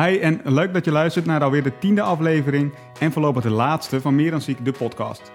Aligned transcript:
Hi 0.00 0.18
en 0.18 0.40
leuk 0.44 0.72
dat 0.72 0.84
je 0.84 0.90
luistert 0.90 1.26
naar 1.26 1.42
alweer 1.42 1.62
de 1.62 1.78
tiende 1.78 2.02
aflevering 2.02 2.72
en 2.98 3.12
voorlopig 3.12 3.42
de 3.42 3.50
laatste 3.50 4.00
van 4.00 4.14
Meer 4.14 4.30
dan 4.30 4.40
Ziek, 4.40 4.64
de 4.64 4.72
podcast. 4.72 5.32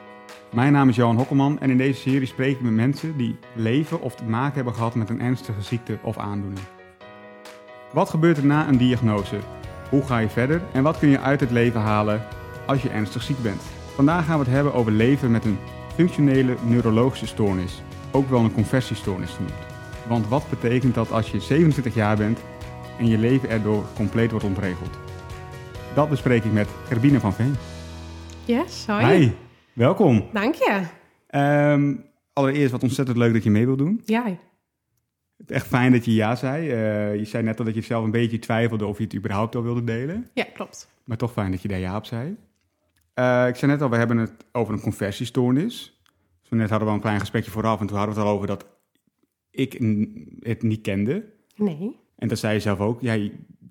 Mijn 0.53 0.73
naam 0.73 0.89
is 0.89 0.95
Johan 0.95 1.15
Hokkelman 1.15 1.59
en 1.59 1.69
in 1.69 1.77
deze 1.77 1.99
serie 1.99 2.27
spreek 2.27 2.55
ik 2.55 2.61
met 2.61 2.71
mensen 2.71 3.17
die 3.17 3.39
leven 3.55 4.01
of 4.01 4.15
te 4.15 4.23
maken 4.23 4.55
hebben 4.55 4.73
gehad 4.73 4.95
met 4.95 5.09
een 5.09 5.21
ernstige 5.21 5.61
ziekte 5.61 5.97
of 6.01 6.17
aandoening. 6.17 6.65
Wat 7.93 8.09
gebeurt 8.09 8.37
er 8.37 8.45
na 8.45 8.67
een 8.67 8.77
diagnose? 8.77 9.37
Hoe 9.89 10.03
ga 10.03 10.17
je 10.17 10.29
verder 10.29 10.61
en 10.71 10.83
wat 10.83 10.99
kun 10.99 11.09
je 11.09 11.19
uit 11.19 11.39
het 11.39 11.51
leven 11.51 11.81
halen 11.81 12.25
als 12.65 12.81
je 12.81 12.89
ernstig 12.89 13.21
ziek 13.21 13.41
bent? 13.41 13.61
Vandaag 13.95 14.25
gaan 14.25 14.39
we 14.39 14.45
het 14.45 14.53
hebben 14.53 14.73
over 14.73 14.91
leven 14.91 15.31
met 15.31 15.45
een 15.45 15.59
functionele 15.95 16.55
neurologische 16.65 17.27
stoornis, 17.27 17.81
ook 18.11 18.29
wel 18.29 18.39
een 18.39 18.53
conversiestoornis 18.53 19.31
genoemd. 19.31 19.67
Want 20.07 20.27
wat 20.27 20.49
betekent 20.49 20.95
dat 20.95 21.11
als 21.11 21.31
je 21.31 21.39
27 21.39 21.93
jaar 21.93 22.17
bent 22.17 22.39
en 22.99 23.07
je 23.07 23.17
leven 23.17 23.49
erdoor 23.49 23.85
compleet 23.95 24.31
wordt 24.31 24.45
ontregeld? 24.45 24.97
Dat 25.95 26.09
bespreek 26.09 26.43
ik 26.43 26.51
met 26.51 26.67
Gerbine 26.85 27.19
van 27.19 27.33
Veen. 27.33 27.55
Yes, 28.45 28.87
hoi. 28.87 29.05
Hi, 29.05 29.31
welkom. 29.73 30.29
Dank 30.33 30.55
je. 30.55 30.81
Ehm, 31.27 31.95
allereerst 32.33 32.71
wat 32.71 32.83
ontzettend 32.83 33.17
leuk 33.17 33.33
dat 33.33 33.43
je 33.43 33.49
mee 33.49 33.65
wil 33.65 33.75
doen. 33.75 34.01
Ja, 34.05 34.37
echt 35.47 35.67
fijn 35.67 35.91
dat 35.91 36.05
je 36.05 36.13
ja 36.13 36.35
zei. 36.35 36.69
Eh, 36.69 37.15
je 37.15 37.25
zei 37.25 37.43
net 37.43 37.59
al 37.59 37.65
dat 37.65 37.75
je 37.75 37.81
zelf 37.81 38.03
een 38.03 38.11
beetje 38.11 38.39
twijfelde 38.39 38.85
of 38.85 38.97
je 38.97 39.03
het 39.03 39.15
überhaupt 39.15 39.55
al 39.55 39.63
wilde 39.63 39.83
delen. 39.83 40.29
ja 40.33 40.45
klopt. 40.53 40.89
Maar 41.03 41.17
toch 41.17 41.31
fijn 41.31 41.51
dat 41.51 41.61
je 41.61 41.67
daar 41.67 41.79
ja 41.79 41.95
op 41.95 42.05
zei. 42.05 42.37
Eh, 43.13 43.47
ik 43.47 43.55
zei 43.55 43.71
net 43.71 43.81
al, 43.81 43.89
we 43.89 43.95
hebben 43.95 44.17
het 44.17 44.45
over 44.51 44.73
een 44.73 44.81
conversiestoornis. 44.81 46.01
Zo 46.41 46.55
net 46.55 46.69
hadden 46.69 46.87
we 46.87 46.93
een 46.93 47.01
klein 47.01 47.19
gesprekje 47.19 47.51
vooraf 47.51 47.79
en 47.79 47.87
toen 47.87 47.97
hadden 47.97 48.15
we 48.15 48.21
het 48.21 48.29
al 48.29 48.35
over 48.35 48.47
dat 48.47 48.65
ik 49.51 49.73
het 50.39 50.63
niet 50.63 50.81
kende. 50.81 51.25
Nee. 51.55 51.99
En 52.19 52.27
dat 52.27 52.39
zei 52.39 52.53
je 52.53 52.59
zelf 52.59 52.79
ook. 52.79 53.01
Ja, 53.01 53.13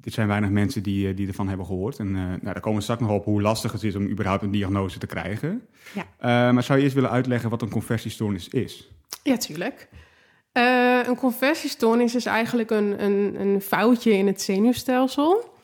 er 0.08 0.14
zijn 0.14 0.28
weinig 0.28 0.50
mensen 0.50 0.82
die, 0.82 1.08
eh, 1.08 1.16
die 1.16 1.26
ervan 1.26 1.48
hebben 1.48 1.66
gehoord. 1.66 1.98
En 1.98 2.06
eh, 2.06 2.22
nou, 2.22 2.40
daar 2.42 2.60
komen 2.60 2.78
we 2.78 2.82
straks 2.82 3.00
nog 3.00 3.10
op 3.10 3.24
hoe 3.24 3.42
lastig 3.42 3.72
het 3.72 3.82
is 3.82 3.94
om 3.94 4.08
überhaupt 4.08 4.42
een 4.42 4.50
diagnose 4.50 4.98
te 4.98 5.06
krijgen. 5.06 5.66
Ja. 5.94 6.02
Eh, 6.18 6.54
maar 6.54 6.62
zou 6.62 6.78
je 6.78 6.84
eerst 6.84 6.96
willen 6.96 7.10
uitleggen 7.10 7.50
wat 7.50 7.62
een 7.62 7.70
conversiestoornis 7.70 8.48
is? 8.48 8.90
Ja, 9.22 9.36
tuurlijk. 9.36 9.88
Een 11.06 11.16
conversiestoornis 11.16 12.14
is 12.14 12.26
eigenlijk 12.26 12.70
een, 12.70 13.04
een, 13.04 13.40
een 13.40 13.60
foutje 13.60 14.12
in 14.12 14.26
het 14.26 14.42
zenuwstelsel. 14.42 15.56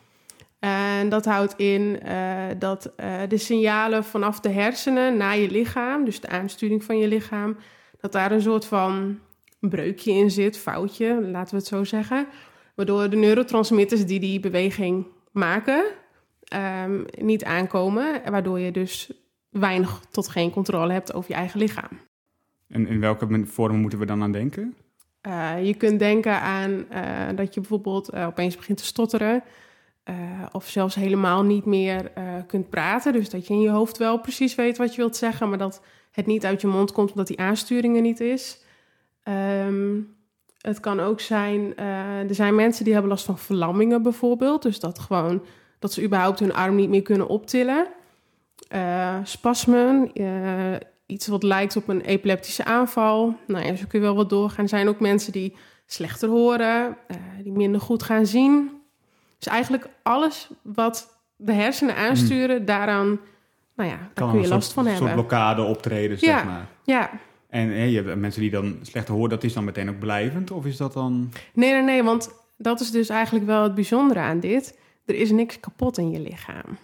En 0.58 1.08
dat 1.08 1.24
houdt 1.24 1.54
in 1.56 1.98
dat 2.58 2.92
de 3.28 3.38
signalen 3.38 4.04
vanaf 4.04 4.40
de 4.40 4.48
hersenen 4.48 5.16
naar 5.16 5.38
je 5.38 5.50
lichaam, 5.50 6.04
dus 6.04 6.20
de 6.20 6.28
aansturing 6.28 6.84
van 6.84 6.98
je 6.98 7.08
lichaam, 7.08 7.56
dat 8.00 8.12
daar 8.12 8.32
een 8.32 8.42
soort 8.42 8.64
van 8.64 9.18
breukje 9.60 10.12
in 10.12 10.30
zit, 10.30 10.58
foutje, 10.58 11.20
laten 11.20 11.50
we 11.50 11.56
het 11.56 11.66
zo 11.66 11.84
zeggen. 11.84 12.26
Waardoor 12.74 13.10
de 13.10 13.16
neurotransmitters 13.16 14.06
die 14.06 14.20
die 14.20 14.40
beweging 14.40 15.06
maken, 15.30 15.84
ehm, 16.44 17.02
niet 17.18 17.44
aankomen. 17.44 18.22
Waardoor 18.30 18.58
je 18.58 18.70
dus 18.70 19.12
weinig 19.50 20.00
tot 20.10 20.28
geen 20.28 20.50
controle 20.50 20.92
hebt 20.92 21.14
over 21.14 21.30
je 21.30 21.36
eigen 21.36 21.60
lichaam. 21.60 22.00
En 22.68 22.86
in 22.86 23.00
welke 23.00 23.26
men- 23.26 23.48
vorm 23.48 23.76
moeten 23.76 23.98
we 23.98 24.06
dan 24.06 24.22
aan 24.22 24.32
denken? 24.32 24.74
Uh, 25.26 25.66
je 25.66 25.74
kunt 25.74 25.98
denken 25.98 26.40
aan 26.40 26.70
uh, 26.70 27.36
dat 27.36 27.54
je 27.54 27.60
bijvoorbeeld 27.60 28.14
uh, 28.14 28.26
opeens 28.26 28.56
begint 28.56 28.78
te 28.78 28.84
stotteren. 28.84 29.42
Of 30.52 30.68
zelfs 30.68 30.94
helemaal 30.94 31.42
niet 31.42 31.64
meer 31.64 32.12
kunt 32.46 32.70
praten. 32.70 33.12
Dus 33.12 33.30
dat 33.30 33.46
je 33.46 33.54
in 33.54 33.60
je 33.60 33.68
hoofd 33.68 33.98
wel 33.98 34.20
precies 34.20 34.54
weet 34.54 34.76
wat 34.76 34.94
je 34.94 35.00
wilt 35.00 35.16
zeggen, 35.16 35.48
maar 35.48 35.58
dat 35.58 35.82
het 36.10 36.26
niet 36.26 36.44
uit 36.44 36.60
je 36.60 36.66
mond 36.66 36.92
komt 36.92 37.10
omdat 37.10 37.26
die 37.26 37.38
aansturing 37.38 37.96
er 37.96 38.02
niet 38.02 38.20
is. 38.20 38.64
Um, 39.28 40.13
het 40.64 40.80
kan 40.80 41.00
ook 41.00 41.20
zijn, 41.20 41.72
uh, 41.78 42.28
er 42.28 42.34
zijn 42.34 42.54
mensen 42.54 42.84
die 42.84 42.92
hebben 42.92 43.10
last 43.10 43.24
van 43.24 43.38
verlammingen 43.38 44.02
bijvoorbeeld. 44.02 44.62
Dus 44.62 44.80
dat 44.80 44.98
gewoon 44.98 45.42
dat 45.78 45.92
ze 45.92 46.02
überhaupt 46.02 46.38
hun 46.38 46.54
arm 46.54 46.74
niet 46.74 46.88
meer 46.88 47.02
kunnen 47.02 47.28
optillen. 47.28 47.86
Uh, 48.74 49.16
spasmen, 49.22 50.10
uh, 50.14 50.76
iets 51.06 51.26
wat 51.26 51.42
lijkt 51.42 51.76
op 51.76 51.88
een 51.88 52.00
epileptische 52.00 52.64
aanval. 52.64 53.36
Nou 53.46 53.66
ja, 53.66 53.76
zo 53.76 53.84
kun 53.88 53.98
je 53.98 54.04
wel 54.04 54.14
wat 54.14 54.30
doorgaan. 54.30 54.62
Er 54.62 54.68
zijn 54.68 54.88
ook 54.88 55.00
mensen 55.00 55.32
die 55.32 55.56
slechter 55.86 56.28
horen, 56.28 56.96
die 57.42 57.52
minder 57.52 57.80
goed 57.80 58.02
gaan 58.02 58.26
zien. 58.26 58.70
Dus 59.38 59.52
eigenlijk 59.52 59.88
alles 60.02 60.48
wat 60.62 61.18
de 61.36 61.52
hersenen 61.52 61.96
aansturen, 61.96 62.56
hmm. 62.56 62.64
daaraan 62.64 63.20
nou 63.76 63.90
ja, 63.90 63.98
daar 64.14 64.30
kun 64.30 64.40
je 64.40 64.48
last 64.48 64.72
van 64.72 64.86
hebben. 64.86 65.02
Een 65.02 65.08
soort 65.08 65.26
blokkade 65.26 65.62
optreden, 65.62 66.16
ja. 66.20 66.36
zeg 66.36 66.44
maar. 66.44 66.66
Ja, 66.82 67.10
En 67.54 67.68
hè, 67.68 67.82
je 67.82 68.02
hebt 68.02 68.18
mensen 68.18 68.40
die 68.40 68.50
dan 68.50 68.78
slechter 68.82 69.14
horen, 69.14 69.30
dat 69.30 69.44
is 69.44 69.52
dan 69.52 69.64
meteen 69.64 69.88
ook 69.88 69.98
blijvend? 69.98 70.50
Of 70.50 70.66
is 70.66 70.76
dat 70.76 70.92
dan... 70.92 71.32
Nee, 71.52 71.72
nee, 71.72 71.82
nee, 71.82 72.02
want 72.02 72.30
dat 72.56 72.80
is 72.80 72.90
dus 72.90 73.08
eigenlijk 73.08 73.46
wel 73.46 73.62
het 73.62 73.74
bijzondere 73.74 74.20
aan 74.20 74.40
dit. 74.40 74.78
Er 75.04 75.14
is 75.14 75.30
niks 75.30 75.60
kapot 75.60 75.98
in 75.98 76.10
je 76.10 76.20
lichaam. 76.20 76.78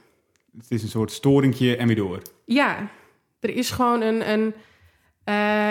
Het 0.59 0.71
is 0.71 0.83
een 0.83 0.89
soort 0.89 1.13
storingje 1.13 1.77
en 1.77 1.87
weer 1.87 1.97
door. 1.97 2.23
Ja, 2.45 2.91
er 3.41 3.51
is 3.51 3.71
gewoon 3.71 4.01
een... 4.01 4.31
een 4.31 4.41
uh, 4.41 4.55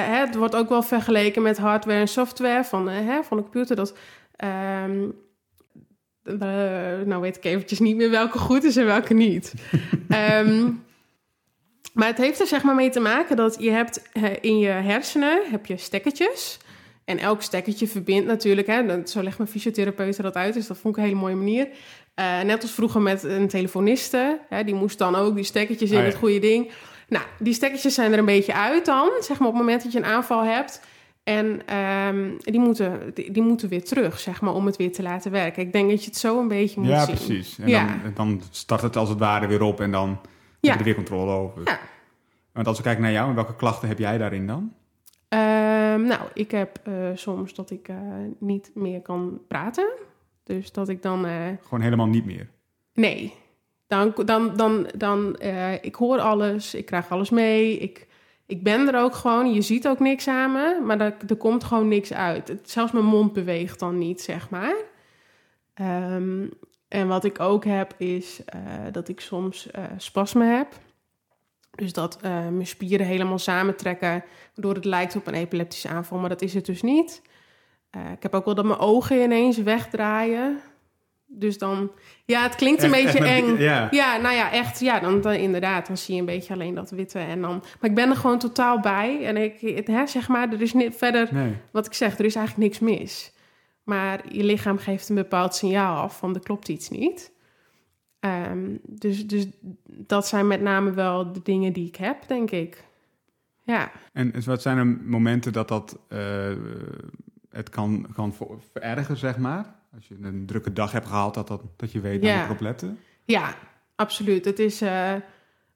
hè, 0.06 0.26
het 0.26 0.36
wordt 0.36 0.56
ook 0.56 0.70
wel 0.70 0.84
vergeleken 0.84 1.42
met 1.42 1.58
hardware 1.58 2.00
en 2.00 2.08
software 2.08 2.64
van, 2.64 2.90
uh, 2.90 2.96
hè, 2.96 3.24
van 3.24 3.38
de 3.38 3.44
computer. 3.44 3.76
Dat, 3.76 3.98
um, 4.84 5.14
uh, 6.24 6.40
nou 7.06 7.22
weet 7.22 7.38
ik 7.38 7.44
eventjes 7.44 7.80
niet 7.80 7.96
meer 7.96 8.10
welke 8.10 8.38
goed 8.38 8.64
is 8.64 8.78
en 8.78 8.86
welke 8.86 9.14
niet. 9.14 9.54
um, 10.10 10.84
maar 11.94 12.08
het 12.08 12.18
heeft 12.18 12.40
er 12.40 12.48
zeg 12.48 12.64
maar 12.64 12.76
mee 12.76 12.90
te 12.90 13.00
maken 13.00 13.36
dat 13.36 13.58
je 13.60 13.72
hebt 13.72 14.02
uh, 14.14 14.24
in 14.42 14.60
je 14.60 14.68
hersenen 14.68 15.42
heb 15.52 15.66
je 15.66 15.78
stekkertjes. 15.78 16.60
En 17.06 17.18
elk 17.18 17.42
stekkertje 17.42 17.88
verbindt 17.88 18.28
natuurlijk, 18.28 18.68
hè, 18.68 19.08
zo 19.08 19.24
legt 19.24 19.38
mijn 19.38 19.50
fysiotherapeut 19.50 20.22
dat 20.22 20.36
uit, 20.36 20.54
dus 20.54 20.68
dat 20.68 20.78
vond 20.78 20.98
ik 20.98 21.02
een 21.04 21.10
hele 21.10 21.22
mooie 21.22 21.36
manier. 21.36 21.68
Uh, 22.16 22.42
net 22.42 22.62
als 22.62 22.72
vroeger 22.72 23.02
met 23.02 23.24
een 23.24 23.48
telefoniste, 23.48 24.40
hè, 24.50 24.64
die 24.64 24.74
moest 24.74 24.98
dan 24.98 25.16
ook 25.16 25.36
die 25.36 25.44
stekkertjes 25.44 25.92
in 25.92 25.98
ja. 25.98 26.04
het 26.04 26.16
goede 26.16 26.40
ding. 26.40 26.72
Nou, 27.08 27.24
die 27.40 27.54
stekkertjes 27.54 27.94
zijn 27.94 28.12
er 28.12 28.20
een 28.20 28.26
beetje 28.26 28.54
uit 28.54 28.86
dan, 28.86 29.10
zeg 29.20 29.40
maar 29.40 29.48
op 29.48 29.54
het 29.54 29.64
moment 29.64 29.84
dat 29.84 29.92
je 29.92 29.98
een 29.98 30.06
aanval 30.06 30.44
hebt. 30.44 30.82
En 31.24 31.76
um, 31.78 32.38
die, 32.40 32.60
moeten, 32.60 33.12
die, 33.14 33.32
die, 33.32 33.44
moeten 33.44 33.70
weer 33.70 33.84
terug, 33.84 34.20
zeg 34.20 34.42
maar, 34.42 34.54
om 34.54 34.66
het 34.66 34.78
weer 34.78 34.92
te 34.92 35.02
laten 35.02 35.32
werken. 35.32 35.64
Ik 35.64 35.74
denk 35.74 35.90
dat 35.90 36.04
je 36.04 36.10
het 36.10 36.20
zo 36.20 36.40
een 36.40 36.48
beetje 36.48 36.80
moet 36.80 36.90
ja, 36.90 37.06
zien. 37.06 37.16
precies. 37.16 37.60
En 37.60 37.68
Ja. 37.68 38.00
dan, 38.04 38.14
dan 38.14 38.42
start 38.52 38.82
het 38.82 38.96
als 38.96 39.10
het 39.10 39.20
ware 39.20 39.48
weer 39.48 39.62
op 39.62 39.82
en 39.82 39.92
dan 39.92 40.20
heb 40.62 40.72
Ja. 40.72 40.74
je 40.74 40.78
er 40.80 40.84
weer 40.86 40.96
controle 40.96 41.32
over. 41.32 41.62
Ja. 41.66 41.80
Want 42.54 42.68
als 42.68 42.78
we 42.78 42.84
kijken 42.84 43.04
naar 43.04 43.12
jou, 43.12 43.36
welke 43.36 43.56
klachten 43.56 43.88
heb 43.88 43.98
jij 44.00 44.18
daarin 44.18 44.48
dan? 44.48 44.74
Ehm, 45.28 46.02
nou, 46.02 46.22
ik 46.34 46.52
heb 46.52 46.80
eh, 46.84 46.94
soms 47.16 47.54
dat 47.54 47.70
ik 47.72 47.88
eh, 47.88 47.96
niet 48.40 48.72
meer 48.74 49.02
kan 49.02 49.42
praten. 49.48 49.90
Dus 50.44 50.72
dat 50.72 50.90
ik 50.90 51.02
dan... 51.02 51.26
eh, 51.26 51.46
Gewoon 51.62 51.82
helemaal 51.82 52.08
niet 52.08 52.26
meer. 52.26 52.50
nee, 52.94 53.34
dan... 53.88 54.14
dan, 54.26 54.56
dan, 54.56 54.88
dan 54.98 55.40
ik 55.82 55.96
hoor 55.96 56.20
alles, 56.20 56.74
ik 56.76 56.86
krijg 56.86 57.10
alles 57.10 57.30
mee, 57.30 57.78
ik, 57.78 58.08
ik 58.46 58.64
ben 58.64 58.94
er 58.94 59.02
ook 59.02 59.16
gewoon. 59.16 59.54
Je 59.54 59.62
ziet 59.62 59.88
ook 59.88 60.00
niks 60.00 60.28
aan 60.28 60.52
me, 60.52 60.82
maar 60.86 61.00
er, 61.02 61.16
er 61.28 61.36
komt 61.36 61.64
gewoon 61.64 61.88
niks 61.88 62.14
uit. 62.14 62.48
Het, 62.48 62.70
zelfs 62.70 62.92
mijn 62.92 63.06
mond 63.06 63.34
beweegt 63.34 63.80
dan 63.80 63.98
niet, 63.98 64.22
zeg 64.22 64.50
maar. 64.50 64.76
Ehm, 65.74 66.48
en 66.90 67.08
wat 67.08 67.24
ik 67.24 67.40
ook 67.40 67.66
heb, 67.66 67.94
is 67.98 68.42
eh, 68.46 68.60
dat 68.92 69.08
ik 69.10 69.20
soms 69.20 69.68
spasme 69.98 70.46
heb. 70.46 70.68
Dus 71.76 71.94
dat 71.94 72.18
eh, 72.22 72.32
mijn 72.32 72.68
spieren 72.68 73.06
helemaal 73.06 73.40
samentrekken, 73.40 74.24
waardoor 74.56 74.74
het 74.76 74.86
lijkt 74.86 75.16
op 75.16 75.28
een 75.28 75.34
epileptische 75.34 75.88
aanval, 75.88 76.18
maar 76.20 76.30
dat 76.30 76.42
is 76.42 76.54
het 76.54 76.66
dus 76.66 76.82
niet. 76.82 77.22
Ik 78.14 78.24
heb 78.24 78.34
ook 78.34 78.46
wel 78.46 78.56
dat 78.56 78.66
mijn 78.66 78.80
ogen 78.80 79.22
ineens 79.22 79.58
wegdraaien. 79.58 80.60
Dus 81.26 81.58
dan, 81.58 81.92
ja, 82.26 82.44
het 82.44 82.56
klinkt 82.56 82.84
een 82.84 82.94
Echt- 82.94 83.04
beetje 83.14 83.26
echt 83.26 83.42
met- 83.46 83.52
eng. 83.54 83.62
ja. 83.64 83.88
Ja, 83.92 84.18
nou 84.18 84.36
ja, 84.36 84.52
echt, 84.52 84.80
ja, 84.80 85.00
dan, 85.00 85.22
dan 85.22 85.34
inderdaad, 85.34 85.88
dan 85.88 85.98
zie 85.98 86.14
je 86.14 86.20
een 86.20 86.26
beetje 86.26 86.54
alleen 86.54 86.74
dat 86.76 86.90
witte 86.90 87.20
en 87.20 87.42
dan. 87.42 87.64
Maar 87.80 87.90
ik 87.90 87.96
ben 87.96 88.10
er 88.10 88.16
gewoon 88.16 88.40
totaal 88.40 88.80
bij 88.80 89.26
en 89.26 89.38
ik, 89.38 89.60
het, 89.60 89.88
hè, 89.88 90.08
zeg 90.08 90.28
maar, 90.28 90.52
er 90.54 90.62
is 90.62 90.74
niet 90.74 90.96
verder, 90.96 91.28
Nee. 91.32 91.54
wat 91.72 91.86
ik 91.86 91.94
zeg, 91.94 92.20
er 92.20 92.26
is 92.26 92.36
eigenlijk 92.36 92.68
niks 92.68 92.80
mis. 92.98 93.32
Maar 93.90 94.34
je 94.34 94.44
lichaam 94.44 94.78
geeft 94.78 95.10
een 95.10 95.16
bepaald 95.16 95.56
signaal 95.56 96.02
af 96.02 96.18
van 96.18 96.34
er 96.36 96.42
klopt 96.42 96.68
iets 96.70 96.90
niet. 96.90 97.32
Ehm, 98.20 98.76
dus, 98.88 99.28
dus 99.28 99.48
dat 99.86 100.28
zijn 100.28 100.48
met 100.48 100.62
name 100.62 100.92
wel 100.92 101.32
de 101.34 101.40
dingen 101.44 101.74
die 101.74 101.88
ik 101.88 101.96
heb, 101.96 102.28
denk 102.28 102.52
ik. 102.52 102.84
Ja, 103.64 103.92
En 104.14 104.34
wat 104.46 104.62
zijn 104.62 104.78
er 104.78 104.86
momenten 104.88 105.54
dat 105.54 105.68
dat 105.68 106.00
eh, 106.08 106.52
het 107.50 107.70
kan, 107.70 108.06
kan 108.14 108.34
ver- 108.34 108.48
verergen, 108.72 109.18
zeg 109.18 109.38
maar? 109.38 109.76
Als 109.96 110.08
je 110.08 110.16
een 110.22 110.46
drukke 110.46 110.74
dag 110.74 110.92
hebt 110.92 111.08
gehad, 111.08 111.34
dat, 111.34 111.48
dat, 111.48 111.62
dat 111.76 111.92
je 111.92 112.00
weet, 112.00 112.24
Ja. 112.24 112.32
moet 112.34 112.40
ik 112.42 112.46
erop 112.50 112.62
letten. 112.62 113.00
ja 113.26 113.56
absoluut. 113.96 114.46
Het 114.46 114.60
is 114.60 114.82
eh, 114.82 115.14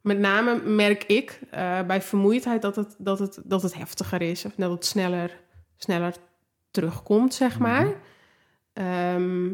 met 0.02 0.20
name 0.20 0.62
merk 0.66 1.04
ik 1.04 1.40
eh, 1.52 1.82
bij 1.82 2.02
vermoeidheid 2.02 2.62
dat 2.62 2.76
het, 2.76 2.96
dat, 2.98 3.20
het, 3.20 3.40
dat 3.44 3.62
het 3.62 3.74
heftiger 3.76 4.22
is. 4.22 4.46
Of 4.46 4.54
dat 4.56 4.72
het 4.72 4.86
sneller, 4.86 5.40
sneller 5.78 6.14
terugkomt, 6.74 7.34
zeg 7.34 7.60
maar. 7.60 7.88
Ehm, 8.74 9.52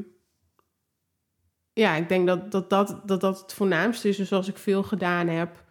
ja, 1.74 1.95
ik 1.95 2.10
denk 2.10 2.27
dat 2.27 2.51
dat, 2.51 2.69
dat, 2.69 3.01
dat 3.06 3.21
dat 3.21 3.42
het 3.42 3.54
voornaamste 3.54 4.10
is. 4.10 4.18
Dus 4.18 4.31
als 4.31 4.48
ik 4.48 4.57
veel 4.57 4.83
gedaan 4.83 5.27
heb. 5.27 5.63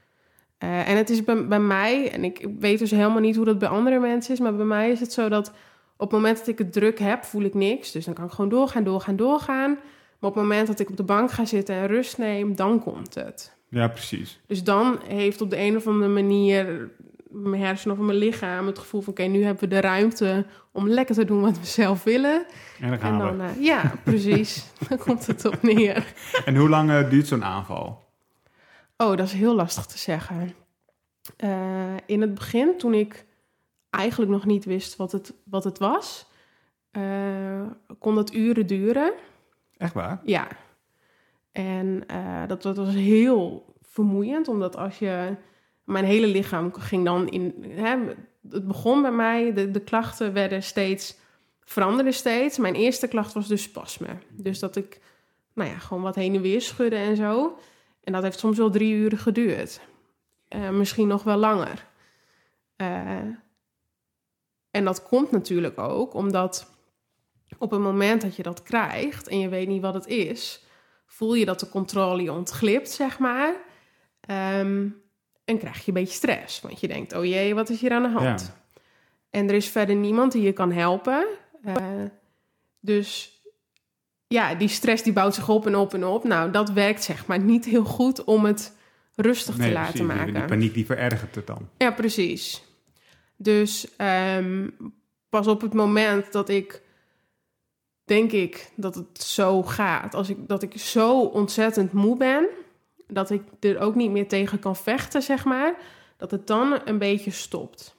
Eh, 0.58 0.88
en 0.88 0.96
het 0.96 1.10
is 1.10 1.24
bij, 1.24 1.46
bij 1.46 1.60
mij, 1.60 2.12
en 2.12 2.24
ik 2.24 2.48
weet 2.58 2.78
dus 2.78 2.90
helemaal 2.90 3.20
niet 3.20 3.36
hoe 3.36 3.44
dat 3.44 3.58
bij 3.58 3.68
andere 3.68 3.98
mensen 3.98 4.32
is, 4.32 4.40
maar 4.40 4.56
bij 4.56 4.64
mij 4.64 4.90
is 4.90 5.00
het 5.00 5.12
zo 5.12 5.28
dat 5.28 5.48
op 5.96 6.10
het 6.10 6.10
moment 6.10 6.38
dat 6.38 6.46
ik 6.46 6.58
het 6.58 6.72
druk 6.72 6.98
heb, 6.98 7.24
voel 7.24 7.42
ik 7.42 7.54
niks. 7.54 7.92
Dus 7.92 8.04
dan 8.04 8.14
kan 8.14 8.24
ik 8.24 8.30
gewoon 8.30 8.50
doorgaan, 8.50 8.84
doorgaan, 8.84 9.16
doorgaan. 9.16 9.70
Maar 10.18 10.30
op 10.30 10.34
het 10.34 10.42
moment 10.42 10.66
dat 10.66 10.80
ik 10.80 10.90
op 10.90 10.96
de 10.96 11.02
bank 11.02 11.30
ga 11.30 11.44
zitten 11.44 11.74
en 11.74 11.86
rust 11.86 12.18
neem, 12.18 12.56
dan 12.56 12.82
komt 12.82 13.14
het. 13.14 13.56
Ja, 13.68 13.88
precies. 13.88 14.40
Dus 14.46 14.64
dan 14.64 14.98
heeft 15.06 15.40
op 15.40 15.50
de 15.50 15.58
een 15.58 15.76
of 15.76 15.86
andere 15.86 16.12
manier 16.12 16.90
mijn 17.30 17.62
hersenen 17.62 17.98
of 17.98 18.04
mijn 18.04 18.18
lichaam 18.18 18.66
het 18.66 18.78
gevoel 18.78 19.00
van... 19.00 19.12
oké, 19.12 19.22
nu 19.22 19.42
hebben 19.42 19.62
we 19.62 19.74
de 19.74 19.80
ruimte 19.80 20.46
om 20.72 20.88
lekker 20.88 21.14
te 21.14 21.24
doen 21.24 21.40
wat 21.40 21.58
we 21.58 21.66
zelf 21.66 22.04
willen. 22.04 22.46
En 22.80 22.88
dan 22.88 22.98
gaan 22.98 23.12
en 23.12 23.18
dan, 23.18 23.36
we. 23.36 23.42
eh, 23.42 23.64
ja, 23.64 23.92
precies. 24.04 24.64
dan 24.88 24.98
komt 24.98 25.26
het 25.26 25.44
op 25.44 25.62
neer. 25.62 26.12
En 26.44 26.56
hoe 26.56 26.68
lang 26.68 26.90
eh, 26.90 27.10
duurt 27.10 27.26
zo'n 27.26 27.44
aanval? 27.44 28.06
Oh, 28.96 29.16
dat 29.16 29.26
is 29.26 29.32
heel 29.32 29.54
lastig 29.54 29.86
te 29.86 29.98
zeggen. 29.98 30.54
Eh, 31.36 31.96
in 32.06 32.20
het 32.20 32.34
begin, 32.34 32.78
toen 32.78 32.94
ik 32.94 33.26
eigenlijk 33.90 34.30
nog 34.30 34.46
niet 34.46 34.64
wist 34.64 34.96
wat 34.96 35.12
het, 35.12 35.34
wat 35.44 35.64
het 35.64 35.78
was... 35.78 36.26
kon 37.98 38.14
dat 38.14 38.34
uren 38.34 38.66
duren. 38.66 39.12
Echt 39.76 39.94
waar? 39.94 40.20
Ja. 40.24 40.48
En 41.52 42.04
dat, 42.46 42.62
dat 42.62 42.76
was 42.76 42.94
heel 42.94 43.74
vermoeiend, 43.82 44.48
omdat 44.48 44.76
als 44.76 44.98
je... 44.98 45.36
Mijn 45.88 46.04
hele 46.04 46.26
lichaam 46.26 46.72
ging 46.74 47.04
dan 47.04 47.28
in... 47.28 47.64
Hè, 47.68 47.96
het 48.50 48.66
begon 48.66 49.02
bij 49.02 49.12
mij, 49.12 49.52
de, 49.52 49.70
de 49.70 49.80
klachten 49.80 50.32
werden 50.32 50.62
steeds... 50.62 51.16
Veranderden 51.64 52.14
steeds. 52.14 52.58
Mijn 52.58 52.74
eerste 52.74 53.08
klacht 53.08 53.32
was 53.32 53.48
dus 53.48 53.62
spasme. 53.62 54.08
Dus 54.30 54.58
dat 54.58 54.76
ik, 54.76 55.00
nou 55.54 55.70
ja, 55.70 55.78
gewoon 55.78 56.02
wat 56.02 56.14
heen 56.14 56.34
en 56.34 56.40
weer 56.40 56.60
schudde 56.60 56.96
en 56.96 57.16
zo. 57.16 57.58
En 58.04 58.12
dat 58.12 58.22
heeft 58.22 58.38
soms 58.38 58.58
wel 58.58 58.70
drie 58.70 58.94
uur 58.94 59.18
geduurd. 59.18 59.80
Eh, 60.48 60.70
misschien 60.70 61.08
nog 61.08 61.22
wel 61.22 61.36
langer. 61.36 61.86
Eh, 62.76 63.18
en 64.70 64.84
dat 64.84 65.02
komt 65.02 65.30
natuurlijk 65.30 65.78
ook 65.78 66.14
omdat 66.14 66.70
op 67.58 67.70
het 67.70 67.80
moment 67.80 68.22
dat 68.22 68.36
je 68.36 68.42
dat 68.42 68.62
krijgt 68.62 69.28
en 69.28 69.38
je 69.38 69.48
weet 69.48 69.68
niet 69.68 69.82
wat 69.82 69.94
het 69.94 70.06
is, 70.06 70.64
voel 71.06 71.34
je 71.34 71.44
dat 71.44 71.60
de 71.60 71.68
controle 71.68 72.22
je 72.22 72.32
ontglipt, 72.32 72.90
zeg 72.90 73.18
maar. 73.18 73.54
Ehm, 74.20 74.88
en 75.48 75.58
krijg 75.58 75.76
je 75.76 75.82
een 75.86 75.94
beetje 75.94 76.14
stress. 76.14 76.60
Want 76.60 76.80
je 76.80 76.88
denkt, 76.88 77.12
oh 77.12 77.24
jee, 77.24 77.54
wat 77.54 77.70
is 77.70 77.80
hier 77.80 77.92
aan 77.92 78.02
de 78.02 78.08
hand? 78.08 78.40
Ja. 78.40 78.80
En 79.30 79.48
er 79.48 79.54
is 79.54 79.68
verder 79.68 79.96
niemand 79.96 80.32
die 80.32 80.42
je 80.42 80.52
kan 80.52 80.72
helpen. 80.72 81.26
Eh, 81.64 81.76
dus 82.80 83.40
ja, 84.26 84.54
die 84.54 84.68
stress 84.68 85.02
die 85.02 85.12
bouwt 85.12 85.34
zich 85.34 85.48
op 85.48 85.66
en 85.66 85.76
op 85.76 85.94
en 85.94 86.04
op. 86.04 86.24
Nou, 86.24 86.50
dat 86.50 86.70
werkt 86.70 87.04
zeg 87.04 87.26
maar 87.26 87.38
niet 87.38 87.64
heel 87.64 87.84
goed 87.84 88.24
om 88.24 88.44
het 88.44 88.76
rustig 89.14 89.56
te 89.56 89.72
laten 89.72 89.92
precies. 89.92 90.16
Maken. 90.16 90.34
Die 90.34 90.44
paniek 90.44 90.74
die 90.74 90.86
verergert 90.86 91.34
het 91.34 91.46
dan. 91.46 91.68
Ja, 91.78 91.90
precies. 91.90 92.62
Dus 93.36 93.96
ehm, 93.96 94.68
pas 95.28 95.46
op 95.46 95.60
het 95.60 95.72
moment 95.72 96.32
dat 96.32 96.48
ik 96.48 96.82
denk 98.04 98.32
ik 98.32 98.70
dat 98.76 98.94
het 98.94 99.22
zo 99.22 99.62
gaat, 99.62 100.14
als 100.14 100.28
ik 100.28 100.36
dat 100.46 100.62
ik 100.62 100.78
zo 100.78 101.20
ontzettend 101.20 101.92
moe 101.92 102.16
ben, 102.16 102.48
dat 103.08 103.30
ik 103.30 103.42
er 103.60 103.78
ook 103.78 103.94
niet 103.94 104.10
meer 104.10 104.28
tegen 104.28 104.58
kan 104.58 104.76
vechten, 104.76 105.22
zeg 105.22 105.44
maar, 105.44 105.74
dat 106.16 106.30
het 106.30 106.46
dan 106.46 106.80
een 106.84 106.98
beetje 106.98 107.30
stopt. 107.30 107.96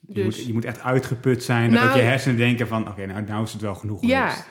Je, 0.00 0.14
Dus 0.14 0.36
moet, 0.36 0.46
je 0.46 0.52
moet 0.52 0.64
echt 0.64 0.80
uitgeput 0.80 1.42
zijn. 1.44 1.70
Nou- 1.72 1.86
dat 1.86 1.96
je 1.96 2.00
hersenen 2.02 2.36
denken 2.36 2.66
van, 2.68 2.88
oké, 2.88 3.06
nou, 3.06 3.22
nou 3.22 3.42
is 3.42 3.52
het 3.52 3.62
wel 3.62 3.74
genoeg 3.74 4.02
Ja, 4.06 4.28
geweest. 4.28 4.48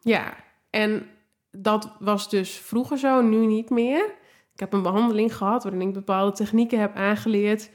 ja. 0.00 0.34
En 0.70 1.06
dat 1.50 1.96
was 1.98 2.30
dus 2.30 2.50
vroeger 2.58 2.98
zo, 2.98 3.20
nu 3.22 3.46
niet 3.46 3.70
meer. 3.70 4.04
Ik 4.52 4.60
heb 4.60 4.72
een 4.72 4.82
behandeling 4.82 5.36
gehad 5.36 5.62
waarin 5.62 5.80
ik 5.88 5.92
bepaalde 5.92 6.36
technieken 6.36 6.80
heb 6.80 6.94
aangeleerd, 6.94 7.70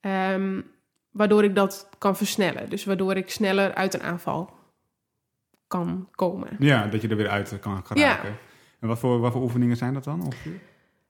ehm, 0.00 0.60
waardoor 1.10 1.44
ik 1.44 1.54
dat 1.54 1.88
kan 1.98 2.16
versnellen. 2.16 2.70
Dus 2.70 2.84
waardoor 2.84 3.16
ik 3.16 3.30
sneller 3.30 3.74
uit 3.74 3.94
een 3.94 4.02
aanval 4.02 4.54
kan 5.66 6.08
komen. 6.10 6.48
Ja, 6.58 6.86
dat 6.86 7.02
je 7.02 7.08
er 7.08 7.16
weer 7.16 7.28
uit 7.28 7.58
kan 7.60 7.86
geraken. 7.86 8.36
En 8.82 8.88
wat 8.88 8.98
voor, 8.98 9.20
wat 9.20 9.32
voor 9.32 9.42
oefeningen 9.42 9.76
zijn 9.76 9.94
dat 9.94 10.04
dan? 10.04 10.22
ongeveer? 10.24 10.60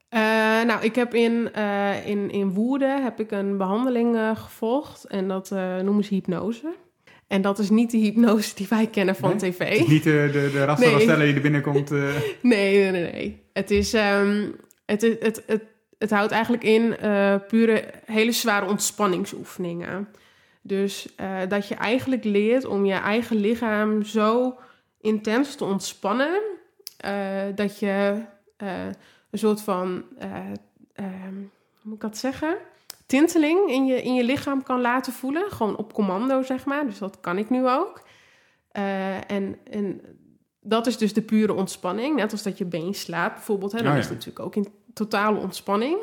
Eh, 0.09 0.19
nou, 0.63 0.83
ik 0.83 0.95
heb 0.95 1.13
in, 1.13 1.53
eh, 1.53 2.07
in, 2.07 2.31
in 2.31 2.49
Woerden 2.53 3.03
heb 3.03 3.19
ik 3.19 3.31
een 3.31 3.57
behandeling 3.57 4.15
eh, 4.15 4.35
gevolgd 4.37 5.03
en 5.05 5.27
dat 5.27 5.49
noemen 5.81 6.03
ze 6.03 6.13
hypnose. 6.13 6.73
En 7.27 7.41
dat 7.41 7.59
is 7.59 7.69
niet 7.69 7.91
de 7.91 7.97
hypnose 7.97 8.55
die 8.55 8.67
wij 8.69 8.87
kennen 8.87 9.15
van 9.15 9.29
Nee? 9.29 9.51
tv. 9.51 9.77
Het 9.79 9.87
niet 9.87 10.03
de, 10.03 10.29
de, 10.31 10.49
de 10.51 10.65
Nee. 10.79 11.25
die 11.25 11.35
er 11.35 11.41
binnenkomt. 11.41 11.89
Nee, 12.41 12.41
nee, 12.41 12.91
nee, 12.91 13.11
nee. 13.11 13.43
Het 13.53 13.71
is, 13.71 13.93
ehm, 13.93 14.49
het, 14.85 15.03
is- 15.03 15.15
het, 15.19 15.43
het, 15.47 15.63
het 15.97 16.09
houdt 16.11 16.31
eigenlijk 16.31 16.63
in 16.63 16.95
pure 17.47 17.83
hele 18.05 18.31
zware 18.31 18.65
ontspanningsoefeningen. 18.69 20.07
Dus 20.61 21.15
dat 21.47 21.67
je 21.67 21.75
eigenlijk 21.75 22.23
leert 22.23 22.65
om 22.65 22.85
je 22.85 22.93
eigen 22.93 23.35
lichaam 23.35 24.03
zo 24.03 24.57
intens 25.01 25.55
te 25.55 25.63
ontspannen 25.65 26.41
eh, 27.03 27.55
dat 27.55 27.79
je 27.79 28.23
eh, 28.57 28.85
een 29.29 29.39
soort 29.39 29.61
van, 29.61 30.03
eh, 30.17 30.29
ehm, 30.93 31.35
hoe 31.35 31.81
moet 31.81 31.95
ik 31.95 32.01
dat 32.01 32.17
zeggen? 32.17 32.57
Tinteling 33.05 33.69
in 33.69 33.85
je, 33.85 34.01
in 34.01 34.13
je 34.13 34.23
lichaam 34.23 34.63
kan 34.63 34.81
laten 34.81 35.13
voelen. 35.13 35.51
Gewoon 35.51 35.77
op 35.77 35.93
commando, 35.93 36.41
zeg 36.41 36.65
maar. 36.65 36.85
Dus 36.85 36.97
dat 36.97 37.19
kan 37.19 37.37
ik 37.37 37.49
nu 37.49 37.69
ook. 37.69 38.01
En, 38.71 39.57
en 39.63 40.01
dat 40.59 40.87
is 40.87 40.97
dus 40.97 41.13
de 41.13 41.21
pure 41.21 41.53
ontspanning. 41.53 42.15
Net 42.15 42.31
als 42.31 42.43
dat 42.43 42.57
je 42.57 42.65
been 42.65 42.93
slaapt 42.93 43.33
bijvoorbeeld. 43.33 43.71
Hè, 43.71 43.77
dan 43.77 43.87
Oh 43.87 43.93
ja. 43.93 43.99
is 43.99 44.05
het 44.05 44.13
natuurlijk 44.13 44.45
ook 44.45 44.55
in 44.55 44.67
totale 44.93 45.39
ontspanning. 45.39 45.97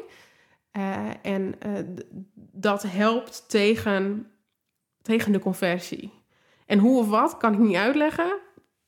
En 1.22 1.54
dat 2.52 2.82
helpt 2.82 3.48
tegen, 3.48 4.30
tegen 5.02 5.32
de 5.32 5.38
conversie. 5.38 6.12
En 6.66 6.78
hoe 6.78 6.98
of 6.98 7.08
wat, 7.08 7.36
kan 7.36 7.52
ik 7.52 7.58
niet 7.58 7.76
uitleggen. 7.76 8.38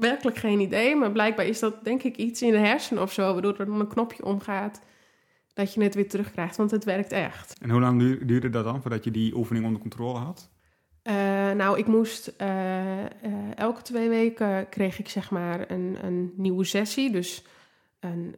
Werkelijk 0.02 0.36
geen 0.36 0.60
idee. 0.60 0.96
Maar 0.96 1.12
blijkbaar 1.12 1.46
is 1.46 1.58
dat 1.58 1.84
denk 1.84 2.02
ik 2.02 2.16
iets 2.16 2.42
in 2.42 2.50
de 2.50 2.58
hersenen 2.58 3.02
of 3.02 3.12
zo... 3.12 3.32
waardoor 3.32 3.58
er 3.58 3.66
dan 3.66 3.80
een 3.80 3.88
knopje 3.88 4.24
omgaat 4.24 4.80
dat 5.54 5.74
je 5.74 5.82
het 5.82 5.94
weer 5.94 6.08
terugkrijgt. 6.08 6.56
Want 6.56 6.70
het 6.70 6.84
werkt 6.84 7.12
echt. 7.12 7.58
En 7.60 7.70
hoe 7.70 7.80
lang 7.80 7.98
duur- 7.98 8.26
duurde 8.26 8.50
dat 8.50 8.64
dan 8.64 8.80
voordat 8.80 9.04
je 9.04 9.10
die 9.10 9.36
oefening 9.36 9.64
onder 9.64 9.80
controle 9.80 10.18
had? 10.18 10.50
Eh, 11.02 11.14
nou, 11.50 11.78
ik 11.78 11.86
moest 11.86 12.26
eh, 12.26 13.04
eh, 13.04 13.10
elke 13.54 13.82
twee 13.82 14.08
weken 14.08 14.68
kreeg 14.68 14.98
ik 14.98 15.08
zeg 15.08 15.30
maar 15.30 15.70
een, 15.70 15.98
een 16.02 16.32
nieuwe 16.36 16.64
sessie. 16.64 17.10
Dus 17.10 17.44
een 18.00 18.36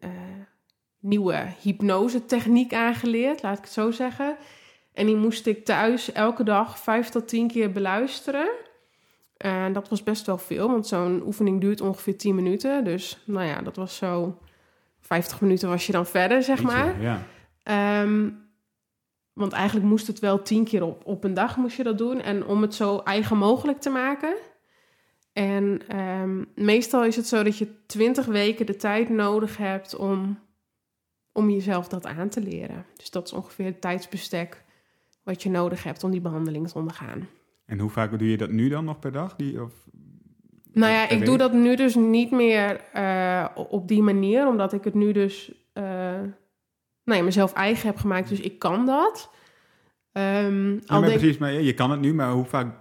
nieuwe 1.01 1.47
hypnose-techniek 1.63 2.75
aangeleerd, 2.75 3.43
laat 3.43 3.59
ik 3.59 3.65
het 3.65 3.73
zo 3.73 3.91
zeggen. 3.91 4.37
En 4.93 5.07
die 5.07 5.17
moest 5.17 5.47
ik 5.47 5.65
thuis 5.65 6.13
elke 6.13 6.45
dag 6.45 6.79
vijf 6.79 7.09
tot 7.09 7.29
tien 7.29 7.49
keer 7.49 7.73
beluisteren. 7.73 8.49
En 9.37 9.73
dat 9.73 9.89
was 9.89 10.03
best 10.03 10.27
wel 10.27 10.39
veel, 10.39 10.69
want 10.69 10.87
zo'n 10.87 11.23
oefening 11.27 11.61
duurt 11.61 11.81
ongeveer 11.81 12.19
10 12.19 12.35
minuten. 12.35 12.85
Dus 12.85 13.23
nou 13.25 13.47
ja, 13.47 13.63
dat 13.63 13.77
was 13.77 13.97
zo 13.97 14.39
50 15.01 15.41
minuten 15.41 15.69
was 15.69 15.87
je 15.87 15.93
dan 15.93 16.07
verder, 16.07 16.43
zeg 16.43 16.63
maar. 16.63 17.01
Ja. 17.01 17.23
Ehm, 17.63 18.31
want 19.33 19.53
eigenlijk 19.53 19.87
moest 19.87 20.07
het 20.07 20.19
wel 20.19 20.43
tien 20.43 20.65
keer 20.65 20.83
op, 20.83 21.07
op 21.07 21.25
een 21.25 21.35
dag 21.35 21.57
moest 21.57 21.77
je 21.77 21.83
dat 21.83 21.99
doen. 21.99 22.21
En 22.21 22.47
om 22.47 22.63
het 22.63 22.75
zo 22.75 22.99
eigen 22.99 23.37
mogelijk 23.37 23.81
te 23.81 23.91
maken. 23.91 24.35
En 25.33 25.81
ehm, 25.89 26.45
meestal 26.55 27.05
is 27.05 27.17
het 27.17 27.27
zo 27.27 27.43
dat 27.43 27.59
je 27.59 27.87
twintig 27.87 28.27
weken 28.27 28.67
de 28.67 28.77
tijd 28.77 29.09
nodig 29.09 29.57
hebt 29.57 29.97
om, 29.97 30.39
om 31.33 31.51
jezelf 31.51 31.89
dat 31.89 32.07
aan 32.07 32.29
te 32.29 32.41
leren. 32.41 32.87
Dus 32.97 33.11
dat 33.11 33.27
is 33.27 33.33
ongeveer 33.33 33.67
het 33.67 33.81
tijdsbestek 33.81 34.65
wat 35.23 35.43
je 35.43 35.51
nodig 35.51 35.83
hebt 35.83 36.05
om 36.05 36.11
die 36.11 36.21
behandeling 36.21 36.69
te 36.69 36.79
ondergaan. 36.79 37.29
En 37.67 37.79
hoe 37.79 37.91
vaak 37.91 38.19
doe 38.19 38.31
je 38.31 38.37
dat 38.37 38.51
nu 38.51 38.69
dan 38.69 38.85
nog 38.85 38.99
per 38.99 39.13
dag? 39.13 39.37
Die, 39.37 39.63
of, 39.63 39.73
Nou 40.73 40.93
ja, 40.93 41.09
ik 41.09 41.25
doe 41.25 41.39
dat 41.39 41.53
nu 41.53 41.77
dus 41.77 41.95
niet 41.95 42.31
meer 42.31 42.81
eh, 42.93 43.47
op 43.55 43.89
die 43.89 44.03
manier, 44.03 44.47
omdat 44.47 44.73
ik 44.73 44.85
het 44.85 44.95
nu 44.95 45.13
dus 45.13 45.53
nou 47.05 47.19
ja, 47.19 47.23
mezelf 47.23 47.53
eigen 47.53 47.87
heb 47.87 47.97
gemaakt. 47.97 48.29
Dus 48.29 48.41
ik 48.41 48.59
kan 48.59 48.87
dat. 48.87 49.33
Ja, 50.13 50.47
al 50.47 50.51
maar 50.87 51.01
denk, 51.01 51.19
precies, 51.19 51.39
maar 51.39 51.53
je 51.53 51.75
kan 51.75 51.91
het 51.91 52.01
nu, 52.01 52.15
maar 52.15 52.31
hoe 52.31 52.45
vaak 52.45 52.75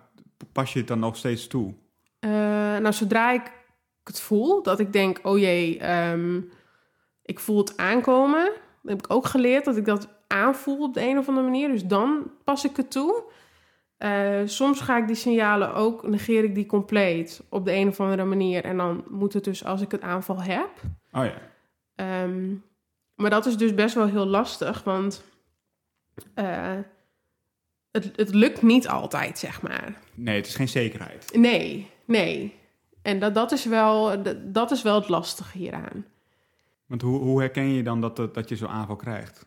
pas 0.51 0.73
je 0.73 0.79
het 0.79 0.87
dan 0.87 0.99
nog 0.99 1.15
steeds 1.15 1.47
toe? 1.47 1.73
eh, 2.23 2.79
nou, 2.79 2.93
zodra 2.93 3.31
ik 3.31 3.51
het 4.03 4.19
voel, 4.19 4.63
dat 4.63 4.79
ik 4.79 4.93
denk, 4.93 5.19
oh 5.23 5.39
jee, 5.39 5.79
ehm, 5.79 6.41
ik 7.21 7.39
voel 7.39 7.57
het 7.57 7.77
aankomen. 7.77 8.51
Dan 8.81 8.95
heb 8.95 9.05
ik 9.05 9.13
ook 9.13 9.25
geleerd 9.25 9.65
dat 9.65 9.77
ik 9.77 9.85
dat 9.85 10.07
aanvoel 10.27 10.83
op 10.83 10.93
de 10.93 11.01
een 11.01 11.17
of 11.17 11.27
andere 11.27 11.45
manier. 11.45 11.67
Dus 11.67 11.85
dan 11.85 12.31
pas 12.43 12.65
ik 12.65 12.77
het 12.77 12.91
toe. 12.91 13.23
Eh, 14.03 14.41
soms 14.45 14.81
ga 14.81 14.97
ik 14.97 15.07
die 15.07 15.15
signalen 15.15 15.73
ook, 15.73 16.07
negeer 16.07 16.43
ik 16.43 16.55
die 16.55 16.65
compleet 16.65 17.43
op 17.49 17.65
de 17.65 17.73
een 17.73 17.87
of 17.87 17.99
andere 17.99 18.23
manier. 18.23 18.63
En 18.63 18.77
dan 18.77 19.03
moet 19.09 19.33
het 19.33 19.43
dus 19.43 19.65
als 19.65 19.81
ik 19.81 19.91
het 19.91 20.01
aanval 20.01 20.41
heb. 20.41 20.69
Oh 21.11 21.25
ja. 21.25 21.41
Ehm, 21.95 22.53
maar 23.15 23.29
dat 23.29 23.45
is 23.45 23.57
dus 23.57 23.73
best 23.73 23.95
wel 23.95 24.07
heel 24.07 24.25
lastig, 24.25 24.83
want 24.83 25.23
eh, 26.33 26.77
het, 27.91 28.11
het 28.15 28.33
lukt 28.33 28.61
niet 28.61 28.87
altijd, 28.87 29.39
zeg 29.39 29.61
maar. 29.61 29.99
Nee, 30.13 30.35
het 30.35 30.47
is 30.47 30.55
geen 30.55 30.69
zekerheid. 30.69 31.35
Nee, 31.35 31.89
nee. 32.05 32.55
En 33.01 33.19
dat, 33.19 33.35
dat, 33.35 33.51
is 33.51 33.65
wel, 33.65 34.23
dat, 34.23 34.53
dat 34.53 34.71
is 34.71 34.81
wel 34.81 34.95
het 34.95 35.09
lastige 35.09 35.57
hieraan. 35.57 36.05
Want 36.85 37.01
hoe, 37.01 37.19
hoe 37.19 37.39
herken 37.39 37.73
je 37.73 37.83
dan 37.83 38.01
dat, 38.01 38.15
dat, 38.15 38.33
dat 38.33 38.49
je 38.49 38.55
zo'n 38.55 38.67
aanval 38.67 38.95
krijgt? 38.95 39.45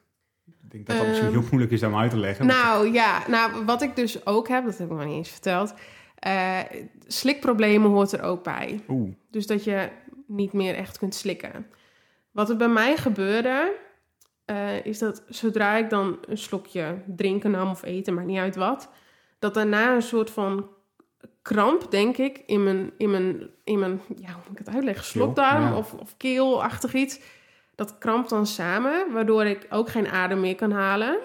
Denk 0.77 0.89
dat 0.89 0.97
dat 0.97 1.07
misschien 1.07 1.29
Ehm, 1.29 1.39
heel 1.39 1.49
moeilijk 1.51 1.73
is 1.73 1.83
om 1.83 1.97
uit 1.97 2.11
te 2.11 2.17
leggen. 2.17 2.47
Nou 2.47 2.93
ja, 2.93 3.23
nou, 3.29 3.65
wat 3.65 3.83
ik 3.83 3.97
dus 3.97 4.27
ook 4.27 4.49
heb, 4.49 4.65
dat 4.65 4.79
heb 4.79 4.91
ik 4.91 4.97
nog 4.97 5.05
niet 5.07 5.15
eens 5.15 5.31
verteld. 5.31 5.75
eh, 6.17 6.59
slikproblemen 7.07 7.91
hoort 7.91 8.13
er 8.13 8.23
ook 8.23 8.43
bij. 8.43 8.81
Oeh, 8.89 9.15
Dus 9.31 9.47
dat 9.47 9.65
je 9.65 9.89
niet 10.27 10.53
meer 10.53 10.75
echt 10.75 10.99
kunt 10.99 11.15
slikken. 11.15 11.67
Wat 12.31 12.51
er 12.51 12.57
bij 12.57 12.69
mij 12.69 12.97
gebeurde, 12.97 13.77
eh, 14.45 14.85
is 14.85 14.99
dat 14.99 15.23
zodra 15.29 15.77
ik 15.77 15.91
dan 15.91 16.19
een 16.29 16.39
slokje 16.39 17.03
drinken 17.07 17.51
nam 17.51 17.71
of 17.71 17.83
eten, 17.83 18.15
maar 18.15 18.25
niet 18.25 18.39
uit 18.39 18.57
wat, 18.57 18.91
dat 19.39 19.55
daarna 19.55 19.95
een 19.95 20.03
soort 20.03 20.31
van 20.31 20.69
kramp, 21.43 21.91
denk 21.91 22.17
ik, 22.17 22.43
in 22.47 22.65
mijn, 22.65 22.93
in 22.99 23.11
mijn, 23.11 23.51
in 23.65 23.79
mijn 23.79 24.01
ja, 24.17 24.33
hoe 24.33 24.43
moet 24.49 24.59
ik 24.61 24.67
het 24.67 24.75
uitleggen, 24.75 25.05
slokdarm 25.05 25.63
ja. 25.63 25.77
of, 25.77 25.93
of 25.95 26.17
keelachtig 26.17 26.95
iets. 26.95 27.21
Dat 27.77 27.99
krampt 27.99 28.31
dan 28.31 28.47
samen, 28.47 29.13
waardoor 29.13 29.45
ik 29.45 29.67
ook 29.71 29.89
geen 29.89 30.09
adem 30.09 30.41
meer 30.41 30.55
kan 30.55 30.71
halen. 30.71 31.19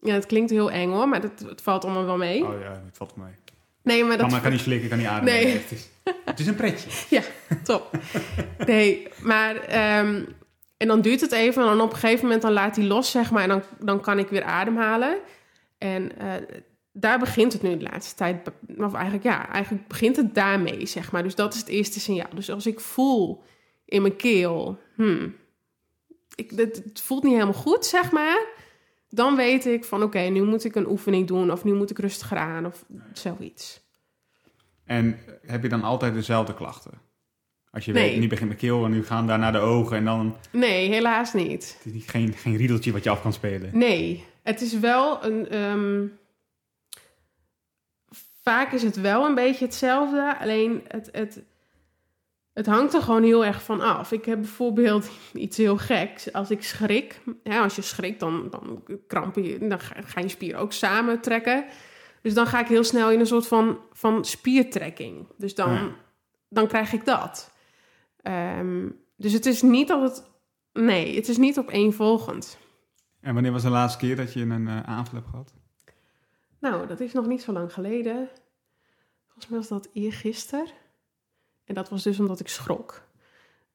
Ja, 0.00 0.14
het 0.14 0.26
klinkt 0.26 0.50
heel 0.50 0.70
eng 0.70 0.90
hoor, 0.90 1.08
maar 1.08 1.22
het, 1.22 1.44
het 1.48 1.62
valt 1.62 1.84
allemaal 1.84 2.04
wel 2.04 2.16
mee. 2.16 2.44
Oh 2.44 2.60
ja, 2.60 2.82
het 2.84 2.96
valt 2.96 3.16
mee. 3.16 3.34
Nee, 3.82 4.04
maar 4.04 4.16
dat 4.16 4.26
Mama 4.26 4.42
kan 4.42 4.50
niet 4.50 4.60
slikken, 4.60 4.88
kan 4.88 4.98
niet 4.98 5.06
ademen. 5.06 5.32
Nee. 5.34 5.46
Het, 5.46 5.70
is, 5.70 5.88
het 6.24 6.38
is 6.40 6.46
een 6.46 6.54
pretje. 6.54 6.90
Ja, 7.16 7.22
top. 7.62 7.90
Nee, 8.66 9.08
maar... 9.22 9.56
ehm, 9.56 10.22
en 10.76 10.88
dan 10.88 11.00
duurt 11.00 11.20
het 11.20 11.32
even 11.32 11.62
en 11.62 11.68
dan 11.68 11.80
op 11.80 11.92
een 11.92 11.98
gegeven 11.98 12.24
moment 12.24 12.42
dan 12.42 12.52
laat 12.52 12.76
hij 12.76 12.84
los, 12.84 13.10
zeg 13.10 13.30
maar. 13.30 13.42
En 13.42 13.48
dan, 13.48 13.62
dan 13.78 14.00
kan 14.00 14.18
ik 14.18 14.28
weer 14.28 14.42
ademhalen. 14.42 15.18
En 15.78 16.18
eh, 16.18 16.32
daar 16.92 17.18
begint 17.18 17.52
het 17.52 17.62
nu 17.62 17.76
de 17.76 17.88
laatste 17.90 18.14
tijd. 18.14 18.50
Of 18.78 18.94
eigenlijk, 18.94 19.24
ja, 19.24 19.48
eigenlijk 19.48 19.88
begint 19.88 20.16
het 20.16 20.34
daarmee, 20.34 20.86
zeg 20.86 21.12
maar. 21.12 21.22
Dus 21.22 21.34
dat 21.34 21.54
is 21.54 21.60
het 21.60 21.68
eerste 21.68 22.00
signaal. 22.00 22.34
Dus 22.34 22.50
als 22.50 22.66
ik 22.66 22.80
voel 22.80 23.42
in 23.84 24.02
mijn 24.02 24.16
keel... 24.16 24.78
Hmm, 24.94 25.34
ik, 26.36 26.50
het, 26.50 26.76
het 26.84 27.00
voelt 27.00 27.22
niet 27.22 27.32
helemaal 27.32 27.54
goed, 27.54 27.86
zeg 27.86 28.10
maar... 28.12 28.46
Dan 29.08 29.36
weet 29.36 29.66
ik 29.66 29.84
van, 29.84 30.02
oké, 30.02 30.18
nu 30.18 30.42
moet 30.42 30.64
ik 30.64 30.74
een 30.74 30.88
oefening 30.88 31.26
doen... 31.26 31.50
of 31.52 31.64
nu 31.64 31.72
moet 31.74 31.90
ik 31.90 31.98
rustiger 31.98 32.36
aan, 32.36 32.66
of 32.66 32.84
zoiets. 33.12 33.80
En 34.84 35.18
heb 35.46 35.62
je 35.62 35.68
dan 35.68 35.82
altijd 35.82 36.14
dezelfde 36.14 36.54
klachten? 36.54 36.92
Als 37.70 37.84
je 37.84 37.92
Nee. 37.92 38.10
weet, 38.10 38.20
nu 38.20 38.26
begint 38.28 38.48
met 38.48 38.58
keel 38.58 38.84
en 38.84 38.90
nu 38.90 39.04
gaan 39.04 39.26
daar 39.26 39.38
naar 39.38 39.52
de 39.52 39.58
ogen 39.58 39.96
en 39.96 40.04
dan 40.04 40.36
Nee, 40.52 40.88
helaas 40.88 41.32
niet. 41.32 41.74
het 41.76 41.86
is 41.86 41.92
niet, 41.92 42.08
geen, 42.10 42.32
geen 42.32 42.56
riedeltje 42.56 42.92
wat 42.92 43.04
je 43.04 43.10
af 43.10 43.22
kan 43.22 43.32
spelen. 43.32 43.70
Nee, 43.78 44.24
het 44.42 44.60
is 44.60 44.78
wel 44.78 45.24
een. 45.24 45.48
ehm, 45.48 46.06
vaak 48.42 48.72
is 48.72 48.82
het 48.82 48.96
wel 49.00 49.24
een 49.26 49.34
beetje 49.34 49.64
hetzelfde, 49.64 50.38
alleen 50.38 50.82
het, 50.88 51.08
het, 51.12 51.42
het 52.56 52.66
hangt 52.66 52.94
er 52.94 53.02
gewoon 53.02 53.22
heel 53.22 53.44
erg 53.44 53.62
van 53.62 53.80
af. 53.80 54.12
Ik 54.12 54.24
heb 54.24 54.40
bijvoorbeeld 54.40 55.10
iets 55.34 55.56
heel 55.56 55.76
geks. 55.76 56.32
Als 56.32 56.50
ik 56.50 56.62
schrik, 56.62 57.20
als 57.44 57.76
je 57.76 57.82
schrikt, 57.82 58.20
dan, 58.20 58.48
dan 58.50 58.82
kramp 59.06 59.34
je, 59.34 59.58
dan 59.68 59.80
ga, 59.80 60.20
je 60.20 60.28
spieren 60.28 60.60
ook 60.60 60.72
samentrekken. 60.72 61.64
Dus 62.22 62.34
dan 62.34 62.46
ga 62.46 62.60
ik 62.60 62.66
heel 62.66 62.84
snel 62.84 63.10
in 63.10 63.20
een 63.20 63.26
soort 63.26 63.46
van, 63.46 63.78
van 63.92 64.24
spiertrekking. 64.24 65.26
Dus 65.36 65.54
dan, 65.54 65.72
Ja. 65.72 65.90
dan 66.48 66.66
krijg 66.66 66.92
ik 66.92 67.04
dat. 67.04 67.50
Ehm, 68.22 68.88
dus 69.16 69.32
het 69.32 69.46
is 69.46 69.62
niet 69.62 69.88
dat 69.88 70.02
het. 70.02 70.30
Nee, 70.72 71.16
het 71.16 71.28
is 71.28 71.36
niet 71.36 71.58
opeenvolgend. 71.58 72.58
En 73.20 73.34
wanneer 73.34 73.52
was 73.52 73.62
de 73.62 73.70
laatste 73.70 73.98
keer 73.98 74.16
dat 74.16 74.32
je 74.32 74.40
een 74.40 74.68
eh, 74.68 74.80
aanval 74.82 75.14
hebt 75.14 75.28
gehad? 75.28 75.54
Nou, 76.60 76.86
dat 76.86 77.00
is 77.00 77.12
nog 77.12 77.26
niet 77.26 77.42
zo 77.42 77.52
lang 77.52 77.72
geleden. 77.72 78.28
Volgens 79.24 79.48
mij 79.48 79.58
was 79.58 79.68
dat 79.68 79.88
eergisteren. 79.92 80.66
En 81.66 81.74
dat 81.74 81.88
was 81.88 82.02
dus 82.02 82.20
omdat 82.20 82.40
ik 82.40 82.48
schrok. 82.48 83.02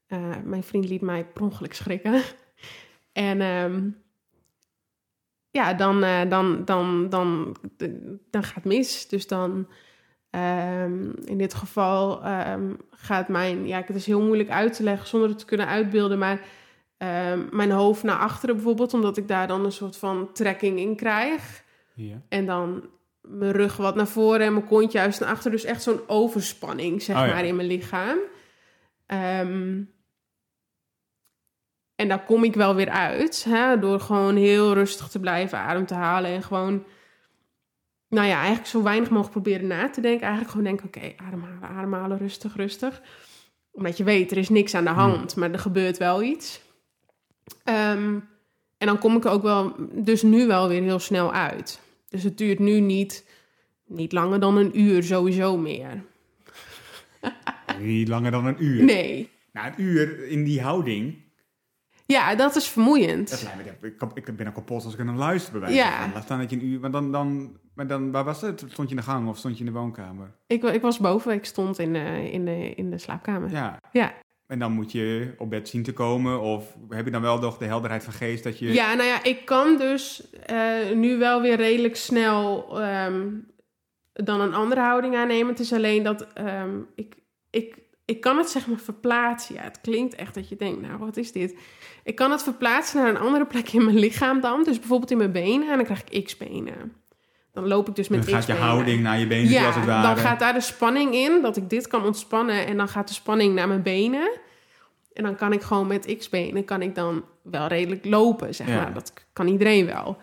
Eh, 0.07 0.35
mijn 0.43 0.63
vriend 0.63 0.89
liet 0.89 1.01
mij 1.01 1.25
per 1.25 1.41
ongeluk 1.41 1.73
schrikken. 1.73 2.21
en 3.11 3.41
ehm, 3.41 3.89
ja, 5.51 5.73
dan, 5.73 6.03
eh, 6.03 6.29
dan, 6.29 6.65
dan, 6.65 7.09
dan, 7.09 7.55
dan 8.29 8.43
gaat 8.43 8.55
het 8.55 8.65
mis. 8.65 9.07
Dus 9.07 9.27
dan, 9.27 9.67
ehm, 10.29 11.09
in 11.25 11.37
dit 11.37 11.53
geval, 11.53 12.23
ehm, 12.23 12.73
gaat 12.89 13.27
mijn... 13.27 13.67
Ja, 13.67 13.83
het 13.85 13.95
is 13.95 14.05
heel 14.05 14.21
moeilijk 14.21 14.49
uit 14.49 14.73
te 14.73 14.83
leggen 14.83 15.07
zonder 15.07 15.29
het 15.29 15.39
te 15.39 15.45
kunnen 15.45 15.67
uitbeelden, 15.67 16.17
maar... 16.17 16.41
mijn 17.51 17.71
hoofd 17.71 18.03
naar 18.03 18.17
achteren 18.19 18.55
bijvoorbeeld, 18.55 18.93
omdat 18.93 19.17
ik 19.17 19.27
daar 19.27 19.47
dan 19.47 19.65
een 19.65 19.71
soort 19.71 19.97
van 19.97 20.31
trekking 20.33 20.79
in 20.79 20.95
krijg. 20.95 21.63
Ja. 21.93 22.21
En 22.29 22.45
dan 22.45 22.89
mijn 23.21 23.51
rug 23.51 23.77
wat 23.77 23.95
naar 23.95 24.07
voren 24.07 24.45
en 24.45 24.53
mijn 24.53 24.65
kont 24.65 24.91
juist 24.91 25.19
naar 25.19 25.29
achter. 25.29 25.51
Dus 25.51 25.63
echt 25.63 25.83
zo'n 25.83 26.01
overspanning, 26.07 27.01
zeg 27.01 27.15
Oh 27.15 27.25
ja. 27.25 27.33
maar, 27.33 27.45
in 27.45 27.55
mijn 27.55 27.67
lichaam. 27.67 28.17
Ehm, 29.05 29.81
en 31.95 32.07
daar 32.07 32.25
kom 32.25 32.43
ik 32.43 32.53
wel 32.53 32.75
weer 32.75 32.89
uit. 32.89 33.43
Hè, 33.43 33.79
door 33.79 33.99
gewoon 33.99 34.35
heel 34.35 34.73
rustig 34.73 35.07
te 35.07 35.19
blijven, 35.19 35.57
adem 35.57 35.85
te 35.85 35.93
halen. 35.93 36.31
En 36.31 36.43
gewoon, 36.43 36.83
nou 38.07 38.27
ja, 38.27 38.37
eigenlijk 38.37 38.67
zo 38.67 38.83
weinig 38.83 39.09
mogelijk 39.09 39.33
proberen 39.33 39.67
na 39.67 39.89
te 39.89 40.01
denken. 40.01 40.21
Eigenlijk 40.21 40.51
gewoon 40.51 40.65
denken, 40.65 40.87
oké, 40.87 41.13
ademhalen, 41.25 41.69
ademhalen, 41.69 42.17
rustig, 42.17 42.55
rustig. 42.55 43.01
Omdat 43.71 43.97
je 43.97 44.03
weet, 44.03 44.31
er 44.31 44.37
is 44.37 44.49
niks 44.49 44.75
aan 44.75 44.83
de 44.83 44.89
hand, 44.89 45.35
maar 45.35 45.51
er 45.51 45.59
gebeurt 45.59 45.97
wel 45.97 46.21
iets. 46.21 46.61
Ehm, 47.63 48.19
en 48.77 48.87
dan 48.87 48.97
kom 48.97 49.15
ik 49.15 49.25
er 49.25 49.31
ook 49.31 49.43
wel, 49.43 49.75
dus 49.91 50.21
nu 50.21 50.47
wel 50.47 50.67
weer 50.67 50.81
heel 50.81 50.99
snel 50.99 51.33
uit. 51.33 51.81
Dus 52.11 52.23
het 52.23 52.37
duurt 52.37 52.59
nu 52.59 52.79
niet, 52.79 53.25
niet 53.87 54.11
langer 54.11 54.39
dan 54.39 54.57
een 54.57 54.79
uur 54.79 55.03
sowieso 55.03 55.57
meer. 55.57 56.03
Niet 57.79 58.07
langer 58.07 58.31
dan 58.31 58.45
een 58.45 58.63
uur. 58.63 58.83
Nee. 58.83 59.29
Nou, 59.51 59.67
een 59.67 59.81
uur 59.83 60.27
in 60.27 60.43
die 60.43 60.61
houding. 60.61 61.15
Ja, 62.05 62.35
dat 62.35 62.55
is 62.55 62.67
vermoeiend. 62.67 63.29
Dat 63.29 63.43
lijkt 63.43 63.81
me, 63.81 63.87
ik, 64.13 64.27
ik 64.27 64.35
ben 64.35 64.45
al 64.45 64.51
kapot 64.51 64.85
als 64.85 64.93
ik 64.93 65.03
naar 65.03 65.15
luister 65.15 65.51
bij 65.51 65.61
wijze 65.61 65.75
Ja. 65.75 66.01
van. 66.01 66.13
Laat 66.13 66.23
staan 66.23 66.39
dat 66.39 66.49
je 66.49 66.55
een 66.55 66.65
uur... 66.65 66.79
Maar 66.79 66.91
dan, 66.91 67.11
dan, 67.11 67.57
maar 67.73 67.87
dan, 67.87 68.11
waar 68.11 68.23
was 68.23 68.41
het? 68.41 68.59
Stond 68.67 68.89
je 68.89 68.95
in 68.95 69.01
de 69.01 69.07
gang 69.07 69.27
of 69.29 69.37
stond 69.37 69.57
je 69.57 69.65
in 69.65 69.71
de 69.73 69.79
woonkamer? 69.79 70.31
Ik, 70.47 70.63
ik 70.63 70.81
was 70.81 70.99
boven, 70.99 71.33
ik 71.33 71.45
stond 71.45 71.79
in 71.79 71.93
de, 71.93 72.31
in 72.31 72.45
de, 72.45 72.73
in 72.75 72.89
de 72.89 72.97
slaapkamer. 72.97 73.51
Ja. 73.51 73.79
Ja. 73.91 74.13
En 74.51 74.59
dan 74.59 74.71
moet 74.71 74.91
je 74.91 75.33
op 75.37 75.49
bed 75.49 75.69
zien 75.69 75.83
te 75.83 75.93
komen. 75.93 76.41
Of 76.41 76.75
heb 76.89 77.05
je 77.05 77.11
dan 77.11 77.21
wel 77.21 77.39
nog 77.39 77.57
de 77.57 77.65
helderheid 77.65 78.03
van 78.03 78.13
geest 78.13 78.43
dat 78.43 78.59
je... 78.59 78.73
Ja, 78.73 78.93
nou 78.93 79.07
ja, 79.07 79.23
ik 79.23 79.45
kan 79.45 79.77
dus 79.77 80.29
eh, 80.45 80.89
nu 80.95 81.17
wel 81.17 81.41
weer 81.41 81.55
redelijk 81.55 81.95
snel 81.95 82.67
ehm, 82.81 83.29
dan 84.13 84.41
een 84.41 84.53
andere 84.53 84.81
houding 84.81 85.15
aannemen. 85.15 85.47
Het 85.47 85.59
is 85.59 85.73
alleen 85.73 86.03
dat 86.03 86.33
ehm, 86.33 86.79
ik, 86.95 87.15
ik, 87.49 87.75
ik 88.05 88.21
kan 88.21 88.37
het 88.37 88.49
zeg 88.49 88.67
maar 88.67 88.79
verplaatsen. 88.79 89.55
Ja, 89.55 89.61
het 89.61 89.81
klinkt 89.81 90.15
echt 90.15 90.33
dat 90.33 90.49
je 90.49 90.55
denkt, 90.55 90.81
nou, 90.81 90.97
wat 90.97 91.17
is 91.17 91.31
dit? 91.31 91.57
Ik 92.03 92.15
kan 92.15 92.31
het 92.31 92.43
verplaatsen 92.43 93.01
naar 93.01 93.09
een 93.09 93.21
andere 93.21 93.45
plek 93.45 93.69
in 93.69 93.85
mijn 93.85 93.99
lichaam 93.99 94.41
dan. 94.41 94.63
Dus 94.63 94.79
bijvoorbeeld 94.79 95.11
in 95.11 95.17
mijn 95.17 95.31
benen 95.31 95.69
en 95.69 95.75
dan 95.75 95.85
krijg 95.85 96.03
ik 96.09 96.25
x-benen. 96.25 97.00
Dan 97.53 97.67
loop 97.67 97.89
ik 97.89 97.95
dus 97.95 98.07
met 98.07 98.23
dan 98.25 98.33
gaat 98.33 98.45
je 98.45 98.53
houding 98.53 99.01
naar 99.03 99.19
je 99.19 99.27
benen 99.27 99.51
toe, 99.51 99.65
als 99.65 99.75
het 99.75 99.85
ware. 99.85 100.07
dan 100.07 100.17
gaat 100.17 100.39
daar 100.39 100.53
de 100.53 100.61
spanning 100.61 101.13
in, 101.13 101.41
dat 101.41 101.57
ik 101.57 101.69
dit 101.69 101.87
kan 101.87 102.03
ontspannen. 102.05 102.65
En 102.67 102.77
dan 102.77 102.87
gaat 102.87 103.07
de 103.07 103.13
spanning 103.13 103.55
naar 103.55 103.67
mijn 103.67 103.81
benen. 103.81 104.31
En 105.13 105.23
dan 105.23 105.35
kan 105.35 105.53
ik 105.53 105.61
gewoon 105.61 105.87
met 105.87 106.15
x-benen, 106.17 106.65
kan 106.65 106.81
ik 106.81 106.95
dan 106.95 107.23
wel 107.43 107.67
redelijk 107.67 108.05
lopen, 108.05 108.55
zeg 108.55 108.67
Ja. 108.67 108.75
maar. 108.81 108.93
Dat 108.93 109.13
kan 109.33 109.47
iedereen 109.47 109.85
wel. 109.85 110.17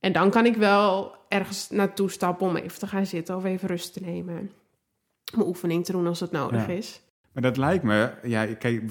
En 0.00 0.12
dan 0.12 0.30
kan 0.30 0.46
ik 0.46 0.56
wel 0.56 1.14
ergens 1.28 1.70
naartoe 1.70 2.10
stappen 2.10 2.46
om 2.46 2.56
even 2.56 2.78
te 2.78 2.86
gaan 2.86 3.06
zitten 3.06 3.36
of 3.36 3.44
even 3.44 3.68
rust 3.68 3.92
te 3.92 4.00
nemen. 4.00 4.50
Mijn 5.34 5.46
oefening 5.46 5.84
te 5.84 5.92
doen 5.92 6.06
als 6.06 6.20
het 6.20 6.30
nodig 6.30 6.66
Ja. 6.66 6.72
is. 6.72 7.00
Maar 7.32 7.42
dat 7.42 7.56
lijkt 7.56 7.84
me... 7.84 8.10
Ja, 8.22 8.46
kijk, 8.54 8.82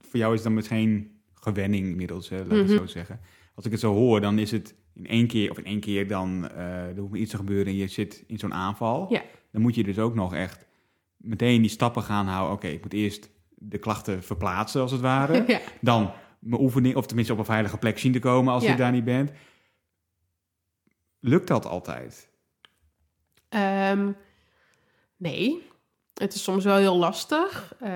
voor 0.00 0.18
jou 0.20 0.34
is 0.34 0.42
dan 0.42 0.62
geen 0.62 1.20
gewenning 1.34 1.86
inmiddels, 1.86 2.28
hè, 2.28 2.36
laat 2.44 2.58
ik 2.58 2.66
Mhm. 2.66 2.76
zo 2.76 2.86
zeggen. 2.86 3.20
Als 3.54 3.64
ik 3.64 3.70
het 3.70 3.80
zo 3.80 3.92
hoor, 3.94 4.20
dan 4.20 4.38
is 4.38 4.50
het 4.50 4.74
in 4.96 5.06
één 5.06 5.26
keer... 5.26 5.50
Of 5.50 5.58
in 5.58 5.64
één 5.64 5.80
keer 5.80 6.08
dan... 6.08 6.48
eh 6.50 6.88
er 6.88 6.98
hoeft 6.98 7.14
iets 7.14 7.30
te 7.30 7.36
gebeuren 7.36 7.66
en 7.66 7.76
je 7.76 7.86
zit 7.86 8.24
in 8.26 8.38
zo'n 8.38 8.54
aanval. 8.54 9.06
Ja. 9.12 9.22
Dan 9.52 9.62
moet 9.62 9.74
je 9.74 9.84
dus 9.84 9.98
ook 9.98 10.14
nog 10.14 10.34
echt 10.34 10.66
meteen 11.16 11.60
die 11.60 11.70
stappen 11.70 12.02
gaan 12.02 12.26
houden. 12.26 12.54
Oké, 12.54 12.66
ik 12.66 12.82
moet 12.82 12.92
eerst 12.92 13.30
de 13.48 13.78
klachten 13.78 14.22
verplaatsen, 14.22 14.80
als 14.80 14.90
het 14.90 15.00
ware. 15.00 15.44
ja. 15.52 15.60
dan 15.80 16.12
mijn 16.38 16.62
oefening, 16.62 16.96
of 16.96 17.06
tenminste 17.06 17.32
op 17.32 17.38
een 17.38 17.44
veilige 17.44 17.78
plek 17.78 17.98
zien 17.98 18.12
te 18.12 18.18
komen 18.18 18.52
als 18.52 18.64
Ja. 18.64 18.70
je 18.70 18.76
daar 18.76 18.92
niet 18.92 19.04
bent. 19.04 19.30
Lukt 21.20 21.48
dat 21.48 21.66
altijd? 21.66 22.28
Ehm, 23.48 24.10
nee, 25.16 25.62
het 26.14 26.34
is 26.34 26.42
soms 26.42 26.64
wel 26.64 26.76
heel 26.76 26.96
lastig. 26.96 27.74
Eh, 27.80 27.90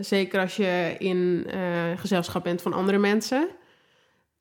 zeker 0.00 0.40
als 0.40 0.56
je 0.56 0.94
in 0.98 1.44
eh, 1.46 1.98
gezelschap 1.98 2.44
bent 2.44 2.62
van 2.62 2.72
andere 2.72 2.98
mensen. 2.98 3.48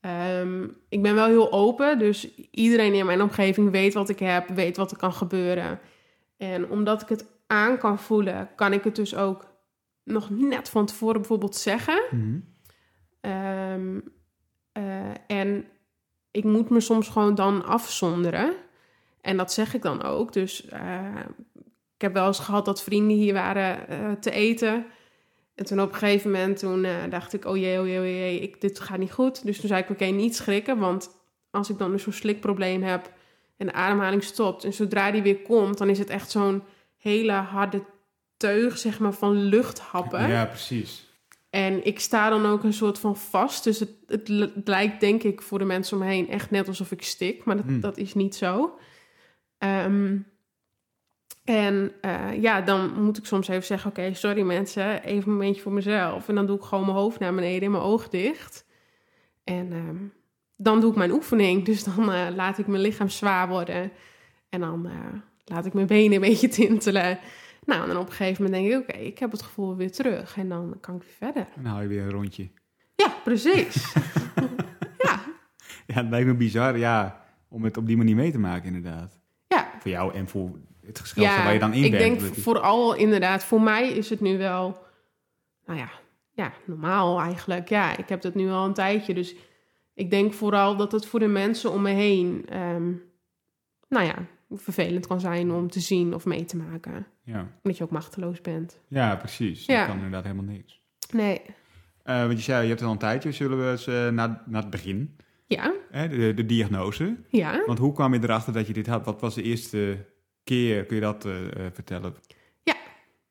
Ehm, 0.02 0.68
ik 0.90 1.02
ben 1.02 1.16
wel 1.16 1.26
heel 1.26 1.52
open, 1.52 2.00
dus 2.00 2.36
iedereen 2.52 2.94
in 2.94 3.06
mijn 3.06 3.22
omgeving 3.22 3.72
weet 3.72 3.94
wat 3.94 4.10
ik 4.10 4.20
heb, 4.20 4.48
weet 4.48 4.78
wat 4.78 4.92
er 4.92 4.98
kan 4.98 5.14
gebeuren. 5.14 5.80
En 6.38 6.70
omdat 6.70 7.02
ik 7.02 7.10
het 7.10 7.26
aan 7.48 7.78
kan 7.78 8.00
voelen, 8.00 8.50
kan 8.56 8.74
ik 8.74 8.84
het 8.84 8.96
dus 8.96 9.16
ook 9.16 9.50
nog 10.04 10.30
net 10.30 10.70
van 10.70 10.86
tevoren 10.86 11.20
bijvoorbeeld 11.20 11.56
zeggen. 11.56 12.04
Ehm, 13.22 14.00
eh, 14.72 15.12
en 15.28 15.66
ik 16.32 16.44
moet 16.44 16.70
me 16.70 16.80
soms 16.80 17.10
gewoon 17.10 17.36
dan 17.36 17.66
afzonderen. 17.66 18.54
En 19.22 19.38
dat 19.38 19.54
zeg 19.54 19.74
ik 19.74 19.82
dan 19.82 20.04
ook. 20.04 20.34
Dus 20.34 20.66
eh, 20.66 21.16
ik 21.96 22.02
heb 22.02 22.14
wel 22.14 22.28
eens 22.28 22.40
gehad 22.40 22.66
dat 22.66 22.84
vrienden 22.84 23.18
hier 23.18 23.34
waren 23.34 23.88
eh, 23.88 24.12
te 24.12 24.32
eten. 24.32 24.86
En 25.62 25.68
toen 25.68 25.82
op 25.82 25.92
een 25.92 25.98
gegeven 25.98 26.32
moment 26.32 26.60
toen, 26.60 26.84
eh, 26.84 26.96
dacht 27.10 27.34
ik, 27.34 27.46
oh 27.46 27.58
jee, 27.58 27.80
oh 27.80 27.88
jee, 27.88 28.00
oh 28.00 28.06
jee, 28.06 28.40
ik, 28.40 28.62
dit 28.62 28.80
gaat 28.80 28.98
niet 28.98 29.12
goed. 29.12 29.46
Dus 29.46 29.60
toen 29.60 29.70
zei 29.70 29.82
ik, 29.82 29.90
oké, 29.90 30.06
niet 30.06 30.36
schrikken. 30.36 30.78
Want 30.78 31.10
als 31.52 31.70
ik 31.70 31.78
dan 31.78 31.92
dus 31.92 32.04
zo'n 32.04 32.14
slikprobleem 32.14 32.84
heb 32.84 33.12
en 33.58 33.66
de 33.66 33.74
ademhaling 33.74 34.24
stopt... 34.24 34.64
en 34.64 34.74
zodra 34.74 35.12
die 35.12 35.22
weer 35.22 35.42
komt, 35.42 35.78
dan 35.78 35.90
is 35.90 36.00
het 36.00 36.10
echt 36.10 36.32
zo'n 36.32 36.64
hele 36.98 37.32
harde 37.32 37.84
teug 38.38 38.78
zeg 38.78 39.00
maar, 39.00 39.14
van 39.14 39.36
lucht 39.36 39.80
happen. 39.80 40.30
Ja, 40.30 40.46
precies. 40.46 41.08
En 41.50 41.86
ik 41.86 42.00
sta 42.00 42.30
dan 42.30 42.46
ook 42.46 42.64
een 42.64 42.74
soort 42.74 43.00
van 43.00 43.18
vast. 43.18 43.64
Dus 43.64 43.80
het, 43.80 43.92
het 44.08 44.68
lijkt 44.68 45.00
denk 45.00 45.24
ik 45.24 45.42
voor 45.42 45.60
de 45.60 45.66
mensen 45.66 45.98
om 45.98 46.04
me 46.04 46.10
heen 46.10 46.30
echt 46.30 46.52
net 46.52 46.68
alsof 46.68 46.92
ik 46.92 47.04
stik. 47.04 47.44
Maar 47.44 47.56
dat, 47.56 47.66
Hmm. 47.66 47.80
dat 47.80 47.98
is 47.98 48.14
niet 48.14 48.36
zo. 48.36 48.78
Ehm, 49.58 50.18
en 51.52 51.92
eh, 52.02 52.42
ja, 52.42 52.62
dan 52.62 53.04
moet 53.04 53.18
ik 53.18 53.26
soms 53.26 53.48
even 53.48 53.66
zeggen... 53.66 53.90
oké, 53.90 54.14
sorry 54.14 54.42
mensen, 54.42 55.04
even 55.04 55.28
een 55.28 55.38
momentje 55.38 55.62
voor 55.62 55.72
mezelf. 55.72 56.30
En 56.30 56.36
dan 56.36 56.46
doe 56.46 56.58
ik 56.58 56.64
gewoon 56.64 56.86
mijn 56.86 56.98
hoofd 56.98 57.20
naar 57.20 57.36
beneden 57.36 57.62
en 57.62 57.72
mijn 57.72 57.84
ogen 57.84 58.10
dicht. 58.10 58.66
En 59.44 59.72
ehm, 59.72 59.98
dan 60.56 60.80
doe 60.80 60.90
ik 60.92 60.98
mijn 60.98 61.12
oefening. 61.12 61.64
Dus 61.66 61.84
dan 61.84 62.12
eh, 62.12 62.28
laat 62.36 62.58
ik 62.58 62.68
mijn 62.68 62.82
lichaam 62.82 63.10
zwaar 63.10 63.48
worden. 63.48 63.92
En 64.50 64.60
dan 64.60 64.86
eh, 64.86 64.94
laat 65.46 65.66
ik 65.66 65.74
mijn 65.74 65.88
benen 65.88 66.14
een 66.14 66.22
beetje 66.30 66.48
tintelen. 66.48 67.20
Nou, 67.66 67.82
en 67.82 67.88
dan 67.88 67.98
op 67.98 68.08
een 68.08 68.14
gegeven 68.14 68.44
moment 68.44 68.64
denk 68.64 68.74
ik... 68.74 68.90
oké, 68.90 69.02
ik 69.02 69.20
heb 69.20 69.32
het 69.32 69.42
gevoel 69.42 69.76
weer 69.76 69.92
terug. 69.92 70.38
En 70.38 70.50
dan 70.50 70.78
kan 70.80 70.96
ik 70.96 71.02
weer 71.02 71.16
verder. 71.18 71.48
En 71.56 71.64
dan 71.64 71.72
haal 71.72 71.82
je 71.82 71.88
weer 71.88 72.02
een 72.04 72.12
rondje. 72.12 72.50
Ja, 72.96 73.14
precies. 73.24 73.94
ja, 75.06 75.22
Ja, 75.86 75.96
het 75.96 76.10
lijkt 76.10 76.28
me 76.28 76.34
bizar, 76.34 76.78
ja, 76.78 77.26
om 77.48 77.64
het 77.64 77.78
op 77.78 77.88
die 77.88 77.98
manier 77.98 78.16
mee 78.16 78.32
te 78.32 78.40
maken, 78.40 78.76
inderdaad. 78.76 79.20
ja. 79.48 79.72
Voor 79.80 79.92
jou 79.92 80.14
en 80.14 80.28
voor 80.28 80.50
het 80.98 81.08
gezelschap 81.08 81.38
ja 81.38 81.44
waar 81.44 81.54
je 81.54 81.60
dan 81.60 81.74
in 81.74 81.84
ik 81.84 81.92
bent. 81.92 82.04
denk 82.04 82.20
Dat 82.20 82.38
is- 82.38 82.44
vooral 82.44 82.96
inderdaad, 82.96 83.44
voor 83.44 83.62
mij 83.62 83.90
is 83.92 84.10
het 84.10 84.22
nu 84.22 84.38
wel, 84.38 84.78
nou 85.66 85.80
ja, 85.80 85.90
ja, 86.34 86.54
normaal 86.66 87.20
eigenlijk. 87.22 87.70
Ja, 87.70 87.98
ik 87.98 88.10
heb 88.10 88.22
dat 88.22 88.36
nu 88.36 88.50
al 88.50 88.66
een 88.66 88.74
tijdje, 88.74 89.14
dus 89.14 89.36
ik 89.94 90.10
denk 90.10 90.34
vooral 90.34 90.76
dat 90.76 90.92
het 90.92 91.06
voor 91.06 91.20
de 91.20 91.28
mensen 91.28 91.72
om 91.72 91.82
me 91.82 91.90
heen, 91.90 92.46
ehm, 92.50 92.92
nou 93.90 94.06
ja, 94.06 94.16
vervelend 94.54 95.08
kan 95.08 95.20
zijn 95.20 95.52
om 95.52 95.70
te 95.70 95.80
zien 95.80 96.14
of 96.14 96.26
mee 96.26 96.46
te 96.46 96.58
maken. 96.58 97.08
Ja. 97.24 97.48
Omdat 97.64 97.78
je 97.78 97.84
ook 97.84 97.92
machteloos 97.92 98.42
bent. 98.42 98.80
ja, 98.88 99.16
precies. 99.16 99.66
Ja. 99.66 99.78
Dat 99.78 99.86
kan 99.86 99.96
inderdaad 99.96 100.24
helemaal 100.24 100.46
niks. 100.54 100.82
Nee. 101.14 101.42
Eh, 102.04 102.20
want 102.26 102.38
je 102.38 102.44
zei, 102.44 102.62
je 102.62 102.68
hebt 102.68 102.80
het 102.80 102.88
al 102.88 102.94
een 102.96 103.00
tijdje. 103.02 103.32
Zullen 103.32 103.64
we 103.66 103.72
eens 103.72 103.88
eh, 103.88 104.08
naar, 104.10 104.42
naar 104.46 104.62
het 104.62 104.70
begin, 104.72 105.16
Ja, 105.46 105.74
hè, 105.92 106.08
de, 106.08 106.34
de 106.34 106.46
diagnose. 106.46 107.16
ja. 107.30 107.64
Want 107.66 107.80
hoe 107.80 107.94
kwam 107.94 108.14
je 108.14 108.20
erachter 108.24 108.54
dat 108.54 108.68
je 108.68 108.74
dit 108.74 108.88
had? 108.88 109.06
Wat 109.06 109.22
was 109.22 109.36
de 109.36 109.42
eerste 109.44 109.98
keer? 110.44 110.86
Kun 110.86 110.96
je 110.96 111.02
dat 111.02 111.26
eh, 111.26 111.66
eh, 111.66 111.74
vertellen? 111.74 112.16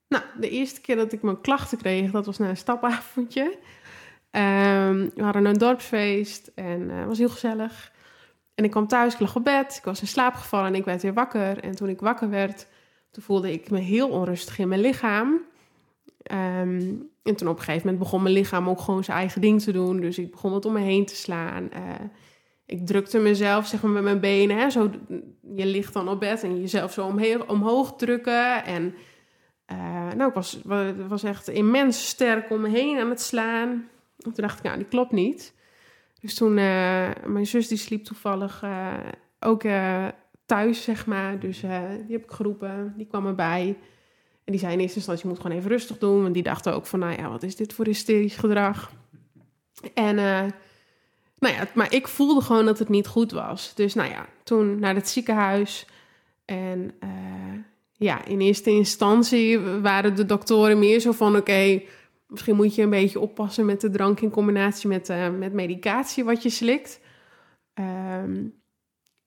Nou, 0.07 0.23
de 0.39 0.49
eerste 0.49 0.81
keer 0.81 0.95
dat 0.95 1.11
ik 1.11 1.21
mijn 1.21 1.41
klachten 1.41 1.77
kreeg, 1.77 2.11
dat 2.11 2.25
was 2.25 2.37
na 2.37 2.49
een 2.49 2.57
stapavondje. 2.57 3.57
Ehm, 4.31 5.09
we 5.15 5.23
hadden 5.23 5.45
een 5.45 5.57
dorpsfeest 5.57 6.51
en 6.55 6.89
het 6.89 7.07
was 7.07 7.17
heel 7.17 7.29
gezellig. 7.29 7.91
En 8.55 8.63
ik 8.63 8.71
kwam 8.71 8.87
thuis, 8.87 9.13
ik 9.13 9.19
lag 9.19 9.35
op 9.35 9.43
bed, 9.43 9.75
ik 9.77 9.83
was 9.83 10.01
in 10.01 10.07
slaap 10.07 10.33
gevallen 10.33 10.67
en 10.67 10.75
ik 10.75 10.85
werd 10.85 11.01
weer 11.01 11.13
wakker. 11.13 11.59
En 11.59 11.75
toen 11.75 11.89
ik 11.89 11.99
wakker 11.99 12.29
werd, 12.29 12.67
toen 13.11 13.23
voelde 13.23 13.51
ik 13.51 13.69
me 13.69 13.79
heel 13.79 14.09
onrustig 14.09 14.59
in 14.59 14.67
mijn 14.67 14.81
lichaam. 14.81 15.41
Ehm, 16.23 16.93
en 17.23 17.35
toen 17.35 17.47
op 17.47 17.57
een 17.57 17.63
gegeven 17.63 17.85
moment 17.85 18.03
begon 18.03 18.21
mijn 18.21 18.35
lichaam 18.35 18.69
ook 18.69 18.81
gewoon 18.81 19.03
zijn 19.03 19.17
eigen 19.17 19.41
ding 19.41 19.61
te 19.61 19.71
doen. 19.71 19.99
Dus 19.99 20.17
ik 20.17 20.31
begon 20.31 20.51
wat 20.51 20.65
om 20.65 20.73
me 20.73 20.79
heen 20.79 21.05
te 21.05 21.15
slaan. 21.15 21.71
Eh, 21.71 21.81
ik 22.71 22.85
drukte 22.85 23.19
mezelf 23.19 23.67
zeg 23.67 23.81
maar 23.81 23.91
met 23.91 24.03
mijn 24.03 24.19
benen. 24.19 24.57
Hè, 24.57 24.69
zo, 24.69 24.89
je 25.55 25.65
ligt 25.65 25.93
dan 25.93 26.09
op 26.09 26.19
bed 26.19 26.43
en 26.43 26.59
jezelf 26.59 26.93
zo 26.93 27.05
omheen, 27.05 27.49
omhoog 27.49 27.95
drukken. 27.95 28.65
En 28.65 28.93
eh, 29.65 30.11
nou, 30.15 30.29
ik 30.29 30.33
was, 30.33 30.59
wa- 30.63 30.95
was 30.95 31.23
echt 31.23 31.47
immens 31.47 32.07
sterk 32.07 32.49
om 32.49 32.61
me 32.61 32.69
heen 32.69 32.99
aan 32.99 33.09
het 33.09 33.21
slaan. 33.21 33.69
En 34.17 34.33
toen 34.33 34.33
dacht 34.35 34.57
ik, 34.57 34.63
nou, 34.63 34.77
die 34.77 34.87
klopt 34.87 35.11
niet. 35.11 35.53
Dus 36.21 36.33
toen, 36.35 36.57
eh, 36.57 37.09
mijn 37.25 37.47
zus 37.47 37.67
die 37.67 37.77
sliep 37.77 38.03
toevallig 38.03 38.63
eh, 38.63 38.93
ook 39.39 39.61
thuis, 40.45 40.83
zeg 40.83 41.05
maar. 41.05 41.39
Dus 41.39 41.59
die 41.59 41.69
heb 42.15 42.23
ik 42.23 42.31
geroepen, 42.31 42.93
die 42.97 43.07
kwam 43.07 43.27
erbij. 43.27 43.77
En 44.43 44.51
die 44.51 44.59
zei 44.59 44.73
in 44.73 44.79
eerste 44.79 44.97
instantie, 44.97 45.23
je 45.23 45.29
moet 45.33 45.41
gewoon 45.41 45.57
even 45.57 45.69
rustig 45.69 45.97
doen. 45.97 46.21
Want 46.21 46.33
die 46.33 46.43
dachten 46.43 46.73
ook 46.73 46.85
van, 46.85 46.99
nou 46.99 47.21
ja, 47.21 47.29
wat 47.29 47.43
is 47.43 47.55
dit 47.55 47.73
voor 47.73 47.85
hysterisch 47.85 48.35
gedrag? 48.35 48.91
En, 49.93 50.17
nou 51.41 51.55
ja, 51.55 51.67
maar 51.73 51.93
ik 51.93 52.07
voelde 52.07 52.41
gewoon 52.41 52.65
dat 52.65 52.79
het 52.79 52.89
niet 52.89 53.07
goed 53.07 53.31
was. 53.31 53.75
Dus 53.75 53.93
nou 53.93 54.09
ja, 54.09 54.25
toen 54.43 54.79
naar 54.79 54.95
het 54.95 55.09
ziekenhuis. 55.09 55.85
En 56.45 56.91
eh, 56.99 57.09
ja, 57.91 58.25
in 58.25 58.41
eerste 58.41 58.69
instantie 58.69 59.59
waren 59.59 60.15
de 60.15 60.25
doktoren 60.25 60.79
meer 60.79 60.99
zo 60.99 61.11
van: 61.11 61.35
oké, 61.35 61.81
misschien 62.27 62.55
moet 62.55 62.75
je 62.75 62.81
een 62.81 62.89
beetje 62.89 63.19
oppassen 63.19 63.65
met 63.65 63.81
de 63.81 63.89
drank 63.89 64.19
in 64.19 64.29
combinatie 64.29 64.89
met, 64.89 65.09
eh, 65.09 65.29
met 65.29 65.53
medicatie 65.53 66.23
wat 66.23 66.43
je 66.43 66.49
slikt. 66.49 66.99
Ehm, 67.73 68.43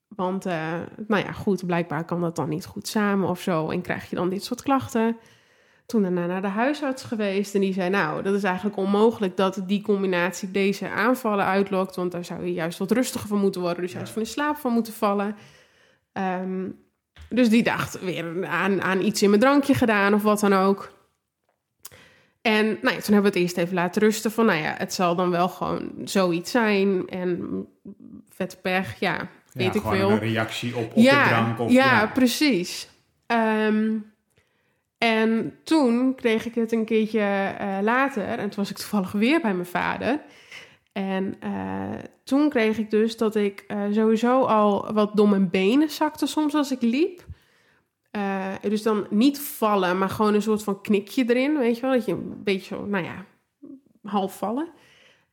want, 0.07 0.45
eh, 0.45 0.81
nou 1.07 1.23
ja, 1.23 1.31
goed, 1.31 1.65
blijkbaar 1.65 2.05
kan 2.05 2.21
dat 2.21 2.35
dan 2.35 2.49
niet 2.49 2.65
goed 2.65 2.87
samen 2.87 3.29
of 3.29 3.41
zo. 3.41 3.69
En 3.69 3.81
krijg 3.81 4.09
je 4.09 4.15
dan 4.15 4.29
dit 4.29 4.43
soort 4.43 4.61
klachten. 4.61 5.17
Toen 5.85 6.01
daarna 6.01 6.25
naar 6.25 6.41
de 6.41 6.47
huisarts 6.47 7.03
geweest 7.03 7.55
en 7.55 7.61
die 7.61 7.73
zei: 7.73 7.89
Nou, 7.89 8.23
dat 8.23 8.33
is 8.35 8.43
eigenlijk 8.43 8.77
onmogelijk 8.77 9.37
dat 9.37 9.61
die 9.65 9.81
combinatie 9.81 10.51
deze 10.51 10.89
aanvallen 10.89 11.45
uitlokt. 11.45 11.95
Want 11.95 12.11
daar 12.11 12.25
zou 12.25 12.45
je 12.45 12.53
juist 12.53 12.77
wat 12.77 12.91
rustiger 12.91 13.27
van 13.27 13.39
moeten 13.39 13.61
worden, 13.61 13.81
dus 13.81 13.91
juist 13.91 14.13
van 14.13 14.21
in 14.21 14.27
slaap 14.27 14.57
van 14.57 14.71
moeten 14.71 14.93
vallen. 14.93 15.35
Ehm, 16.13 16.69
dus 17.29 17.49
die 17.49 17.63
dacht 17.63 17.99
weer 17.99 18.47
aan, 18.47 18.81
aan 18.81 19.01
iets 19.01 19.21
in 19.21 19.29
mijn 19.29 19.41
drankje 19.41 19.73
gedaan 19.73 20.13
of 20.13 20.23
wat 20.23 20.39
dan 20.39 20.53
ook. 20.53 20.93
En 22.41 22.65
nou 22.65 22.95
ja, 22.95 23.01
toen 23.01 23.13
hebben 23.13 23.21
we 23.21 23.27
het 23.27 23.35
eerst 23.35 23.57
even 23.57 23.73
laten 23.73 24.01
rusten 24.01 24.31
van, 24.31 24.45
nou 24.45 24.59
ja, 24.59 24.75
het 24.77 24.93
zal 24.93 25.15
dan 25.15 25.29
wel 25.29 25.49
gewoon 25.49 25.91
zoiets 26.03 26.51
zijn. 26.51 27.09
En 27.09 27.65
vet 28.29 28.59
pech, 28.61 28.99
ja, 28.99 29.29
weet 29.53 29.73
ja, 29.73 29.73
ik 29.73 29.81
gewoon 29.81 29.97
veel. 29.97 30.09
een 30.09 30.19
reactie 30.19 30.75
op, 30.75 30.83
op 30.83 30.95
de 30.95 31.23
drank. 31.27 31.59
Of, 31.59 31.71
ja, 31.71 32.07
precies. 32.13 32.89
Ehm, 33.25 33.97
en 34.97 35.57
toen 35.63 36.15
kreeg 36.15 36.45
ik 36.45 36.55
het 36.55 36.71
een 36.71 36.85
keertje 36.85 37.19
eh, 37.19 37.77
later, 37.81 38.23
en 38.23 38.49
toen 38.49 38.55
was 38.55 38.69
ik 38.69 38.77
toevallig 38.77 39.11
weer 39.11 39.41
bij 39.41 39.53
mijn 39.53 39.65
vader. 39.65 40.21
En 40.91 41.35
eh, 41.39 41.93
toen 42.23 42.49
kreeg 42.49 42.77
ik 42.77 42.89
dus 42.89 43.17
dat 43.17 43.35
ik 43.35 43.63
eh, 43.67 43.83
sowieso 43.91 44.41
al 44.43 44.93
wat 44.93 45.15
door 45.15 45.29
mijn 45.29 45.49
benen 45.49 45.89
zakte 45.89 46.27
soms 46.27 46.53
als 46.53 46.71
ik 46.71 46.81
liep. 46.81 47.25
Dus 48.61 48.83
dan 48.83 49.07
niet 49.09 49.39
vallen, 49.39 49.97
maar 49.97 50.09
gewoon 50.09 50.33
een 50.33 50.41
soort 50.41 50.63
van 50.63 50.81
knikje 50.81 51.23
erin, 51.27 51.57
weet 51.57 51.75
je 51.75 51.81
wel? 51.81 51.91
Dat 51.91 52.05
je 52.05 52.11
een 52.11 52.43
beetje 52.43 52.75
zo, 52.75 52.85
nou 52.85 53.03
ja, 53.03 53.25
half 54.03 54.37
vallen. 54.37 54.67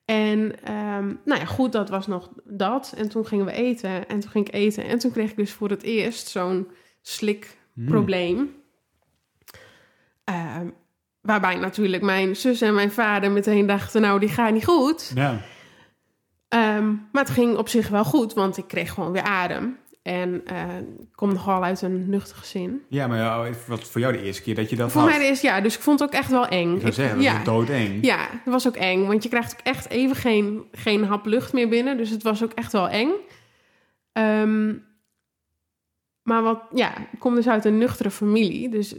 En 0.05 0.63
ehm, 0.65 1.07
nou 1.25 1.41
ja, 1.41 1.45
goed, 1.45 1.73
dat 1.73 1.89
was 1.89 2.07
nog 2.07 2.31
dat. 2.45 2.95
En 2.97 3.09
toen 3.09 3.27
gingen 3.27 3.45
we 3.45 3.53
eten 3.53 4.09
en 4.09 4.21
toen 4.21 4.31
ging 4.31 4.47
ik 4.47 4.55
eten. 4.55 4.85
En 4.85 4.99
toen 4.99 5.13
kreeg 5.13 5.31
ik 5.31 5.37
dus 5.37 5.53
voor 5.53 5.71
het 5.71 5.83
eerst 5.83 6.29
zo'n 6.29 6.69
slikprobleem. 7.03 8.62
Ehm, 10.33 10.67
waarbij 11.21 11.57
natuurlijk 11.57 12.03
mijn 12.03 12.37
zus 12.37 12.61
en 12.61 12.75
mijn 12.75 12.93
vader 12.93 13.31
meteen 13.31 13.67
dachten, 13.67 14.01
nou, 14.01 14.21
die 14.21 14.29
gaat 14.29 14.53
niet 14.53 14.65
goed. 14.65 15.13
Ja. 15.15 15.41
Ehm, 16.49 16.87
maar 17.13 17.23
het 17.23 17.31
ging 17.31 17.57
op 17.57 17.69
zich 17.69 17.89
wel 17.89 18.05
goed, 18.05 18.35
want 18.35 18.57
ik 18.57 18.69
kreeg 18.69 18.93
gewoon 18.93 19.13
weer 19.13 19.23
adem. 19.23 19.81
En 20.03 20.35
ik 21.01 21.07
kom 21.15 21.33
nogal 21.33 21.65
uit 21.65 21.83
een 21.83 22.09
nuchter 22.11 22.37
gezin. 22.37 22.83
ja, 22.89 23.07
maar 23.07 23.19
ja, 23.19 23.49
wat 23.67 23.85
voor 23.85 24.01
jou 24.01 24.13
de 24.13 24.23
eerste 24.23 24.43
keer 24.43 24.55
dat 24.55 24.71
je 24.71 24.77
dat 24.77 24.93
Voor 24.93 25.01
had? 25.01 25.11
mij 25.11 25.29
is 25.29 25.41
ja, 25.41 25.61
dus 25.61 25.75
ik 25.75 25.81
vond 25.81 26.01
het 26.01 26.09
ook 26.09 26.15
echt 26.15 26.31
wel 26.31 26.47
eng. 26.47 26.75
Ik 26.75 26.81
zou 26.81 26.93
zeggen, 26.93 27.17
dat 27.17 27.25
ja, 27.25 27.39
is 27.39 27.45
doodeng. 27.45 28.05
ja, 28.05 28.19
het 28.31 28.53
was 28.53 28.67
ook 28.67 28.77
eng, 28.77 29.07
want 29.07 29.23
je 29.23 29.29
krijgt 29.29 29.53
ook 29.53 29.67
echt 29.67 29.89
even 29.89 30.17
geen, 30.17 30.65
geen 30.73 31.05
hap 31.05 31.27
lucht 31.27 31.53
meer 31.53 31.69
binnen. 31.69 31.97
Dus 31.97 32.11
het 32.11 32.23
was 32.23 32.43
ook 32.45 32.53
echt 32.53 32.73
wel 32.73 32.89
eng. 32.89 33.11
Ehm, 34.13 34.75
maar 36.23 36.43
wat, 36.43 36.63
ja, 36.75 36.99
ik 36.99 37.19
kom 37.19 37.35
dus 37.35 37.49
uit 37.49 37.65
een 37.65 37.79
nuchtere 37.79 38.11
familie. 38.11 38.69
Dus 38.69 38.95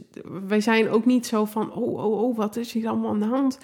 wij 0.48 0.62
zijn 0.62 0.90
ook 0.90 1.06
niet 1.06 1.26
zo 1.26 1.46
van, 1.46 1.72
oh, 1.72 1.94
oh, 1.94 2.22
oh, 2.24 2.38
wat 2.38 2.56
is 2.56 2.74
hier 2.74 2.88
allemaal 2.88 3.12
aan 3.12 3.20
de 3.20 3.26
hand? 3.26 3.58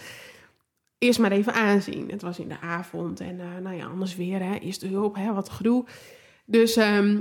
Eerst 0.98 1.20
maar 1.20 1.32
even 1.32 1.54
aanzien. 1.54 2.12
Het 2.12 2.22
was 2.22 2.40
in 2.40 2.50
de 2.50 2.60
avond 2.60 3.20
en 3.20 3.40
eh, 3.40 3.62
nou 3.62 3.76
ja, 3.76 3.86
anders 3.86 4.16
weer, 4.16 4.40
hè, 4.40 4.56
eerst 4.56 4.82
de 4.82 4.88
hulp, 4.88 5.16
hè, 5.16 5.34
wat 5.34 5.50
gedoe. 5.50 5.86
Dus, 6.46 6.76
ehm, 6.76 7.20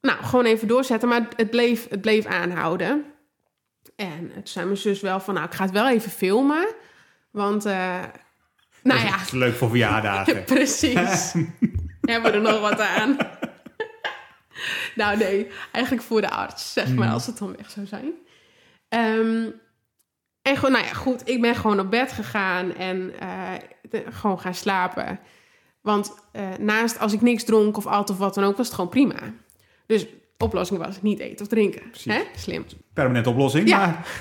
nou, 0.00 0.22
gewoon 0.22 0.44
even 0.44 0.68
doorzetten. 0.68 1.08
Maar 1.08 1.28
het 1.36 1.50
bleef, 1.50 1.88
het 1.88 2.00
bleef 2.00 2.24
aanhouden. 2.24 3.04
En 3.96 4.30
toen 4.32 4.40
zei 4.46 4.64
mijn 4.64 4.76
zus 4.76 5.00
wel 5.00 5.20
van, 5.20 5.34
nou, 5.34 5.46
ik 5.46 5.54
ga 5.54 5.64
het 5.64 5.72
wel 5.72 5.88
even 5.88 6.10
filmen. 6.10 6.66
Want, 7.30 7.64
eh, 7.64 8.02
nou 8.82 9.00
ja, 9.00 9.10
Dat 9.10 9.20
is 9.20 9.30
leuk 9.30 9.54
voor 9.54 9.68
verjaardagen. 9.68 10.44
precies. 10.54 11.32
Hebben 12.00 12.30
we 12.30 12.36
er 12.36 12.40
nog 12.40 12.60
wat 12.60 12.80
aan? 12.80 13.16
nou 14.94 15.16
nee, 15.16 15.46
eigenlijk 15.72 16.04
voor 16.06 16.20
de 16.20 16.30
arts, 16.30 16.72
zeg 16.72 16.94
maar, 16.94 17.04
Hmm. 17.04 17.14
als 17.14 17.26
het 17.26 17.38
dan 17.38 17.56
weg 17.56 17.70
zou 17.70 17.86
zijn. 17.86 18.12
Ehm, 18.88 19.48
en 20.42 20.56
gewoon, 20.56 20.72
nou 20.72 20.84
ja, 20.84 20.92
goed, 20.92 21.28
ik 21.28 21.40
ben 21.40 21.54
gewoon 21.54 21.80
op 21.80 21.90
bed 21.90 22.12
gegaan 22.12 22.74
en 22.74 23.12
eh, 23.20 23.52
de- 23.90 24.04
gewoon 24.10 24.40
gaan 24.40 24.54
slapen. 24.54 25.20
Want 25.80 26.14
eh, 26.32 26.48
naast 26.58 26.98
als 26.98 27.12
ik 27.12 27.20
niks 27.20 27.44
dronk 27.44 27.76
of 27.76 27.86
at 27.86 28.10
of 28.10 28.18
wat 28.18 28.34
dan 28.34 28.44
ook, 28.44 28.56
was 28.56 28.66
het 28.66 28.74
gewoon 28.74 28.90
prima. 28.90 29.16
Dus 29.86 30.06
oplossing 30.38 30.84
was 30.84 31.02
niet 31.02 31.18
eten 31.18 31.44
of 31.44 31.48
drinken. 31.50 31.82
Hè? 32.04 32.22
Slim. 32.36 32.64
Permanente 32.92 33.30
oplossing, 33.30 33.68
Ja. 33.68 33.78
maar... 33.78 34.06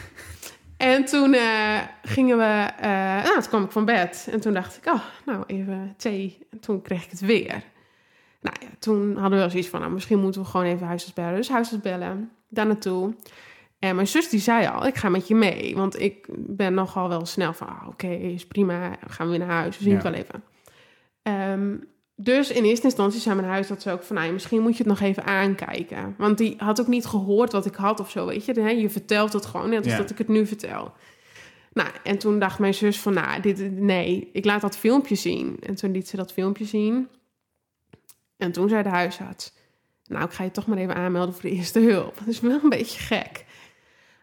En 0.78 1.06
toen 1.06 1.34
eh, 1.34 1.80
gingen 2.04 2.38
we, 2.38 2.67
nou, 3.24 3.34
toen 3.34 3.48
kwam 3.48 3.63
ik 3.63 3.71
van 3.71 3.86
bed. 3.86 4.28
En 4.32 4.39
toen 4.39 4.54
dacht 4.54 4.78
ik, 4.78 4.93
oh, 4.93 5.02
nou, 5.26 5.43
even 5.48 5.93
thee. 5.98 6.38
En 6.52 6.60
toen 6.60 6.82
kreeg 6.82 7.04
ik 7.04 7.10
het 7.12 7.19
weer. 7.19 7.63
Nou 8.46 8.58
ja, 8.62 8.68
toen 8.80 9.12
hadden 9.14 9.32
we 9.32 9.38
wel 9.38 9.50
zoiets 9.50 9.70
van, 9.70 9.80
nou, 9.80 9.92
misschien 9.92 10.20
moeten 10.20 10.42
we 10.42 10.48
gewoon 10.48 10.66
even 10.66 10.88
huisarts 10.88 11.14
bellen. 11.14 11.36
Dus 11.36 11.50
huisarts 11.50 11.84
bellen, 11.84 12.32
daar 12.50 12.66
naartoe. 12.66 13.14
En 13.80 13.96
mijn 13.96 14.08
zus 14.08 14.30
die 14.30 14.40
zei 14.40 14.68
al, 14.68 14.86
ik 14.86 14.96
ga 14.96 15.10
met 15.10 15.28
je 15.28 15.36
mee. 15.36 15.76
Want 15.76 16.00
ik 16.00 16.28
ben 16.38 16.74
nogal 16.74 17.10
wel 17.10 17.26
snel 17.26 17.54
van, 17.54 17.68
ah, 17.68 17.88
oké, 17.88 18.08
is 18.08 18.48
prima, 18.48 18.90
we 19.08 19.12
gaan 19.14 19.30
weer 19.30 19.40
naar 19.40 19.48
huis, 19.50 19.78
we 19.78 19.84
zien 19.84 19.92
Ja. 19.94 19.98
het 20.00 20.08
wel 20.08 20.14
even. 20.14 20.44
Ehm, 21.22 21.76
dus 22.16 22.52
in 22.52 22.64
eerste 22.64 22.86
instantie 22.86 23.20
zei 23.20 23.36
mijn 23.36 23.48
huis 23.48 23.68
dat 23.68 23.82
ze 23.82 23.92
ook 23.92 24.04
van, 24.04 24.16
nou, 24.16 24.32
misschien 24.32 24.62
moet 24.62 24.78
je 24.78 24.84
het 24.84 24.88
nog 24.88 25.00
even 25.02 25.24
aankijken. 25.26 26.16
Want 26.18 26.38
die 26.38 26.56
had 26.58 26.82
ook 26.82 26.88
niet 26.88 27.06
gehoord 27.06 27.52
wat 27.52 27.66
ik 27.66 27.76
had 27.76 28.00
of 28.00 28.10
zo, 28.10 28.26
weet 28.26 28.46
je. 28.46 28.62
Je 28.62 28.90
vertelt 28.90 29.34
het 29.34 29.46
gewoon, 29.46 29.70
net 29.70 29.84
als 29.84 29.94
Ja. 29.94 29.98
dat 29.98 30.10
ik 30.10 30.18
het 30.18 30.28
nu 30.28 30.46
vertel. 30.46 30.94
Nou, 31.74 31.90
en 32.04 32.18
toen 32.18 32.40
dacht 32.40 32.60
mijn 32.60 32.74
zus 32.74 33.00
van, 33.00 33.14
nou, 33.14 33.42
dit, 33.42 33.72
nee, 33.72 34.30
ik 34.34 34.46
laat 34.46 34.62
dat 34.62 34.78
filmpje 34.78 35.16
zien. 35.16 35.58
En 35.64 35.76
toen 35.76 35.92
liet 35.92 36.08
ze 36.08 36.16
dat 36.16 36.34
filmpje 36.34 36.66
zien. 36.66 37.08
En 38.38 38.52
toen 38.52 38.69
zei 38.69 38.84
de 38.84 38.89
huisarts, 38.89 39.54
nou, 40.08 40.26
ik 40.26 40.32
ga 40.32 40.43
je 40.43 40.52
toch 40.52 40.67
maar 40.67 40.78
even 40.78 40.95
aanmelden 40.95 41.34
voor 41.34 41.50
de 41.50 41.56
eerste 41.56 41.80
hulp. 41.80 42.17
Dat 42.19 42.28
is 42.28 42.39
wel 42.39 42.60
een 42.63 42.69
beetje 42.69 43.00
gek. 43.00 43.45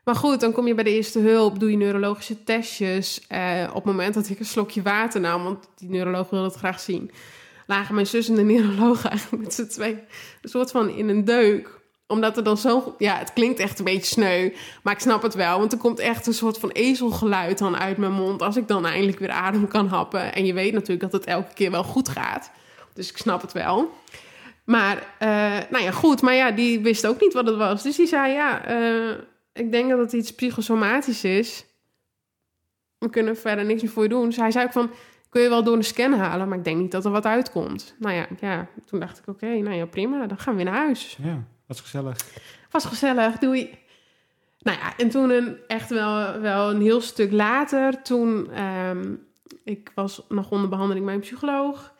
Maar 0.04 0.14
goed, 0.14 0.40
dan 0.40 0.52
kom 0.52 0.66
je 0.66 0.74
bij 0.74 0.84
de 0.84 0.94
eerste 0.94 1.18
hulp, 1.18 1.58
doe 1.58 1.70
je 1.70 1.76
neurologische 1.76 2.44
testjes. 2.44 3.26
Eh, 3.28 3.64
op 3.68 3.74
het 3.74 3.84
moment 3.84 4.14
dat 4.14 4.28
ik 4.28 4.38
een 4.38 4.44
slokje 4.44 4.82
water 4.82 5.20
nam, 5.20 5.42
want 5.44 5.68
die 5.76 5.88
neuroloog 5.88 6.30
wilde 6.30 6.46
het 6.46 6.56
graag 6.56 6.80
zien, 6.80 7.10
lagen 7.66 7.94
mijn 7.94 8.06
zus 8.06 8.28
en 8.28 8.34
de 8.34 8.42
neuroloog 8.42 9.04
eigenlijk 9.08 9.42
met 9.42 9.54
z'n 9.54 9.66
twee 9.66 9.94
een 10.42 10.48
soort 10.48 10.70
van 10.70 10.88
in 10.88 11.08
een 11.08 11.24
deuk 11.24 11.80
omdat 12.12 12.36
er 12.36 12.44
dan 12.44 12.56
zo... 12.56 12.94
Ja, 12.98 13.18
het 13.18 13.32
klinkt 13.32 13.58
echt 13.58 13.78
een 13.78 13.84
beetje 13.84 14.06
sneu. 14.06 14.50
Maar 14.82 14.92
ik 14.92 15.00
snap 15.00 15.22
het 15.22 15.34
wel. 15.34 15.58
Want 15.58 15.72
er 15.72 15.78
komt 15.78 15.98
echt 15.98 16.26
een 16.26 16.34
soort 16.34 16.58
van 16.58 16.70
ezelgeluid 16.70 17.58
dan 17.58 17.76
uit 17.76 17.96
mijn 17.96 18.12
mond... 18.12 18.42
als 18.42 18.56
ik 18.56 18.68
dan 18.68 18.86
eindelijk 18.86 19.18
weer 19.18 19.30
adem 19.30 19.68
kan 19.68 19.86
happen. 19.86 20.34
En 20.34 20.44
je 20.44 20.52
weet 20.52 20.72
natuurlijk 20.72 21.00
dat 21.00 21.12
het 21.12 21.24
elke 21.24 21.54
keer 21.54 21.70
wel 21.70 21.84
goed 21.84 22.08
gaat. 22.08 22.50
Dus 22.94 23.10
ik 23.10 23.16
snap 23.16 23.42
het 23.42 23.52
wel. 23.52 23.92
Maar, 24.64 25.06
eh, 25.18 25.58
nou 25.70 25.82
ja, 25.82 25.90
goed. 25.90 26.22
Maar 26.22 26.34
ja, 26.34 26.50
die 26.50 26.80
wist 26.80 27.06
ook 27.06 27.20
niet 27.20 27.32
wat 27.32 27.46
het 27.46 27.56
was. 27.56 27.82
Dus 27.82 27.96
die 27.96 28.06
zei, 28.06 28.32
ja, 28.32 28.64
eh, 28.64 29.10
ik 29.52 29.72
denk 29.72 29.90
dat 29.90 29.98
het 29.98 30.12
iets 30.12 30.34
psychosomatisch 30.34 31.24
is. 31.24 31.64
We 32.98 33.10
kunnen 33.10 33.36
verder 33.36 33.64
niks 33.64 33.82
meer 33.82 33.90
voor 33.90 34.02
je 34.02 34.08
doen. 34.08 34.24
Dus 34.24 34.36
hij 34.36 34.50
zei 34.50 34.64
ook 34.64 34.72
van, 34.72 34.90
kun 35.28 35.42
je 35.42 35.48
wel 35.48 35.64
door 35.64 35.76
een 35.76 35.84
scan 35.84 36.12
halen... 36.12 36.48
maar 36.48 36.58
ik 36.58 36.64
denk 36.64 36.78
niet 36.80 36.90
dat 36.90 37.04
er 37.04 37.10
wat 37.10 37.26
uitkomt. 37.26 37.94
Nou 37.98 38.14
ja, 38.14 38.26
ja 38.40 38.68
toen 38.86 39.00
dacht 39.00 39.18
ik, 39.18 39.26
oké, 39.26 39.46
nou 39.46 39.76
ja, 39.76 39.86
prima. 39.86 40.26
Dan 40.26 40.38
gaan 40.38 40.56
we 40.56 40.62
weer 40.62 40.72
naar 40.72 40.82
huis. 40.82 41.18
Ja, 41.22 41.44
was 41.66 41.80
gezellig. 41.80 42.16
Was 42.70 42.84
gezellig, 42.84 43.38
doei. 43.38 43.78
Nou 44.58 44.78
ja, 44.78 44.96
en 44.96 45.08
toen 45.08 45.30
een, 45.30 45.56
echt 45.66 45.90
wel, 45.90 46.40
wel 46.40 46.70
een 46.70 46.80
heel 46.80 47.00
stuk 47.00 47.32
later, 47.32 48.02
toen 48.02 48.50
ehm, 48.50 49.14
ik 49.64 49.92
was 49.94 50.22
nog 50.28 50.50
onder 50.50 50.68
behandeling 50.68 51.04
bij 51.04 51.14
een 51.14 51.20
psycholoog. 51.20 51.91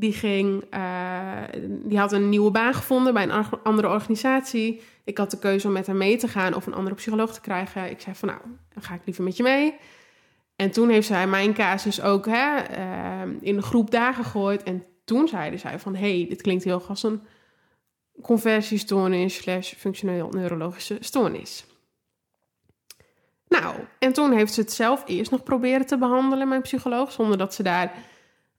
Die 0.00 0.12
ging, 0.12 0.64
eh, 0.70 1.42
die 1.84 1.98
had 1.98 2.12
een 2.12 2.28
nieuwe 2.28 2.50
baan 2.50 2.74
gevonden 2.74 3.14
bij 3.14 3.22
een 3.22 3.44
andere 3.62 3.88
organisatie. 3.88 4.82
Ik 5.04 5.18
had 5.18 5.30
de 5.30 5.38
keuze 5.38 5.66
om 5.66 5.72
met 5.72 5.86
hem 5.86 5.96
mee 5.96 6.16
te 6.16 6.28
gaan 6.28 6.54
of 6.54 6.66
een 6.66 6.74
andere 6.74 6.94
psycholoog 6.94 7.32
te 7.32 7.40
krijgen. 7.40 7.90
Ik 7.90 8.00
zei 8.00 8.16
van 8.16 8.28
nou, 8.28 8.40
dan 8.74 8.82
ga 8.82 8.94
ik 8.94 9.00
liever 9.04 9.24
met 9.24 9.36
je 9.36 9.42
mee. 9.42 9.74
En 10.56 10.70
toen 10.70 10.88
heeft 10.88 11.06
zij 11.06 11.26
mijn 11.26 11.54
casus 11.54 12.02
ook 12.02 12.26
hè, 12.26 12.58
ehm, 12.58 13.34
in 13.40 13.56
een 13.56 13.62
groep 13.62 13.90
daar 13.90 14.14
gegooid. 14.14 14.62
En 14.62 14.84
toen 15.04 15.28
zeiden 15.28 15.58
zij 15.58 15.78
van, 15.78 15.94
hey, 15.94 16.26
dit 16.28 16.42
klinkt 16.42 16.64
heel 16.64 16.82
als 16.88 17.02
een 17.02 17.22
conversiestoornis 18.22 19.34
slash 19.34 19.72
functioneel 19.72 20.28
neurologische 20.28 20.96
stoornis. 21.00 21.64
Nou, 23.48 23.74
en 23.98 24.12
toen 24.12 24.32
heeft 24.32 24.52
ze 24.52 24.60
het 24.60 24.72
zelf 24.72 25.02
eerst 25.06 25.30
nog 25.30 25.42
proberen 25.42 25.86
te 25.86 25.98
behandelen, 25.98 26.48
mijn 26.48 26.62
psycholoog, 26.62 27.12
zonder 27.12 27.38
dat 27.38 27.54
ze 27.54 27.62
daar 27.62 27.92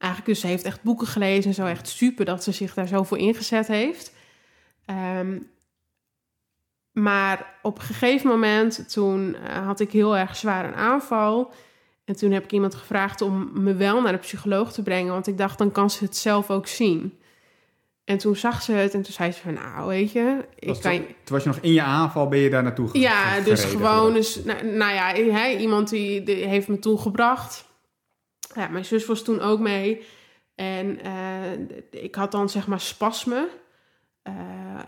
eigenlijk, 0.01 0.25
dus 0.25 0.39
ze 0.39 0.47
heeft 0.47 0.63
echt 0.63 0.83
boeken 0.83 1.07
gelezen 1.07 1.49
en 1.49 1.55
zo, 1.55 1.65
echt 1.65 1.87
super 1.87 2.25
dat 2.25 2.43
ze 2.43 2.51
zich 2.51 2.73
daar 2.73 2.87
zo 2.87 3.03
voor 3.03 3.17
ingezet 3.17 3.67
heeft. 3.67 4.13
Ehm, 4.85 5.37
maar 6.91 7.53
op 7.61 7.77
een 7.77 7.83
gegeven 7.83 8.29
moment, 8.29 8.91
toen 8.91 9.35
eh, 9.35 9.65
had 9.65 9.79
ik 9.79 9.91
heel 9.91 10.17
erg 10.17 10.35
zwaar 10.35 10.65
een 10.65 10.75
aanval. 10.75 11.51
En 12.05 12.15
toen 12.15 12.31
heb 12.31 12.43
ik 12.43 12.51
iemand 12.51 12.75
gevraagd 12.75 13.21
om 13.21 13.49
me 13.53 13.73
wel 13.75 14.01
naar 14.01 14.11
de 14.11 14.17
psycholoog 14.17 14.71
te 14.73 14.83
brengen, 14.83 15.11
want 15.13 15.27
ik 15.27 15.37
dacht, 15.37 15.57
dan 15.57 15.71
kan 15.71 15.89
ze 15.89 16.03
het 16.03 16.17
zelf 16.17 16.49
ook 16.49 16.67
zien. 16.67 17.19
En 18.03 18.17
toen 18.17 18.35
zag 18.35 18.61
ze 18.61 18.71
het 18.71 18.93
en 18.93 19.01
toen 19.01 19.13
zei 19.13 19.31
ze 19.31 19.39
van, 19.41 19.53
nou, 19.53 19.87
weet 19.87 20.11
je, 20.11 20.45
ik 20.59 20.67
Was 20.67 20.79
kan... 20.79 20.91
toen, 20.95 21.05
was 21.25 21.43
je 21.43 21.49
nog 21.49 21.57
in 21.61 21.73
je 21.73 21.81
aanval, 21.81 22.27
ben 22.27 22.39
je 22.39 22.49
daar 22.49 22.63
naartoe 22.63 22.87
ge- 22.87 22.99
Ja, 22.99 23.39
dus 23.39 23.63
gewoon, 23.63 24.13
dus, 24.13 24.43
nou, 24.43 24.65
nou 24.65 24.93
ja, 24.93 25.13
hè, 25.33 25.49
iemand 25.57 25.89
die, 25.89 26.23
die 26.23 26.35
heeft 26.35 26.67
me 26.67 26.79
toen 26.79 26.99
gebracht. 26.99 27.65
Ja, 28.55 28.67
mijn 28.67 28.85
zus 28.85 29.05
was 29.05 29.23
toen 29.23 29.39
ook 29.41 29.59
mee. 29.59 30.05
En 30.55 31.01
eh, 31.01 32.03
ik 32.03 32.15
had 32.15 32.31
dan 32.31 32.49
zeg 32.49 32.67
maar 32.67 32.79
spasme. 32.79 33.47
Eh, 34.21 34.33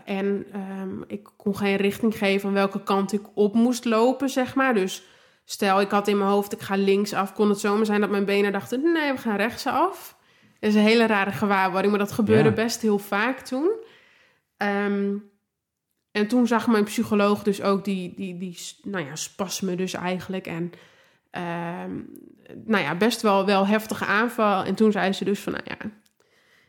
en 0.04 0.46
ehm, 0.52 1.02
ik 1.06 1.28
kon 1.36 1.56
geen 1.56 1.76
richting 1.76 2.18
geven 2.18 2.40
van 2.40 2.52
welke 2.52 2.82
kant 2.82 3.12
ik 3.12 3.22
op 3.34 3.54
moest 3.54 3.84
lopen, 3.84 4.28
zeg 4.28 4.54
maar. 4.54 4.74
Dus 4.74 5.02
stel, 5.44 5.80
ik 5.80 5.90
had 5.90 6.08
in 6.08 6.18
mijn 6.18 6.30
hoofd, 6.30 6.52
ik 6.52 6.60
ga 6.60 6.76
linksaf, 6.76 7.32
kon 7.32 7.48
het 7.48 7.58
zomaar 7.60 7.86
zijn 7.86 8.00
dat 8.00 8.10
mijn 8.10 8.24
benen 8.24 8.52
dachten, 8.52 8.92
nee, 8.92 9.12
we 9.12 9.18
gaan 9.18 9.36
rechtsaf. 9.36 10.16
Dat 10.60 10.70
is 10.70 10.74
een 10.76 10.82
hele 10.82 11.06
rare 11.06 11.32
gewaarwording, 11.32 11.90
maar 11.90 12.04
dat 12.04 12.12
gebeurde 12.12 12.48
Ja. 12.48 12.54
best 12.54 12.82
heel 12.82 12.98
vaak 12.98 13.38
toen. 13.40 13.70
Ehm, 14.56 15.16
en 16.10 16.28
toen 16.28 16.46
zag 16.46 16.66
mijn 16.66 16.84
psycholoog 16.84 17.42
dus 17.42 17.62
ook 17.62 17.84
die, 17.84 18.12
die, 18.16 18.38
die 18.38 18.58
nou 18.82 19.04
ja, 19.06 19.16
spasme 19.16 19.74
dus 19.76 19.94
eigenlijk. 19.94 20.46
En 20.46 20.72
ehm, 21.30 22.00
nou 22.64 22.82
ja, 22.82 22.96
best 22.96 23.22
wel, 23.22 23.46
wel 23.46 23.66
heftige 23.66 24.04
aanval. 24.04 24.64
En 24.64 24.74
toen 24.74 24.92
zei 24.92 25.12
ze 25.12 25.24
dus 25.24 25.40
van, 25.40 25.52
nou 25.52 25.64
ja, 25.64 25.90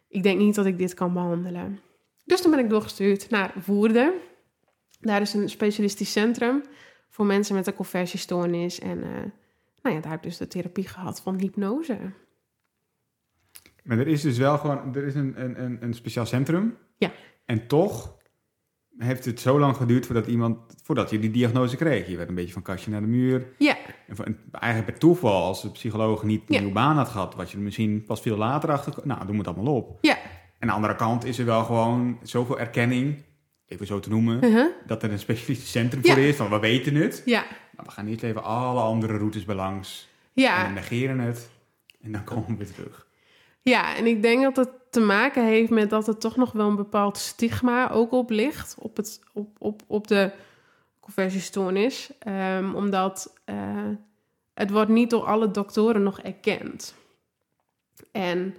ik 0.07 0.23
denk 0.23 0.39
niet 0.39 0.55
dat 0.55 0.65
ik 0.65 0.77
dit 0.77 0.93
kan 0.93 1.13
behandelen. 1.13 1.79
Dus 2.25 2.41
toen 2.41 2.51
ben 2.51 2.59
ik 2.59 2.69
doorgestuurd 2.69 3.29
naar 3.29 3.53
Woerden. 3.65 4.13
Daar 4.99 5.21
is 5.21 5.33
een 5.33 5.49
specialistisch 5.49 6.11
centrum 6.11 6.63
voor 7.09 7.25
mensen 7.25 7.55
met 7.55 7.67
een 7.67 7.73
conversiestoornis. 7.73 8.79
En 8.79 9.03
eh, 9.03 9.09
nou 9.81 9.95
ja, 9.95 10.01
daar 10.01 10.11
heb 10.11 10.23
ik 10.23 10.23
dus 10.23 10.37
de 10.37 10.47
therapie 10.47 10.87
gehad 10.87 11.21
van 11.21 11.39
hypnose. 11.39 11.97
Maar 13.83 13.97
er 13.97 14.07
is 14.07 14.21
dus 14.21 14.37
wel 14.37 14.57
gewoon, 14.57 14.95
er 14.95 15.05
is 15.05 15.15
een, 15.15 15.41
een, 15.43 15.63
een, 15.63 15.77
een 15.83 15.93
speciaal 15.93 16.25
centrum. 16.25 16.77
Ja. 16.97 17.11
En 17.45 17.67
toch 17.67 18.17
heeft 18.97 19.25
het 19.25 19.39
zo 19.39 19.59
lang 19.59 19.75
geduurd 19.75 20.05
voordat 20.05 20.27
iemand, 20.27 20.57
voordat 20.83 21.09
je 21.09 21.19
die 21.19 21.31
diagnose 21.31 21.75
kreeg. 21.75 22.07
Je 22.07 22.17
werd 22.17 22.29
een 22.29 22.35
beetje 22.35 22.53
van 22.53 22.61
kastje 22.61 22.91
naar 22.91 23.01
de 23.01 23.07
muur. 23.07 23.47
Ja, 23.57 23.77
En 24.07 24.37
eigenlijk 24.51 24.91
per 24.91 24.99
toeval, 24.99 25.43
als 25.43 25.61
de 25.61 25.69
psycholoog 25.71 26.23
niet 26.23 26.39
een 26.39 26.53
Ja. 26.53 26.57
nieuwe 26.59 26.73
baan 26.73 26.97
had 26.97 27.07
gehad, 27.09 27.35
was 27.35 27.51
je 27.51 27.57
er 27.57 27.63
misschien 27.63 28.03
pas 28.05 28.21
veel 28.21 28.37
later 28.37 28.71
achter. 28.71 28.93
Nou, 29.03 29.19
doen 29.19 29.31
we 29.31 29.37
het 29.37 29.47
allemaal 29.47 29.75
op. 29.75 29.97
ja. 30.01 30.17
En 30.59 30.71
aan 30.71 30.77
de 30.81 30.83
andere 30.83 30.95
kant 30.95 31.25
is 31.25 31.37
er 31.39 31.45
wel 31.45 31.63
gewoon 31.63 32.19
zoveel 32.23 32.59
erkenning, 32.59 33.23
even 33.67 33.85
zo 33.87 33.99
te 33.99 34.09
noemen, 34.09 34.43
uh-huh. 34.45 34.67
dat 34.85 35.03
er 35.03 35.11
een 35.11 35.19
specialistisch 35.19 35.71
centrum 35.71 36.03
Ja. 36.05 36.13
voor 36.13 36.23
is. 36.23 36.35
Van 36.35 36.49
we 36.49 36.59
weten 36.59 36.95
het, 36.95 37.21
ja, 37.25 37.45
maar 37.75 37.85
we 37.85 37.91
gaan 37.91 38.07
eerst 38.07 38.23
even 38.23 38.43
alle 38.43 38.79
andere 38.81 39.17
routes 39.17 39.45
belangs. 39.45 40.07
ja. 40.33 40.65
En 40.65 40.73
negeren 40.73 41.19
het. 41.19 41.49
En 42.01 42.11
dan 42.11 42.23
komen 42.23 42.57
we 42.57 42.65
terug. 42.73 43.04
Ja, 43.69 43.95
en 43.95 44.05
ik 44.05 44.21
denk 44.21 44.43
dat 44.43 44.55
het 44.55 44.69
te 44.89 44.99
maken 44.99 45.45
heeft 45.45 45.69
met 45.69 45.89
dat 45.89 46.07
er 46.07 46.17
toch 46.17 46.35
nog 46.35 46.51
wel 46.51 46.67
een 46.67 46.75
bepaald 46.75 47.17
stigma 47.17 47.91
ook 47.91 48.11
op 48.11 48.29
ligt, 48.29 48.75
op, 48.79 48.97
het, 48.97 49.19
op, 49.33 49.47
op, 49.57 49.81
op 49.87 50.07
de 50.07 50.31
conversiestoornis. 50.99 52.09
Ehm, 52.19 52.75
omdat 52.75 53.33
eh, 53.45 53.55
het 54.53 54.71
wordt 54.71 54.89
niet 54.89 55.09
door 55.09 55.23
alle 55.23 55.51
doktoren 55.51 56.03
nog 56.03 56.19
erkend. 56.19 56.95
En 58.11 58.55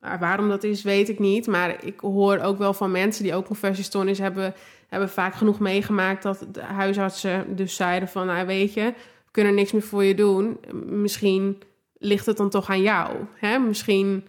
eh, 0.00 0.20
waarom 0.20 0.48
dat 0.48 0.64
is, 0.64 0.82
weet 0.82 1.08
ik 1.08 1.18
niet. 1.18 1.46
Maar 1.46 1.84
ik 1.84 2.00
hoor 2.00 2.38
ook 2.38 2.58
wel 2.58 2.74
van 2.74 2.90
mensen 2.90 3.22
die 3.22 3.34
ook 3.34 3.46
conversiestoornis 3.46 4.18
hebben, 4.18 4.54
hebben 4.88 5.08
vaak 5.08 5.34
genoeg 5.34 5.58
meegemaakt 5.58 6.22
dat 6.22 6.46
de 6.52 6.62
huisartsen 6.62 7.56
dus 7.56 7.76
zeiden 7.76 8.08
van, 8.08 8.26
nou 8.26 8.46
weet 8.46 8.74
je, 8.74 8.84
we 9.24 9.30
kunnen 9.30 9.54
niks 9.54 9.72
meer 9.72 9.82
voor 9.82 10.04
je 10.04 10.14
doen. 10.14 10.60
Misschien 10.86 11.62
ligt 11.98 12.26
het 12.26 12.36
dan 12.36 12.50
toch 12.50 12.70
aan 12.70 12.82
jou. 12.82 13.16
Hè? 13.34 13.58
Misschien, 13.58 14.26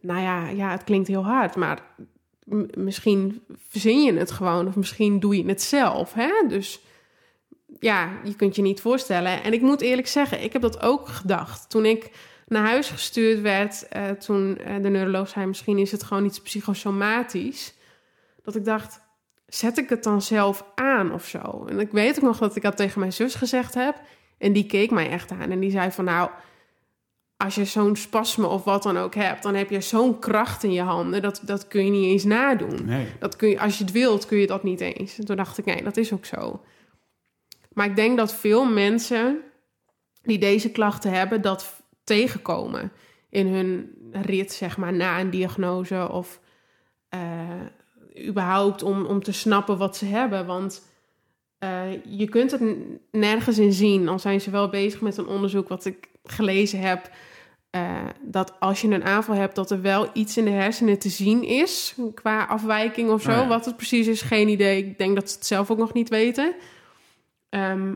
nou 0.00 0.20
ja, 0.20 0.48
ja, 0.48 0.70
het 0.70 0.84
klinkt 0.84 1.08
heel 1.08 1.24
hard, 1.24 1.56
maar 1.56 1.82
misschien 2.74 3.42
verzin 3.68 4.02
je 4.02 4.12
het 4.12 4.30
gewoon 4.30 4.66
of 4.66 4.76
misschien 4.76 5.20
doe 5.20 5.36
je 5.36 5.46
het 5.46 5.62
zelf. 5.62 6.12
Hè? 6.12 6.30
Dus 6.48 6.80
ja, 7.78 8.10
je 8.24 8.36
kunt 8.36 8.56
je 8.56 8.62
niet 8.62 8.80
voorstellen. 8.80 9.42
En 9.42 9.52
ik 9.52 9.60
moet 9.60 9.80
eerlijk 9.80 10.08
zeggen, 10.08 10.42
ik 10.42 10.52
heb 10.52 10.62
dat 10.62 10.82
ook 10.82 11.08
gedacht. 11.08 11.70
Toen 11.70 11.84
ik 11.84 12.10
naar 12.46 12.66
huis 12.66 12.88
gestuurd 12.88 13.40
werd, 13.40 13.88
eh, 13.88 14.08
toen 14.08 14.58
eh, 14.58 14.82
de 14.82 14.88
neuroloog 14.88 15.28
zei, 15.28 15.46
misschien 15.46 15.78
is 15.78 15.92
het 15.92 16.02
gewoon 16.02 16.24
iets 16.24 16.40
psychosomatisch. 16.40 17.74
Dat 18.42 18.56
ik 18.56 18.64
dacht, 18.64 19.00
zet 19.46 19.78
ik 19.78 19.88
het 19.88 20.04
dan 20.04 20.22
zelf 20.22 20.64
aan 20.74 21.12
of 21.12 21.26
zo? 21.26 21.66
En 21.68 21.80
ik 21.80 21.90
weet 21.90 22.16
ook 22.16 22.24
nog 22.24 22.38
dat 22.38 22.56
ik 22.56 22.62
dat 22.62 22.76
tegen 22.76 23.00
mijn 23.00 23.12
zus 23.12 23.34
gezegd 23.34 23.74
heb. 23.74 24.00
En 24.38 24.52
die 24.52 24.66
keek 24.66 24.90
mij 24.90 25.10
echt 25.10 25.30
aan 25.30 25.50
en 25.50 25.60
die 25.60 25.70
zei 25.70 25.90
van, 25.90 26.04
nou, 26.04 26.30
als 27.40 27.54
je 27.54 27.64
zo'n 27.64 27.96
spasme 27.96 28.46
of 28.46 28.64
wat 28.64 28.82
dan 28.82 28.96
ook 28.96 29.14
hebt, 29.14 29.42
dan 29.42 29.54
heb 29.54 29.70
je 29.70 29.80
zo'n 29.80 30.18
kracht 30.18 30.64
in 30.64 30.72
je 30.72 30.82
handen, 30.82 31.22
dat, 31.22 31.40
dat 31.44 31.68
kun 31.68 31.84
je 31.84 31.90
niet 31.90 32.04
eens 32.04 32.24
nadoen. 32.24 32.84
Nee. 32.84 33.06
Dat 33.18 33.36
kun 33.36 33.48
je, 33.48 33.60
als 33.60 33.78
je 33.78 33.84
het 33.84 33.92
wilt, 33.92 34.26
kun 34.26 34.38
je 34.38 34.46
dat 34.46 34.62
niet 34.62 34.80
eens. 34.80 35.18
En 35.18 35.24
toen 35.24 35.36
dacht 35.36 35.58
ik, 35.58 35.64
nee, 35.64 35.82
dat 35.82 35.96
is 35.96 36.12
ook 36.12 36.24
zo. 36.24 36.60
Maar 37.72 37.86
ik 37.86 37.96
denk 37.96 38.16
dat 38.16 38.34
veel 38.34 38.64
mensen 38.64 39.40
die 40.22 40.38
deze 40.38 40.70
klachten 40.70 41.10
hebben, 41.12 41.42
dat 41.42 41.82
tegenkomen 42.04 42.92
in 43.30 43.46
hun 43.46 43.94
rit, 44.12 44.52
zeg 44.52 44.76
maar, 44.76 44.92
na 44.92 45.20
een 45.20 45.30
diagnose 45.30 46.08
of 46.10 46.40
eh, 47.08 47.20
überhaupt 48.28 48.82
om, 48.82 49.04
om 49.04 49.22
te 49.22 49.32
snappen 49.32 49.78
wat 49.78 49.96
ze 49.96 50.04
hebben. 50.04 50.46
Want 50.46 50.82
eh, 51.58 52.04
je 52.04 52.28
kunt 52.28 52.50
het 52.50 52.62
nergens 53.10 53.58
in 53.58 53.72
zien. 53.72 54.08
Al 54.08 54.18
zijn 54.18 54.40
ze 54.40 54.50
wel 54.50 54.68
bezig 54.68 55.00
met 55.00 55.16
een 55.16 55.26
onderzoek 55.26 55.68
wat 55.68 55.84
ik 55.84 56.08
gelezen 56.24 56.80
heb. 56.80 57.10
Uh, 57.76 58.06
dat 58.20 58.60
als 58.60 58.80
je 58.80 58.88
een 58.88 59.04
aanval 59.04 59.34
hebt, 59.34 59.54
dat 59.54 59.70
er 59.70 59.82
wel 59.82 60.10
iets 60.12 60.36
in 60.36 60.44
de 60.44 60.50
hersenen 60.50 60.98
te 60.98 61.08
zien 61.08 61.42
is. 61.42 61.94
Qua 62.14 62.44
afwijking 62.44 63.10
of 63.10 63.22
zo. 63.22 63.30
Oh 63.30 63.36
ja. 63.36 63.46
Wat 63.46 63.64
het 63.64 63.76
precies 63.76 64.06
is, 64.06 64.22
geen 64.22 64.48
idee. 64.48 64.86
Ik 64.86 64.98
denk 64.98 65.14
dat 65.14 65.30
ze 65.30 65.36
het 65.36 65.46
zelf 65.46 65.70
ook 65.70 65.78
nog 65.78 65.92
niet 65.92 66.08
weten. 66.08 66.54
Ehm, 67.48 67.94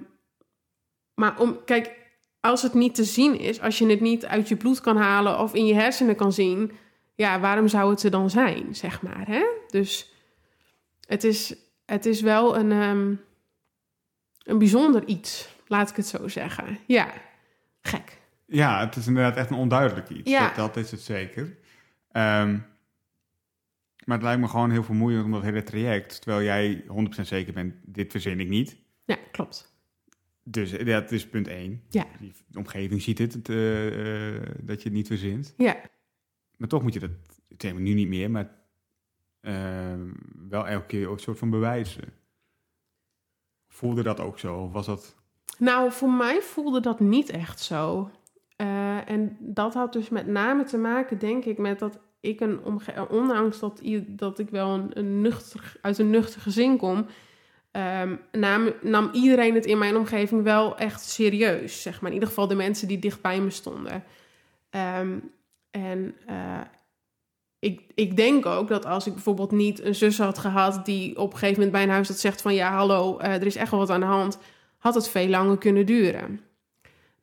maar 1.14 1.40
om, 1.40 1.64
kijk, 1.64 1.90
als 2.40 2.62
het 2.62 2.74
niet 2.74 2.94
te 2.94 3.04
zien 3.04 3.38
is, 3.38 3.60
als 3.60 3.78
je 3.78 3.86
het 3.86 4.00
niet 4.00 4.26
uit 4.26 4.48
je 4.48 4.56
bloed 4.56 4.80
kan 4.80 4.96
halen 4.96 5.38
of 5.38 5.54
in 5.54 5.66
je 5.66 5.74
hersenen 5.74 6.16
kan 6.16 6.32
zien, 6.32 6.72
ja, 7.14 7.40
waarom 7.40 7.68
zou 7.68 7.90
het 7.90 8.02
er 8.02 8.10
dan 8.10 8.30
zijn, 8.30 8.74
zeg 8.74 9.02
maar? 9.02 9.26
Hè? 9.26 9.44
Dus 9.68 10.12
het 11.06 11.24
is, 11.24 11.54
het 11.86 12.06
is 12.06 12.20
wel 12.20 12.56
een, 12.56 12.72
ehm, 12.72 13.14
een 14.42 14.58
bijzonder 14.58 15.06
iets, 15.06 15.48
laat 15.66 15.90
ik 15.90 15.96
het 15.96 16.06
zo 16.06 16.28
zeggen. 16.28 16.78
Ja, 16.86 17.12
gek. 17.80 18.22
Ja, 18.46 18.80
het 18.84 18.96
is 18.96 19.06
inderdaad 19.06 19.36
echt 19.36 19.50
een 19.50 19.56
onduidelijk 19.56 20.08
iets. 20.08 20.30
Ja. 20.30 20.46
Dat, 20.46 20.56
dat 20.56 20.76
is 20.76 20.90
het 20.90 21.00
zeker. 21.00 21.56
Ehm, 22.10 22.58
maar 24.04 24.16
het 24.16 24.22
lijkt 24.22 24.40
me 24.40 24.48
gewoon 24.48 24.70
heel 24.70 24.82
vermoeiend 24.82 25.24
om 25.24 25.32
dat 25.32 25.42
hele 25.42 25.62
traject, 25.62 26.22
terwijl 26.22 26.42
jij 26.42 26.84
100% 27.20 27.20
zeker 27.26 27.52
bent, 27.52 27.74
dit 27.82 28.10
verzin 28.10 28.40
ik 28.40 28.48
niet. 28.48 28.76
Ja, 29.04 29.16
klopt. 29.30 29.72
Dus 30.42 30.72
eh, 30.72 30.86
dat 30.86 31.12
is 31.12 31.28
punt 31.28 31.48
één. 31.48 31.82
Ja. 31.88 32.06
De 32.46 32.58
omgeving 32.58 33.02
ziet 33.02 33.18
het, 33.18 33.32
het, 33.32 33.48
eh, 33.48 33.56
dat 34.60 34.78
je 34.82 34.88
het 34.88 34.92
niet 34.92 35.06
verzint. 35.06 35.54
Ja, 35.56 35.76
Maar 36.56 36.68
toch 36.68 36.82
moet 36.82 36.92
je 36.92 37.00
dat, 37.00 37.10
het 37.48 37.62
helemaal 37.62 37.82
nu 37.82 37.94
niet 37.94 38.08
meer, 38.08 38.30
maar 38.30 38.50
eh, 39.40 40.00
wel 40.48 40.66
elke 40.66 40.86
keer 40.86 41.10
een 41.10 41.18
soort 41.18 41.38
van 41.38 41.50
bewijzen. 41.50 42.12
Voelde 43.68 44.02
dat 44.02 44.20
ook 44.20 44.38
zo? 44.38 44.56
Of 44.56 44.72
was 44.72 44.86
dat... 44.86 45.14
Nou, 45.58 45.92
voor 45.92 46.12
mij 46.12 46.40
voelde 46.40 46.80
dat 46.80 47.00
niet 47.00 47.30
echt 47.30 47.60
zo. 47.60 48.10
Eh, 48.56 49.10
en 49.10 49.36
dat 49.40 49.74
had 49.74 49.92
dus 49.92 50.08
met 50.08 50.26
name 50.26 50.64
te 50.64 50.78
maken, 50.78 51.18
denk 51.18 51.44
ik, 51.44 51.58
met 51.58 51.78
dat 51.78 51.98
ik 52.20 52.40
een 52.40 52.60
ondanks 53.08 53.58
dat, 53.58 53.80
dat 54.06 54.38
ik 54.38 54.50
wel 54.50 54.86
een 54.90 55.20
nuchter, 55.20 55.76
uit 55.80 55.98
een 55.98 56.10
nuchter 56.10 56.40
gezin 56.40 56.76
kom, 56.76 57.06
ehm, 57.70 58.16
nam, 58.32 58.72
nam 58.82 59.10
iedereen 59.12 59.54
het 59.54 59.66
in 59.66 59.78
mijn 59.78 59.96
omgeving 59.96 60.42
wel 60.42 60.76
echt 60.76 61.04
serieus. 61.04 61.82
Zeg 61.82 62.00
maar. 62.00 62.08
In 62.08 62.14
ieder 62.14 62.28
geval 62.28 62.48
de 62.48 62.54
mensen 62.54 62.88
die 62.88 62.98
dicht 62.98 63.20
bij 63.20 63.40
me 63.40 63.50
stonden. 63.50 64.04
Ehm, 64.70 65.18
en 65.70 66.14
eh, 66.26 66.60
ik, 67.58 67.82
ik 67.94 68.16
denk 68.16 68.46
ook 68.46 68.68
dat 68.68 68.86
als 68.86 69.06
ik 69.06 69.12
bijvoorbeeld 69.12 69.50
niet 69.50 69.82
een 69.82 69.94
zus 69.94 70.18
had 70.18 70.38
gehad 70.38 70.84
die 70.84 71.18
op 71.18 71.32
een 71.32 71.38
gegeven 71.38 71.54
moment 71.54 71.72
bij 71.72 71.82
een 71.82 71.88
huis 71.88 72.08
dat 72.08 72.18
zegt 72.18 72.42
van 72.42 72.54
ja, 72.54 72.76
hallo, 72.76 73.18
eh, 73.18 73.34
er 73.34 73.46
is 73.46 73.56
echt 73.56 73.70
wel 73.70 73.80
wat 73.80 73.90
aan 73.90 74.00
de 74.00 74.06
hand, 74.06 74.38
had 74.78 74.94
het 74.94 75.08
veel 75.08 75.28
langer 75.28 75.58
kunnen 75.58 75.86
duren. 75.86 76.40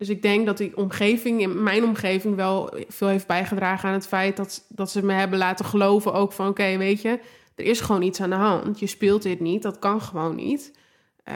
Dus 0.01 0.09
ik 0.09 0.21
denk 0.21 0.45
dat 0.45 0.57
die 0.57 0.77
omgeving, 0.77 1.41
in 1.41 1.63
mijn 1.63 1.83
omgeving, 1.83 2.35
wel 2.35 2.73
veel 2.87 3.07
heeft 3.07 3.27
bijgedragen 3.27 3.89
aan 3.89 3.95
het 3.95 4.07
feit 4.07 4.37
dat, 4.37 4.65
dat 4.69 4.91
ze 4.91 5.05
me 5.05 5.13
hebben 5.13 5.39
laten 5.39 5.65
geloven 5.65 6.13
ook 6.13 6.31
van 6.31 6.47
oké, 6.47 6.77
weet 6.77 7.01
je, 7.01 7.19
er 7.55 7.65
is 7.65 7.81
gewoon 7.81 8.01
iets 8.01 8.21
aan 8.21 8.29
de 8.29 8.35
hand. 8.35 8.79
Je 8.79 8.87
speelt 8.87 9.21
dit 9.21 9.39
niet, 9.39 9.61
dat 9.61 9.79
kan 9.79 10.01
gewoon 10.01 10.35
niet. 10.35 10.77
Eh, 11.23 11.35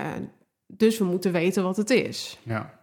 dus 0.68 0.98
we 0.98 1.04
moeten 1.04 1.32
weten 1.32 1.64
wat 1.64 1.78
het 1.78 1.90
is. 1.90 2.40
Ja. 2.44 2.80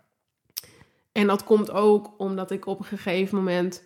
En 1.12 1.26
dat 1.26 1.44
komt 1.44 1.70
ook 1.70 2.14
omdat 2.16 2.50
ik 2.50 2.66
op 2.66 2.78
een 2.78 2.84
gegeven 2.84 3.36
moment 3.36 3.84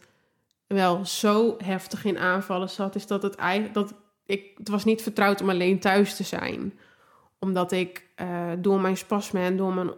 wel 0.66 1.04
zo 1.04 1.56
heftig 1.64 2.04
in 2.04 2.18
aanvallen 2.18 2.70
zat, 2.70 2.94
is 2.94 3.06
dat 3.06 3.22
het 3.22 3.34
eigenlijk 3.34 3.74
dat 3.74 3.94
ik 4.26 4.50
het 4.56 4.68
was 4.68 4.84
niet 4.84 5.02
vertrouwd 5.02 5.40
om 5.40 5.50
alleen 5.50 5.78
thuis 5.78 6.16
te 6.16 6.24
zijn, 6.24 6.78
omdat 7.38 7.72
ik 7.72 8.06
eh, 8.14 8.50
door 8.58 8.80
mijn 8.80 8.96
spasmen 8.96 9.42
en 9.42 9.56
door 9.56 9.74
mijn 9.74 9.90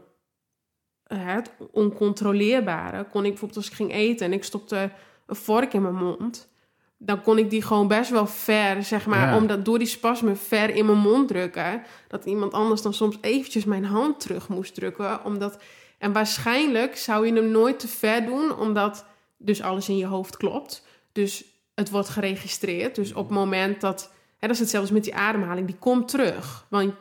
het 1.14 1.50
oncontroleerbare 1.70 3.04
kon 3.04 3.24
ik 3.24 3.30
bijvoorbeeld 3.30 3.56
als 3.56 3.68
ik 3.68 3.76
ging 3.76 3.92
eten 3.92 4.26
en 4.26 4.32
ik 4.32 4.44
stopte 4.44 4.90
een 5.26 5.36
vork 5.36 5.72
in 5.72 5.82
mijn 5.82 5.94
mond, 5.94 6.48
dan 6.96 7.22
kon 7.22 7.38
ik 7.38 7.50
die 7.50 7.62
gewoon 7.62 7.88
best 7.88 8.10
wel 8.10 8.26
ver, 8.26 8.82
zeg 8.82 9.06
maar, 9.06 9.28
Ja. 9.28 9.36
omdat 9.36 9.64
door 9.64 9.78
die 9.78 9.86
spasmen 9.86 10.36
ver 10.36 10.70
in 10.74 10.86
mijn 10.86 10.98
mond 10.98 11.28
drukken, 11.28 11.82
dat 12.08 12.24
iemand 12.24 12.52
anders 12.52 12.82
dan 12.82 12.94
soms 12.94 13.18
eventjes 13.20 13.64
mijn 13.64 13.84
hand 13.84 14.20
terug 14.20 14.48
moest 14.48 14.74
drukken, 14.74 15.24
omdat 15.24 15.58
en 15.98 16.12
waarschijnlijk 16.12 16.96
zou 16.96 17.26
je 17.26 17.32
hem 17.32 17.50
nooit 17.50 17.78
te 17.78 17.88
ver 17.88 18.24
doen, 18.26 18.56
omdat 18.58 19.04
dus 19.36 19.62
alles 19.62 19.88
in 19.88 19.96
je 19.96 20.06
hoofd 20.06 20.36
klopt. 20.36 20.86
Dus 21.12 21.44
het 21.74 21.90
wordt 21.90 22.08
geregistreerd. 22.08 22.94
Dus 22.94 23.12
op 23.12 23.24
het 23.28 23.38
moment 23.38 23.80
dat. 23.80 24.12
Hè, 24.38 24.46
dat 24.46 24.56
is 24.56 24.62
hetzelfde 24.62 24.92
met 24.92 25.04
die 25.04 25.14
ademhaling, 25.14 25.66
die 25.66 25.76
komt 25.78 26.08
terug. 26.08 26.66
Want 26.68 26.92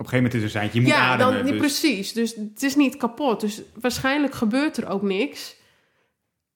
Op 0.00 0.06
een 0.06 0.12
gegeven 0.12 0.32
moment 0.32 0.34
is 0.34 0.42
er 0.54 0.60
zijn, 0.60 0.70
je 0.72 0.80
moet 0.80 0.90
ja, 0.90 1.06
ademen. 1.06 1.34
dan, 1.34 1.44
ja, 1.44 1.50
dus- 1.50 1.60
precies. 1.60 2.12
Dus 2.12 2.34
het 2.34 2.62
is 2.62 2.76
niet 2.76 2.96
kapot. 2.96 3.40
Dus 3.40 3.62
waarschijnlijk 3.80 4.34
gebeurt 4.34 4.76
er 4.76 4.88
ook 4.88 5.02
niks. 5.02 5.56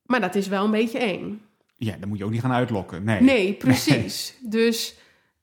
Maar 0.02 0.20
dat 0.20 0.35
is 0.35 0.48
wel 0.48 0.64
een 0.64 0.70
beetje 0.70 0.98
eng. 0.98 1.42
Ja, 1.76 1.96
dan 2.00 2.09
moet 2.09 2.18
je 2.18 2.24
ook 2.24 2.30
niet 2.30 2.40
gaan 2.40 2.52
uitlokken. 2.52 3.04
Nee. 3.04 3.20
Nee, 3.20 3.52
precies. 3.54 4.38
Dus, 4.42 4.94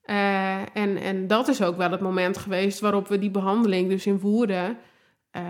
eh, 0.01 0.75
en, 0.75 0.97
en 0.97 1.27
dat 1.27 1.47
is 1.47 1.61
ook 1.61 1.77
wel 1.77 1.91
het 1.91 2.01
moment 2.01 2.37
geweest 2.37 2.79
waarop 2.79 3.07
we 3.07 3.19
die 3.19 3.31
behandeling 3.31 3.89
dus 3.89 4.05
in 4.05 4.19
Woerden 4.19 4.77
eh, 5.31 5.43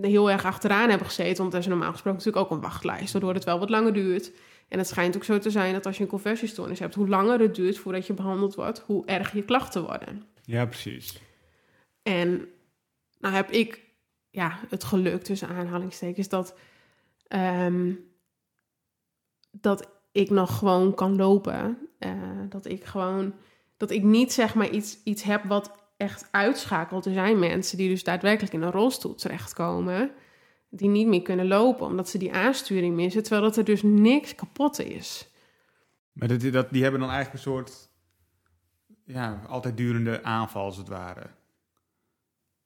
heel 0.00 0.30
erg 0.30 0.44
achteraan 0.44 0.88
hebben 0.88 1.06
gezeten. 1.06 1.42
Want 1.42 1.52
er 1.54 1.60
is 1.60 1.66
normaal 1.66 1.92
gesproken 1.92 2.18
natuurlijk 2.18 2.44
ook 2.46 2.56
een 2.56 2.62
wachtlijst, 2.62 3.12
waardoor 3.12 3.34
het 3.34 3.44
wel 3.44 3.58
wat 3.58 3.70
langer 3.70 3.92
duurt. 3.92 4.32
En 4.68 4.78
het 4.78 4.88
schijnt 4.88 5.16
ook 5.16 5.24
zo 5.24 5.38
te 5.38 5.50
zijn 5.50 5.72
dat 5.72 5.86
als 5.86 5.96
je 5.96 6.02
een 6.02 6.08
conversiestoornis 6.08 6.78
hebt, 6.78 6.94
hoe 6.94 7.08
langer 7.08 7.40
het 7.40 7.54
duurt 7.54 7.78
voordat 7.78 8.06
je 8.06 8.12
behandeld 8.12 8.54
wordt, 8.54 8.82
hoe 8.86 9.06
erger 9.06 9.36
je 9.36 9.44
klachten 9.44 9.82
worden. 9.82 10.22
Ja, 10.44 10.66
precies. 10.66 11.28
En 12.02 12.48
nou 13.18 13.34
heb 13.34 13.50
ik 13.50 13.80
ja, 14.30 14.58
het 14.68 14.84
geluk 14.84 15.22
tussen 15.22 15.48
aanhalingstekens 15.48 16.28
dat, 16.28 16.54
ehm, 17.26 17.92
dat 19.50 19.90
ik 20.12 20.30
nog 20.30 20.58
gewoon 20.58 20.94
kan 20.94 21.16
lopen. 21.16 21.88
Eh, 21.98 22.12
dat 22.48 22.66
ik 22.66 22.84
gewoon 22.84 23.34
dat 23.76 23.90
ik 23.90 24.02
niet 24.02 24.32
zeg 24.32 24.54
maar 24.54 24.70
iets, 24.70 24.98
iets 25.04 25.22
heb 25.22 25.44
wat 25.44 25.72
echt 25.96 26.28
uitschakelt. 26.30 27.06
Er 27.06 27.12
zijn 27.12 27.38
mensen 27.38 27.76
die 27.76 27.88
dus 27.88 28.04
daadwerkelijk 28.04 28.52
in 28.52 28.62
een 28.62 28.70
rolstoel 28.70 29.14
terechtkomen. 29.14 30.10
Die 30.68 30.88
niet 30.88 31.06
meer 31.06 31.22
kunnen 31.22 31.46
lopen 31.46 31.86
omdat 31.86 32.08
ze 32.08 32.18
die 32.18 32.32
aansturing 32.32 32.94
missen. 32.94 33.22
Terwijl 33.22 33.42
dat 33.42 33.56
er 33.56 33.64
dus 33.64 33.82
niks 33.82 34.34
kapot 34.34 34.78
is. 34.78 35.28
Maar 36.12 36.28
dat, 36.28 36.70
die 36.70 36.82
hebben 36.82 37.00
dan 37.00 37.10
eigenlijk 37.10 37.32
een 37.32 37.52
soort... 37.52 37.88
Ja, 39.04 39.42
altijd 39.48 39.76
durende 39.76 40.22
aanval, 40.22 40.64
als 40.64 40.76
het 40.76 40.88
ware. 40.88 41.30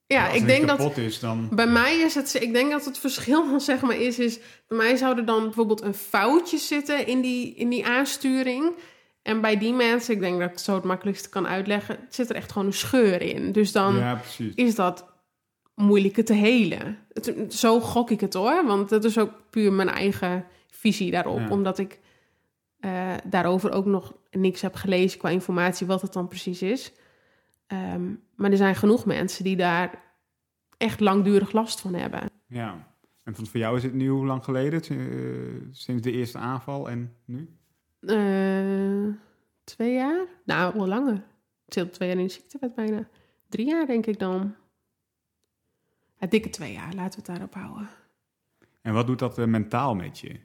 Ja, 0.06 0.28
ik 0.28 0.46
denk 0.46 0.66
dat 0.68 0.96
is, 0.96 1.20
dan... 1.20 1.48
Bij 1.52 1.66
mij 1.66 1.96
is 1.98 2.14
het, 2.14 2.34
ik 2.40 2.52
denk 2.52 2.70
dat 2.70 2.84
het 2.84 2.98
verschil 2.98 3.46
dan 3.46 3.60
zeg 3.60 3.80
maar 3.80 3.96
is, 3.96 4.18
is 4.18 4.38
bij 4.68 4.78
mij 4.78 4.96
zou 4.96 5.18
er 5.18 5.24
dan 5.24 5.42
bijvoorbeeld 5.42 5.82
een 5.82 5.94
foutje 5.94 6.58
zitten 6.58 7.06
in 7.06 7.20
die, 7.20 7.54
in 7.54 7.68
die 7.68 7.86
aansturing. 7.86 8.72
En 9.22 9.40
bij 9.40 9.58
die 9.58 9.72
mensen, 9.72 10.14
ik 10.14 10.20
denk 10.20 10.38
dat 10.38 10.48
ik 10.48 10.54
het 10.54 10.60
zo 10.60 10.74
het 10.74 10.84
makkelijkste 10.84 11.28
kan 11.28 11.46
uitleggen, 11.46 11.98
zit 12.08 12.30
er 12.30 12.36
echt 12.36 12.52
gewoon 12.52 12.66
een 12.66 12.74
scheur 12.74 13.22
in. 13.22 13.52
Dus 13.52 13.72
dan 13.72 13.96
Ja, 13.96 14.20
is 14.54 14.74
dat 14.74 15.12
moeilijker 15.74 16.24
te 16.24 16.32
helen. 16.32 16.98
Het, 17.12 17.54
zo 17.54 17.80
gok 17.80 18.10
ik 18.10 18.20
het 18.20 18.34
hoor, 18.34 18.66
want 18.66 18.88
dat 18.88 19.04
is 19.04 19.18
ook 19.18 19.30
puur 19.50 19.72
mijn 19.72 19.88
eigen 19.88 20.44
visie 20.70 21.10
daarop. 21.10 21.38
Ja. 21.38 21.48
Omdat 21.48 21.78
ik 21.78 21.98
eh, 22.80 23.12
daarover 23.24 23.72
ook 23.72 23.86
nog 23.86 24.12
niks 24.30 24.60
heb 24.60 24.74
gelezen 24.74 25.18
qua 25.18 25.28
informatie 25.28 25.86
wat 25.86 26.02
het 26.02 26.12
dan 26.12 26.28
precies 26.28 26.62
is. 26.62 26.92
Ehm, 27.66 28.12
maar 28.34 28.50
er 28.50 28.56
zijn 28.56 28.74
genoeg 28.74 29.04
mensen 29.06 29.44
die 29.44 29.56
daar 29.56 30.02
echt 30.76 31.00
langdurig 31.00 31.52
last 31.52 31.80
van 31.80 31.94
hebben. 31.94 32.30
Ja. 32.46 32.92
En 33.22 33.34
van- 33.34 33.46
voor 33.46 33.60
jou 33.60 33.76
is 33.76 33.82
het 33.82 33.92
nu 33.94 34.08
hoe 34.08 34.26
lang 34.26 34.44
geleden? 34.44 34.80
Eh, 34.82 35.68
sinds 35.70 36.02
de 36.02 36.12
eerste 36.12 36.38
aanval 36.38 36.90
en 36.90 37.16
nu? 37.24 37.56
Eh, 38.00 39.14
twee 39.64 39.92
jaar? 39.94 40.26
Nou, 40.44 40.74
wel 40.74 40.86
langer. 40.88 41.14
Ik 41.66 41.72
zit 41.72 41.92
twee 41.92 42.08
jaar 42.08 42.18
in 42.18 42.24
de 42.26 42.32
ziektewet 42.32 42.74
bijna. 42.74 43.08
Drie 43.48 43.66
jaar 43.66 43.86
denk 43.86 44.06
ik 44.06 44.18
dan. 44.18 44.54
Ja, 46.18 46.26
dikke 46.26 46.50
twee 46.50 46.72
jaar, 46.72 46.94
laten 46.94 47.10
we 47.10 47.16
het 47.16 47.26
daarop 47.26 47.54
houden. 47.54 47.88
En 48.82 48.92
wat 48.92 49.06
doet 49.06 49.18
dat 49.18 49.38
eh, 49.38 49.44
mentaal 49.46 49.94
met 49.94 50.18
je? 50.18 50.40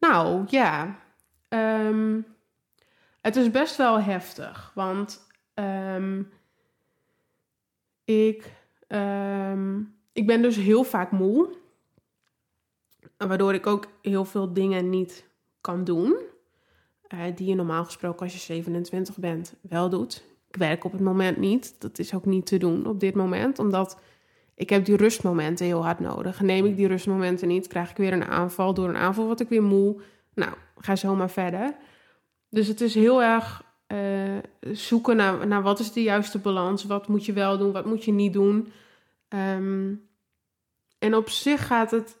Nou, 0.00 0.44
ja. 0.48 0.98
Ehm, 1.48 2.20
het 3.22 3.36
is 3.36 3.50
best 3.50 3.76
wel 3.76 4.00
heftig, 4.00 4.72
want 4.74 5.26
ehm, 5.54 6.22
ik, 8.04 8.52
ehm, 8.88 9.78
ik 10.12 10.26
ben 10.26 10.42
dus 10.42 10.56
heel 10.56 10.84
vaak 10.84 11.10
moe. 11.10 11.48
Waardoor 13.16 13.54
ik 13.54 13.66
ook 13.66 13.86
heel 14.02 14.24
veel 14.24 14.52
dingen 14.52 14.90
niet 14.90 15.24
kan 15.60 15.84
doen. 15.84 16.16
eh, 17.08 17.18
die 17.34 17.46
je 17.48 17.54
normaal 17.54 17.84
gesproken 17.84 18.20
als 18.22 18.32
je 18.32 18.38
27 18.38 19.16
bent 19.16 19.54
wel 19.60 19.88
doet. 19.88 20.24
Ik 20.48 20.56
werk 20.56 20.84
op 20.84 20.92
het 20.92 21.00
moment 21.00 21.36
niet. 21.36 21.74
Dat 21.80 21.98
is 21.98 22.14
ook 22.14 22.24
niet 22.24 22.46
te 22.46 22.56
doen 22.58 22.86
op 22.86 23.00
dit 23.00 23.14
moment. 23.14 23.58
Omdat 23.58 24.00
ik 24.54 24.70
heb 24.70 24.84
die 24.84 24.96
rustmomenten 24.96 25.66
heel 25.66 25.84
hard 25.84 26.00
nodig. 26.00 26.40
Neem 26.40 26.66
ik 26.66 26.76
die 26.76 26.86
rustmomenten 26.86 27.48
niet, 27.48 27.66
krijg 27.66 27.90
ik 27.90 27.96
weer 27.96 28.12
een 28.12 28.24
aanval. 28.24 28.74
Door 28.74 28.88
een 28.88 28.96
aanval 28.96 29.24
word 29.24 29.40
ik 29.40 29.48
weer 29.48 29.62
moe. 29.62 30.00
Nou, 30.34 30.52
ga 30.76 30.96
zo 30.96 31.14
maar 31.14 31.30
verder. 31.30 31.74
Dus 32.52 32.66
het 32.66 32.80
is 32.80 32.94
heel 32.94 33.22
erg 33.22 33.64
eh, 33.86 34.38
zoeken 34.72 35.16
naar, 35.16 35.46
naar 35.46 35.62
wat 35.62 35.78
is 35.78 35.92
de 35.92 36.02
juiste 36.02 36.38
balans. 36.38 36.84
Wat 36.84 37.08
moet 37.08 37.24
je 37.24 37.32
wel 37.32 37.58
doen, 37.58 37.72
wat 37.72 37.84
moet 37.84 38.04
je 38.04 38.12
niet 38.12 38.32
doen. 38.32 38.72
Ehm, 39.28 39.94
en 40.98 41.14
op 41.14 41.28
zich 41.28 41.66
gaat 41.66 41.90
het, 41.90 42.16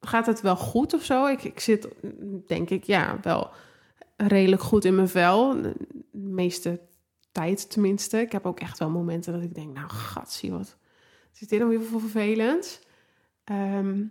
gaat 0.00 0.26
het 0.26 0.40
wel 0.40 0.56
goed 0.56 0.94
of 0.94 1.04
zo. 1.04 1.26
Ik, 1.26 1.42
ik 1.42 1.60
zit, 1.60 1.88
denk 2.46 2.70
ik, 2.70 2.84
ja, 2.84 3.18
wel 3.22 3.50
redelijk 4.16 4.62
goed 4.62 4.84
in 4.84 4.94
mijn 4.94 5.08
vel. 5.08 5.62
De 5.62 5.74
meeste 6.12 6.80
tijd 7.32 7.70
tenminste. 7.70 8.20
Ik 8.20 8.32
heb 8.32 8.46
ook 8.46 8.60
echt 8.60 8.78
wel 8.78 8.90
momenten 8.90 9.32
dat 9.32 9.42
ik 9.42 9.54
denk, 9.54 9.74
nou, 9.74 9.88
gat, 9.88 10.32
zie 10.32 10.52
wat. 10.52 10.76
Zit 11.32 11.48
dit 11.48 11.58
nou 11.58 11.70
weer 11.70 11.82
voor 11.82 12.00
vervelend? 12.00 12.80
Ehm, 13.44 14.04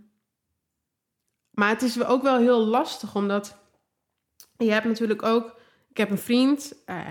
maar 1.49 1.69
het 1.69 1.81
is 1.81 2.03
ook 2.03 2.21
wel 2.21 2.37
heel 2.37 2.65
lastig, 2.65 3.15
omdat 3.15 3.57
je 4.57 4.71
hebt 4.71 4.85
natuurlijk 4.85 5.23
ook... 5.23 5.55
Ik 5.89 5.97
heb 5.97 6.09
een 6.09 6.17
vriend, 6.17 6.83
uh, 6.85 7.05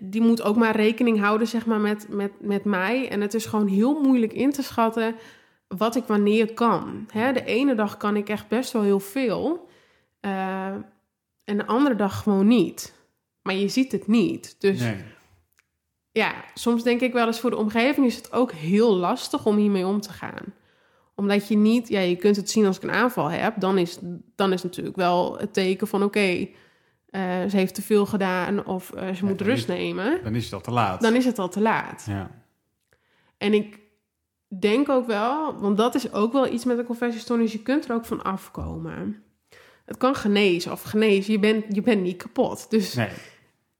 die 0.00 0.20
moet 0.20 0.42
ook 0.42 0.56
maar 0.56 0.76
rekening 0.76 1.20
houden 1.20 1.46
zeg 1.46 1.66
maar, 1.66 1.80
met, 1.80 2.08
met, 2.08 2.32
met 2.40 2.64
mij. 2.64 3.08
En 3.08 3.20
het 3.20 3.34
is 3.34 3.46
gewoon 3.46 3.66
heel 3.66 4.00
moeilijk 4.00 4.32
in 4.32 4.50
te 4.50 4.62
schatten 4.62 5.14
wat 5.68 5.96
ik 5.96 6.04
wanneer 6.04 6.54
kan. 6.54 7.06
Hè? 7.12 7.32
De 7.32 7.44
ene 7.44 7.74
dag 7.74 7.96
kan 7.96 8.16
ik 8.16 8.28
echt 8.28 8.48
best 8.48 8.72
wel 8.72 8.82
heel 8.82 9.00
veel. 9.00 9.68
Uh, 10.20 10.66
en 11.44 11.56
de 11.56 11.66
andere 11.66 11.94
dag 11.94 12.22
gewoon 12.22 12.46
niet. 12.46 12.94
Maar 13.42 13.54
je 13.54 13.68
ziet 13.68 13.92
het 13.92 14.06
niet. 14.06 14.60
Dus 14.60 14.80
nee. 14.80 15.04
ja, 16.10 16.34
soms 16.54 16.82
denk 16.82 17.00
ik 17.00 17.12
wel 17.12 17.26
eens 17.26 17.40
voor 17.40 17.50
de 17.50 17.56
omgeving 17.56 18.06
is 18.06 18.16
het 18.16 18.32
ook 18.32 18.52
heel 18.52 18.96
lastig 18.96 19.46
om 19.46 19.56
hiermee 19.56 19.86
om 19.86 20.00
te 20.00 20.12
gaan 20.12 20.54
omdat 21.18 21.48
je 21.48 21.56
niet, 21.56 21.88
ja, 21.88 22.00
je 22.00 22.16
kunt 22.16 22.36
het 22.36 22.50
zien 22.50 22.66
als 22.66 22.76
ik 22.76 22.82
een 22.82 22.90
aanval 22.90 23.30
heb, 23.30 23.54
dan 23.60 23.78
is, 23.78 23.98
dan 24.36 24.52
is 24.52 24.62
natuurlijk 24.62 24.96
wel 24.96 25.38
het 25.38 25.52
teken 25.52 25.86
van 25.86 26.02
oké, 26.02 26.18
okay, 26.18 26.54
uh, 27.10 27.50
ze 27.50 27.56
heeft 27.56 27.74
te 27.74 27.82
veel 27.82 28.06
gedaan 28.06 28.66
of 28.66 28.92
uh, 28.94 29.00
ze 29.00 29.06
ja, 29.06 29.28
moet 29.28 29.40
rust 29.40 29.68
is, 29.68 29.76
nemen. 29.76 30.20
Dan 30.22 30.34
is 30.34 30.44
het 30.44 30.52
al 30.52 30.60
te 30.60 30.70
laat. 30.70 31.00
Dan 31.00 31.14
is 31.14 31.24
het 31.24 31.38
al 31.38 31.48
te 31.48 31.60
laat. 31.60 32.04
Ja. 32.08 32.30
En 33.38 33.54
ik 33.54 33.78
denk 34.58 34.88
ook 34.88 35.06
wel, 35.06 35.58
want 35.60 35.76
dat 35.76 35.94
is 35.94 36.12
ook 36.12 36.32
wel 36.32 36.52
iets 36.52 36.64
met 36.64 36.78
een 36.78 36.84
confessiestoornis, 36.84 37.52
je 37.52 37.62
kunt 37.62 37.88
er 37.88 37.94
ook 37.94 38.04
van 38.04 38.22
afkomen. 38.22 39.22
Het 39.84 39.96
kan 39.96 40.14
genezen 40.14 40.72
of 40.72 40.82
genezen, 40.82 41.32
je 41.32 41.38
bent, 41.38 41.64
je 41.68 41.82
bent 41.82 42.02
niet 42.02 42.16
kapot. 42.16 42.70
Dus, 42.70 42.94
nee. 42.94 43.08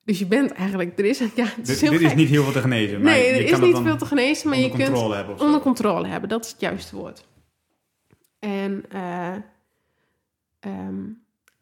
dus 0.04 0.18
je 0.18 0.26
bent 0.26 0.52
eigenlijk, 0.52 0.98
er 0.98 1.04
is, 1.04 1.18
ja, 1.18 1.26
het 1.44 1.68
is 1.68 1.78
dit, 1.78 2.00
is 2.00 2.14
niet 2.14 2.28
heel 2.28 2.42
veel 2.42 2.52
te 2.52 2.60
genezen. 2.60 3.02
Maar 3.02 3.12
Nee, 3.12 3.26
er 3.26 3.40
is 3.40 3.58
niet 3.58 3.72
dan 3.72 3.84
veel 3.84 3.96
te 3.96 4.06
genezen, 4.06 4.48
maar 4.48 4.58
je 4.58 4.64
onder 4.64 4.78
kunt 4.78 4.90
controle 4.90 5.14
hebben 5.14 5.40
onder 5.40 5.60
controle 5.60 6.06
hebben. 6.06 6.28
Dat 6.28 6.44
is 6.44 6.50
het 6.50 6.60
juiste 6.60 6.96
woord. 6.96 7.26
En 8.38 8.84
eh, 8.90 9.36
ehm, 10.60 11.04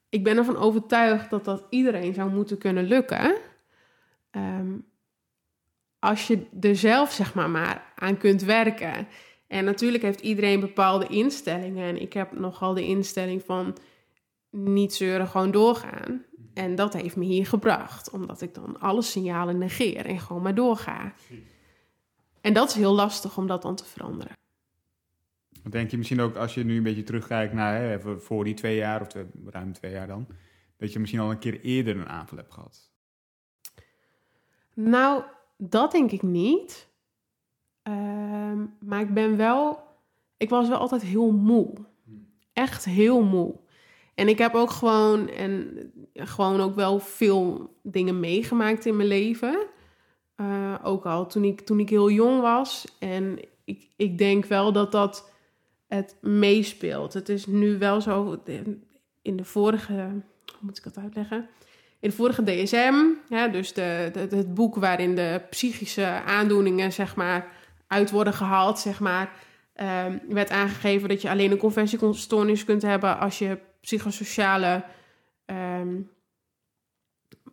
ik 0.08 0.24
ben 0.24 0.36
ervan 0.36 0.56
overtuigd 0.56 1.30
dat 1.30 1.44
dat 1.44 1.66
iedereen 1.70 2.14
zou 2.14 2.30
moeten 2.30 2.58
kunnen 2.58 2.84
lukken. 2.84 3.36
Ehm, 4.30 4.76
als 5.98 6.26
je 6.26 6.46
er 6.60 6.76
zelf 6.76 7.12
zeg 7.12 7.34
maar, 7.34 7.50
maar 7.50 7.92
aan 7.94 8.16
kunt 8.16 8.42
werken. 8.42 9.08
En 9.46 9.64
natuurlijk 9.64 10.02
heeft 10.02 10.20
iedereen 10.20 10.60
bepaalde 10.60 11.06
instellingen. 11.06 11.88
En 11.88 12.00
ik 12.00 12.12
heb 12.12 12.32
nogal 12.32 12.74
de 12.74 12.86
instelling 12.86 13.42
van 13.44 13.76
niet 14.50 14.94
zeuren, 14.94 15.26
gewoon 15.26 15.50
doorgaan. 15.50 16.24
En 16.54 16.74
dat 16.74 16.92
heeft 16.92 17.16
me 17.16 17.24
hier 17.24 17.46
gebracht. 17.46 18.10
Omdat 18.10 18.40
ik 18.40 18.54
dan 18.54 18.80
alle 18.80 19.02
signalen 19.02 19.58
negeer 19.58 20.06
en 20.06 20.18
gewoon 20.18 20.42
maar 20.42 20.54
doorga. 20.54 21.12
En 22.40 22.52
dat 22.52 22.68
is 22.68 22.74
heel 22.74 22.94
lastig 22.94 23.36
om 23.36 23.46
dat 23.46 23.62
dan 23.62 23.76
te 23.76 23.84
veranderen. 23.84 24.32
Denk 25.70 25.90
je 25.90 25.96
misschien 25.96 26.20
ook, 26.20 26.36
als 26.36 26.54
je 26.54 26.64
nu 26.64 26.76
een 26.76 26.82
beetje 26.82 27.02
terugkijkt 27.02 27.52
naar 27.52 27.80
hè, 27.80 27.96
even 27.96 28.22
voor 28.22 28.44
die 28.44 28.54
twee 28.54 28.76
jaar, 28.76 29.00
of 29.00 29.06
ruim 29.44 29.72
twee 29.72 29.92
jaar 29.92 30.06
dan, 30.06 30.26
dat 30.76 30.92
je 30.92 30.98
misschien 30.98 31.20
al 31.20 31.30
een 31.30 31.38
keer 31.38 31.60
eerder 31.60 31.96
een 31.96 32.08
aanval 32.08 32.38
hebt 32.38 32.52
gehad? 32.52 32.90
Nou, 34.74 35.22
dat 35.56 35.92
denk 35.92 36.10
ik 36.10 36.22
niet. 36.22 36.88
Ehm, 37.82 38.64
maar 38.80 39.00
ik 39.00 39.14
ben 39.14 39.36
wel. 39.36 39.84
Ik 40.36 40.48
was 40.48 40.68
wel 40.68 40.78
altijd 40.78 41.02
heel 41.02 41.32
moe. 41.32 41.74
Echt 42.52 42.84
heel 42.84 43.22
moe. 43.22 43.54
En 44.14 44.28
ik 44.28 44.38
heb 44.38 44.54
ook 44.54 44.70
gewoon. 44.70 45.28
En 45.28 45.76
gewoon 46.14 46.60
ook 46.60 46.74
wel 46.74 46.98
veel 46.98 47.74
dingen 47.82 48.20
meegemaakt 48.20 48.86
in 48.86 48.96
mijn 48.96 49.08
leven. 49.08 49.66
Uh, 50.36 50.74
ook 50.82 51.06
al 51.06 51.26
toen 51.26 51.44
ik, 51.44 51.60
toen 51.60 51.80
ik 51.80 51.88
heel 51.88 52.10
jong 52.10 52.40
was. 52.40 52.96
En 52.98 53.38
ik, 53.64 53.88
ik 53.96 54.18
denk 54.18 54.44
wel 54.44 54.72
dat 54.72 54.92
dat 54.92 55.30
het 55.86 56.16
meespeelt. 56.20 57.12
Het 57.12 57.28
is 57.28 57.46
nu 57.46 57.78
wel 57.78 58.00
zo. 58.00 58.42
In 59.22 59.36
de 59.36 59.44
vorige. 59.44 59.92
Hoe 59.92 60.60
moet 60.60 60.78
ik 60.78 60.84
dat 60.84 60.98
uitleggen? 60.98 61.48
In 62.00 62.08
de 62.08 62.14
vorige 62.14 62.42
DSM, 62.44 62.94
ja, 63.28 63.48
dus 63.48 63.72
de, 63.72 64.10
het 64.14 64.54
boek 64.54 64.74
waarin 64.74 65.14
de 65.14 65.42
psychische 65.50 66.06
aandoeningen 66.26 66.92
zeg 66.92 67.16
maar, 67.16 67.52
uit 67.86 68.10
worden 68.10 68.32
gehaald, 68.32 68.78
zeg 68.78 69.00
maar, 69.00 69.32
um, 70.06 70.20
werd 70.28 70.50
aangegeven 70.50 71.08
dat 71.08 71.22
je 71.22 71.30
alleen 71.30 71.50
een 71.50 71.58
conversiestoornis 71.58 72.64
kunt 72.64 72.82
hebben 72.82 73.18
als 73.18 73.38
je 73.38 73.58
psychosociale 73.80 74.84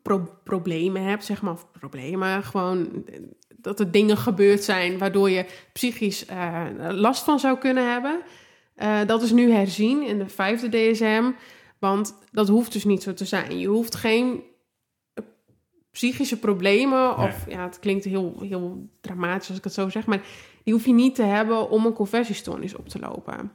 pro 0.04 0.40
problemen 0.44 1.04
hebt, 1.04 1.26
zeg 1.26 1.42
maar, 1.42 1.54
of 1.54 1.72
problemen, 1.72 2.44
gewoon 2.44 3.04
dat 3.64 3.80
er 3.80 3.92
dingen 3.92 4.18
gebeurd 4.18 4.64
zijn 4.64 4.98
waardoor 4.98 5.30
je 5.30 5.46
psychisch 5.74 6.26
uh, 6.30 6.66
last 6.90 7.24
van 7.24 7.40
zou 7.40 7.58
kunnen 7.58 7.92
hebben. 7.92 8.22
Uh, 8.78 9.00
dat 9.06 9.22
is 9.22 9.32
nu 9.32 9.52
herzien 9.52 10.04
in 10.04 10.18
de 10.18 10.30
vijfde 10.30 10.70
DSM. 10.70 11.32
Want 11.80 12.16
dat 12.32 12.48
hoeft 12.48 12.74
dus 12.74 12.84
niet 12.84 13.04
zo 13.04 13.14
te 13.14 13.26
zijn. 13.26 13.60
Je 13.60 13.68
hoeft 13.68 13.96
geen 13.96 14.44
psychische 15.92 16.40
problemen, 16.40 17.18
of 17.18 17.46
ja, 17.48 17.64
het 17.64 17.80
klinkt 17.80 18.04
heel, 18.04 18.38
heel 18.40 18.90
dramatisch 19.02 19.48
als 19.50 19.58
ik 19.58 19.64
het 19.64 19.74
zo 19.74 19.90
zeg, 19.90 20.06
maar 20.06 20.22
die 20.64 20.74
hoef 20.74 20.86
je 20.86 20.94
niet 20.94 21.16
te 21.16 21.24
hebben 21.24 21.70
om 21.70 21.86
een 21.86 21.94
conversiestoornis 21.94 22.76
op 22.76 22.90
te 22.90 23.00
lopen. 23.00 23.52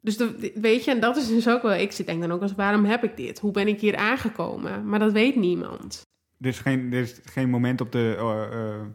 Dus 0.00 0.16
de, 0.16 0.52
weet 0.54 0.84
je, 0.84 0.90
en 0.90 1.00
dat 1.00 1.16
is 1.16 1.28
dus 1.28 1.48
ook 1.48 1.62
wel, 1.62 1.72
ik 1.72 2.06
denk 2.06 2.20
dan 2.20 2.32
ook 2.32 2.42
als, 2.42 2.54
waarom 2.54 2.84
heb 2.84 3.04
ik 3.04 3.16
dit? 3.16 3.38
Hoe 3.38 3.50
ben 3.52 3.68
ik 3.68 3.80
hier 3.80 3.96
aangekomen? 3.96 4.88
Maar 4.88 4.98
dat 4.98 5.12
weet 5.12 5.36
niemand. 5.36 6.09
Er 6.40 6.46
is 6.46 6.58
geen, 6.58 6.92
er 6.92 7.00
is 7.00 7.20
geen 7.24 7.50
moment 7.50 7.80
op 7.80 7.92
de, 7.92 8.16
uh, 8.18 8.58
uh, 8.60 8.86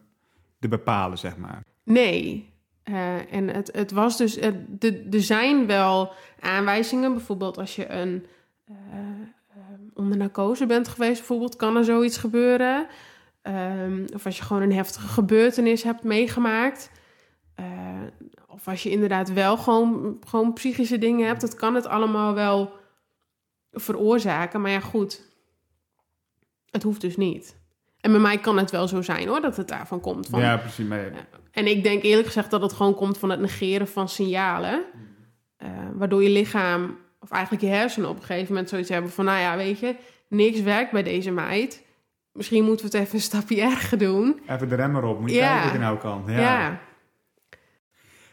de 0.58 0.68
bepalen, 0.68 1.18
zeg 1.18 1.38
maar. 1.38 1.64
Nee, 1.84 2.50
uh, 2.84 3.34
en 3.34 3.48
het, 3.48 3.70
het 3.74 3.92
was 3.92 4.18
dus, 4.18 4.38
er 4.38 4.54
zijn 5.10 5.68
wel 5.68 6.14
aanwijzingen, 6.40 7.14
bijvoorbeeld 7.14 7.58
als 7.58 7.76
je 7.76 7.90
een 7.90 8.26
onder 9.94 10.18
narcose 10.18 10.66
bent 10.66 10.88
geweest, 10.88 11.18
bijvoorbeeld, 11.18 11.56
kan 11.56 11.76
er 11.76 11.84
zoiets 11.84 12.18
gebeuren. 12.18 12.88
Um, 13.44 14.06
of 14.14 14.26
als 14.26 14.38
je 14.38 14.44
gewoon 14.44 14.62
een 14.62 14.74
heftige 14.74 15.08
gebeurtenis 15.08 15.84
hebt 15.84 16.04
meegemaakt. 16.04 16.92
Of 18.48 18.68
als 18.68 18.84
je 18.84 18.90
inderdaad 18.90 19.34
wel 19.34 19.58
gewoon, 19.58 20.18
gewoon 20.28 20.54
psychische 20.54 20.98
dingen 20.98 21.28
hebt, 21.28 21.42
dat 21.42 21.56
kan 21.56 21.76
het 21.76 21.86
allemaal 21.86 22.34
wel 22.34 22.74
veroorzaken. 23.72 24.62
Maar 24.62 24.72
ja, 24.72 24.80
goed, 24.80 25.35
het 26.76 26.84
hoeft 26.84 27.02
dus 27.02 27.18
niet. 27.18 27.58
En 28.00 28.12
bij 28.12 28.20
mij 28.20 28.38
kan 28.38 28.58
het 28.58 28.72
wel 28.72 28.88
zo 28.88 29.02
zijn 29.02 29.28
hoor, 29.28 29.42
dat 29.42 29.58
het 29.58 29.68
daarvan 29.68 30.00
komt. 30.00 30.28
Van, 30.28 30.40
ja, 30.40 30.58
precies. 30.58 30.86
Maar... 30.86 31.12
En 31.52 31.68
ik 31.68 31.84
denk 31.84 32.04
eerlijk 32.04 32.28
gezegd 32.28 32.52
dat 32.52 32.62
het 32.62 32.74
gewoon 32.74 32.96
komt 32.96 33.18
van 33.18 33.30
het 33.30 33.40
negeren 33.40 33.88
van 33.88 34.10
signalen. 34.10 34.84
Uh, 35.64 35.70
waardoor 35.94 36.24
je 36.24 36.30
lichaam, 36.30 36.98
of 37.20 37.32
eigenlijk 37.32 37.64
je 37.64 37.70
hersenen 37.70 38.10
op 38.10 38.16
een 38.16 38.24
gegeven 38.24 38.48
moment 38.54 38.70
zoiets 38.70 38.90
hebben 38.90 39.12
van... 39.12 39.26
nou 39.26 39.40
ja, 39.40 39.58
weet 39.58 39.80
je, 39.80 39.96
niks 40.30 40.62
werkt 40.62 40.92
bij 40.92 41.04
deze 41.04 41.32
meid. 41.32 41.84
Misschien 42.32 42.64
moeten 42.64 42.86
we 42.86 42.98
het 42.98 43.06
even 43.06 43.16
een 43.18 43.24
stapje 43.24 43.62
erger 43.72 43.98
doen. 43.98 44.40
Even 44.50 44.70
de 44.70 44.76
remmer 44.76 45.04
op, 45.04 45.20
moet 45.20 45.30
je 45.30 45.36
Ja. 45.36 45.48
kijken 45.48 45.64
wat 45.64 45.74
je 45.74 45.80
nou 45.80 45.98
kan. 45.98 46.24
Ja. 46.28 46.40
Ja, 46.40 46.80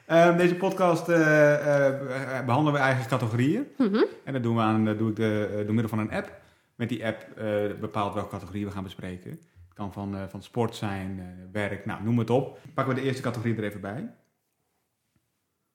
Ehm, 0.06 0.36
deze 0.36 0.54
podcast 0.54 1.08
eh, 1.08 1.86
eh, 1.86 2.44
behandelen 2.46 2.72
we 2.80 2.86
eigen 2.86 3.06
categorieën. 3.08 3.66
Mhm. 3.78 4.04
En 4.24 4.32
dat 4.32 4.42
doen 4.42 4.56
we 4.56 4.60
aan, 4.62 4.84
dat 4.84 4.98
doe 4.98 5.10
ik 5.10 5.16
de, 5.16 5.48
eh, 5.50 5.56
door 5.56 5.74
middel 5.74 5.88
van 5.88 5.98
een 5.98 6.10
app. 6.10 6.40
Met 6.74 6.88
die 6.88 7.06
app 7.06 7.22
eh, 7.22 7.74
bepaalt 7.80 8.14
welke 8.14 8.30
categorie 8.30 8.64
we 8.64 8.70
gaan 8.70 8.82
bespreken. 8.82 9.30
Het 9.30 9.74
kan 9.74 9.92
van, 9.92 10.16
eh, 10.16 10.28
van 10.28 10.42
sport 10.42 10.76
zijn, 10.76 11.20
eh, 11.20 11.26
werk, 11.52 11.86
nou 11.86 12.02
noem 12.02 12.18
het 12.18 12.30
op. 12.30 12.58
Pakken 12.74 12.94
we 12.94 13.00
de 13.00 13.06
eerste 13.06 13.22
categorie 13.22 13.56
er 13.56 13.64
even 13.64 13.80
bij. 13.80 14.14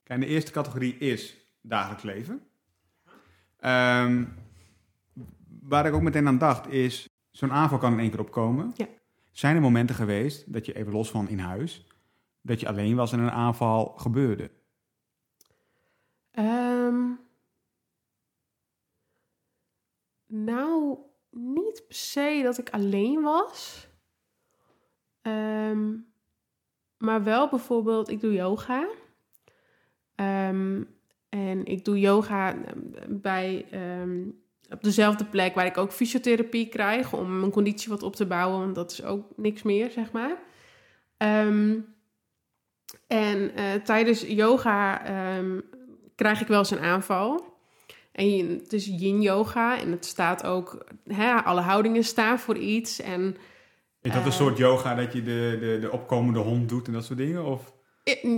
Kijk, 0.02 0.20
de 0.20 0.26
eerste 0.26 0.52
categorie 0.52 0.98
is 0.98 1.36
dagelijks 1.60 2.02
leven. 2.02 2.42
Ehm, 3.56 4.24
waar 5.60 5.86
ik 5.86 5.94
ook 5.94 6.02
meteen 6.02 6.26
aan 6.26 6.38
dacht 6.38 6.68
is, 6.68 7.08
zo'n 7.30 7.52
aanval 7.52 7.78
kan 7.78 7.92
in 7.92 7.98
één 7.98 8.10
keer 8.10 8.20
opkomen. 8.20 8.72
Ja. 8.76 8.86
Zijn 9.30 9.56
er 9.56 9.62
momenten 9.62 9.96
geweest 9.96 10.52
dat 10.52 10.66
je 10.66 10.74
even 10.74 10.92
los 10.92 11.10
van 11.10 11.28
in 11.28 11.38
huis, 11.38 11.86
dat 12.40 12.60
je 12.60 12.68
alleen 12.68 12.96
was 12.96 13.12
en 13.12 13.18
een 13.18 13.30
aanval 13.30 13.84
gebeurde? 13.96 14.50
Ehm, 16.30 17.10
nou, 20.28 20.98
niet 21.30 21.82
per 21.86 21.96
se 21.96 22.40
dat 22.42 22.58
ik 22.58 22.70
alleen 22.70 23.22
was. 23.22 23.88
Ehm, 25.22 25.94
maar 26.98 27.24
wel 27.24 27.48
bijvoorbeeld, 27.48 28.10
ik 28.10 28.20
doe 28.20 28.32
yoga. 28.32 28.88
Ehm, 30.14 30.82
en 31.28 31.64
ik 31.64 31.84
doe 31.84 32.00
yoga 32.00 32.56
bij 33.08 33.66
ehm, 33.70 34.28
op 34.70 34.82
dezelfde 34.82 35.24
plek 35.24 35.54
waar 35.54 35.66
ik 35.66 35.76
ook 35.76 35.92
fysiotherapie 35.92 36.68
krijg 36.68 37.12
om 37.12 37.38
mijn 37.38 37.52
conditie 37.52 37.88
wat 37.88 38.02
op 38.02 38.16
te 38.16 38.26
bouwen, 38.26 38.60
want 38.60 38.74
dat 38.74 38.92
is 38.92 39.04
ook 39.04 39.36
niks 39.36 39.62
meer, 39.62 39.90
zeg 39.90 40.12
maar. 40.12 40.42
En 43.06 43.50
uh, 43.56 43.74
tijdens 43.74 44.22
yoga 44.22 45.02
krijg 46.14 46.40
ik 46.40 46.46
wel 46.46 46.58
eens 46.58 46.70
een 46.70 46.78
aanval. 46.78 47.47
En 48.18 48.58
het 48.62 48.72
is 48.72 48.86
yin 48.86 49.22
yoga 49.22 49.80
en 49.80 49.90
het 49.90 50.04
staat 50.04 50.44
ook, 50.44 50.84
hè, 51.06 51.34
alle 51.34 51.60
houdingen 51.60 52.04
staan 52.04 52.38
voor 52.38 52.56
iets. 52.56 53.00
En, 53.00 53.36
is 54.02 54.12
dat 54.12 54.24
een 54.24 54.32
soort 54.32 54.58
yoga 54.58 54.94
dat 54.94 55.12
je 55.12 55.22
de, 55.22 55.56
de, 55.60 55.78
de 55.80 55.90
opkomende 55.90 56.38
hond 56.38 56.68
doet 56.68 56.86
en 56.86 56.92
dat 56.92 57.04
soort 57.04 57.18
dingen? 57.18 57.44
Of? 57.44 57.72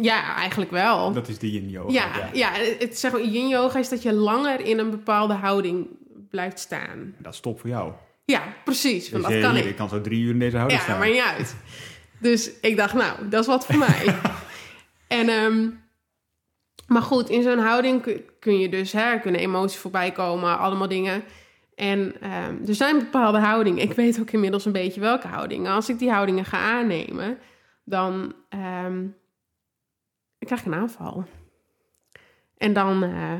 Ja, 0.02 0.36
eigenlijk 0.36 0.70
wel. 0.70 1.12
Dat 1.12 1.28
is 1.28 1.38
de 1.38 1.50
yin 1.50 1.68
yoga. 1.68 1.92
Ja, 1.92 2.16
ja. 2.16 2.28
ja 2.32 2.50
het, 2.78 2.98
zeg 2.98 3.12
maar, 3.12 3.24
yin 3.24 3.48
yoga 3.48 3.78
is 3.78 3.88
dat 3.88 4.02
je 4.02 4.12
langer 4.12 4.60
in 4.60 4.78
een 4.78 4.90
bepaalde 4.90 5.34
houding 5.34 5.86
blijft 6.30 6.58
staan. 6.58 7.14
Dat 7.18 7.32
is 7.32 7.40
top 7.40 7.60
voor 7.60 7.68
jou. 7.68 7.92
Ja, 8.24 8.42
precies. 8.64 9.10
Want 9.10 9.24
dus 9.24 9.32
dat 9.32 9.42
kan 9.42 9.56
ik. 9.56 9.64
Ik 9.64 9.76
kan 9.76 9.88
zo 9.88 10.00
drie 10.00 10.22
uur 10.22 10.32
in 10.32 10.38
deze 10.38 10.56
houding 10.56 10.80
ja, 10.80 10.86
staan. 10.86 10.98
Ja, 10.98 11.04
maar 11.04 11.14
niet 11.14 11.38
uit. 11.38 11.56
Dus 12.18 12.50
ik 12.60 12.76
dacht, 12.76 12.94
nou, 12.94 13.28
dat 13.28 13.40
is 13.40 13.46
wat 13.46 13.66
voor 13.66 13.78
mij. 13.88 14.14
en, 15.06 15.28
um, 15.28 15.79
maar 16.90 17.02
goed, 17.02 17.28
in 17.28 17.42
zo'n 17.42 17.58
houding 17.58 18.22
kun 18.38 18.58
je 18.58 18.68
dus, 18.68 18.92
hè, 18.92 19.18
kunnen 19.18 19.40
emoties 19.40 19.78
voorbij 19.78 20.12
komen, 20.12 20.58
allemaal 20.58 20.88
dingen. 20.88 21.22
En 21.74 21.98
um, 21.98 22.62
er 22.66 22.74
zijn 22.74 22.98
bepaalde 22.98 23.38
houdingen. 23.38 23.82
Ik 23.82 23.92
weet 23.92 24.20
ook 24.20 24.30
inmiddels 24.30 24.64
een 24.64 24.72
beetje 24.72 25.00
welke 25.00 25.26
houdingen. 25.26 25.72
Als 25.72 25.88
ik 25.88 25.98
die 25.98 26.10
houdingen 26.10 26.44
ga 26.44 26.58
aannemen, 26.58 27.38
dan 27.84 28.34
ik 30.38 30.46
krijg 30.46 30.64
een 30.64 30.74
aanval. 30.74 31.24
En 32.56 32.72
dan, 32.72 33.04
uh, 33.04 33.32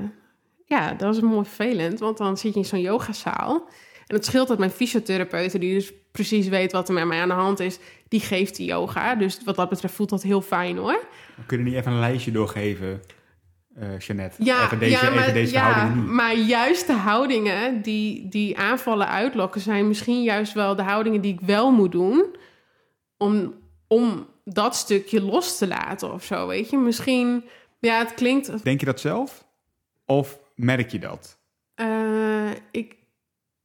ja, 0.65 0.95
dat 0.95 1.15
is 1.15 1.21
mooi 1.21 1.45
vervelend, 1.45 1.99
want 1.99 2.19
dan 2.19 2.37
zit 2.37 2.53
je 2.53 2.59
in 2.59 2.65
zo'n 2.65 2.81
yogazaal. 2.81 3.69
En 4.07 4.17
het 4.17 4.25
scheelt 4.25 4.49
dat 4.49 4.59
mijn 4.59 4.71
fysiotherapeut, 4.71 5.61
die 5.61 5.75
dus 5.75 5.93
precies 6.13 6.49
weet 6.49 6.73
wat 6.73 6.89
er 6.89 6.95
met 6.95 7.05
mij 7.05 7.21
aan 7.21 7.29
de 7.29 7.35
hand 7.35 7.61
is, 7.61 7.79
die 8.09 8.21
geeft 8.21 8.57
die 8.57 8.67
yoga. 8.67 9.15
Dus 9.15 9.45
wat 9.45 9.57
dat 9.57 9.69
betreft 9.69 9.95
voelt 9.95 10.11
dat 10.11 10.23
heel 10.23 10.41
fijn 10.41 10.77
hoor. 10.77 11.01
Kunnen 11.47 11.67
niet 11.67 11.77
even 11.77 11.93
een 11.93 11.99
lijstje 11.99 12.33
doorgeven, 12.33 13.01
uh, 13.79 13.99
Jeannette? 13.99 14.45
Ja, 14.45 14.65
even 14.65 14.79
deze, 14.79 15.05
ja, 15.05 15.11
maar, 15.11 15.23
even 15.23 15.35
deze 15.35 15.53
ja, 15.53 15.73
houdingen 15.73 16.05
niet. 16.05 16.13
maar 16.13 16.37
juist 16.37 16.87
de 16.87 16.93
houdingen 16.93 17.83
die, 17.83 18.29
die 18.29 18.59
aanvallen 18.59 19.09
uitlokken, 19.09 19.61
zijn 19.61 19.89
misschien 19.89 20.23
juist 20.23 20.53
wel 20.53 20.77
de 20.77 20.83
houdingen 20.83 21.21
die 21.21 21.33
ik 21.33 21.41
wel 21.41 21.71
moet 21.71 21.93
doen. 21.93 22.37
Om, 23.17 23.55
om 23.87 24.27
dat 24.45 24.77
stukje 24.77 25.23
los 25.23 25.59
te 25.59 25.67
laten 25.67 26.13
of 26.13 26.25
zo, 26.25 26.47
weet 26.47 26.71
je. 26.71 26.79
Misschien, 26.79 27.45
ja, 27.79 27.99
het 27.99 28.15
klinkt... 28.15 28.65
Denk 28.65 28.81
je 28.81 28.87
dat 28.87 29.01
zelf? 29.01 29.45
Of 30.07 30.39
merk 30.55 30.91
je 30.91 30.99
dat? 30.99 31.39
Uh, 31.77 32.51
ik, 32.71 32.97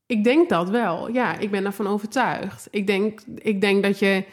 ik 0.06 0.24
denk 0.24 0.50
dat 0.50 0.70
wel. 0.70 1.10
Ja, 1.10 1.38
ik 1.38 1.52
ben 1.52 1.64
daarvan 1.64 1.88
overtuigd. 1.88 2.68
Ik 2.72 2.88
denk, 2.88 3.22
ik 3.38 3.62
denk 3.62 3.84
dat 3.84 4.00
je 4.00 4.24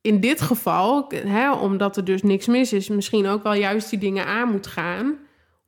in 0.00 0.20
dit 0.20 0.40
geval, 0.40 1.12
hè, 1.14 1.52
omdat 1.52 1.96
er 1.96 2.04
dus 2.04 2.22
niks 2.22 2.46
mis 2.46 2.72
is, 2.72 2.88
misschien 2.88 3.26
ook 3.26 3.42
wel 3.42 3.54
juist 3.54 3.90
die 3.90 3.98
dingen 3.98 4.26
aan 4.26 4.50
moet 4.50 4.66
gaan 4.66 5.18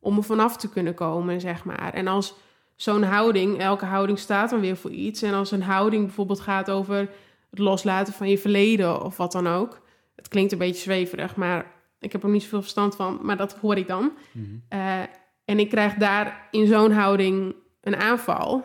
om 0.01 0.17
er 0.17 0.23
vanaf 0.23 0.57
te 0.57 0.69
kunnen 0.69 0.95
komen, 0.95 1.41
zeg 1.41 1.65
maar. 1.65 1.93
En 1.95 2.07
als 2.07 2.35
zo'n 2.77 3.03
houding, 3.03 3.59
elke 3.59 3.85
houding 3.85 4.19
staat 4.19 4.51
dan 4.51 4.61
weer 4.61 4.77
voor 4.77 4.91
iets. 4.91 5.23
En 5.23 5.35
als 5.35 5.51
een 5.51 5.63
houding 5.63 6.05
bijvoorbeeld 6.05 6.41
gaat 6.41 6.71
over 6.71 7.09
het 7.51 7.59
loslaten 7.59 8.13
van 8.13 8.29
je 8.29 8.39
verleden 8.39 9.05
of 9.05 9.17
wat 9.17 9.33
dan 9.33 9.47
ook. 9.47 9.81
Het 10.17 10.29
klinkt 10.29 10.53
een 10.53 10.59
beetje 10.59 10.83
zweverig, 10.83 11.37
maar 11.37 11.67
ik 11.99 12.13
heb 12.13 12.23
er 12.23 12.29
niet 12.29 12.43
zoveel 12.43 12.63
verstand 12.63 12.97
van, 12.97 13.19
maar 13.23 13.37
dat 13.37 13.53
hoor 13.55 13.77
ik 13.77 13.87
dan. 13.87 14.13
Mm 14.33 14.63
uh, 14.71 15.01
en 15.45 15.59
ik 15.59 15.69
krijg 15.69 15.95
daar 15.95 16.49
in 16.51 16.67
zo'n 16.67 16.93
houding 16.93 17.55
een 17.81 17.97
aanval, 17.97 18.65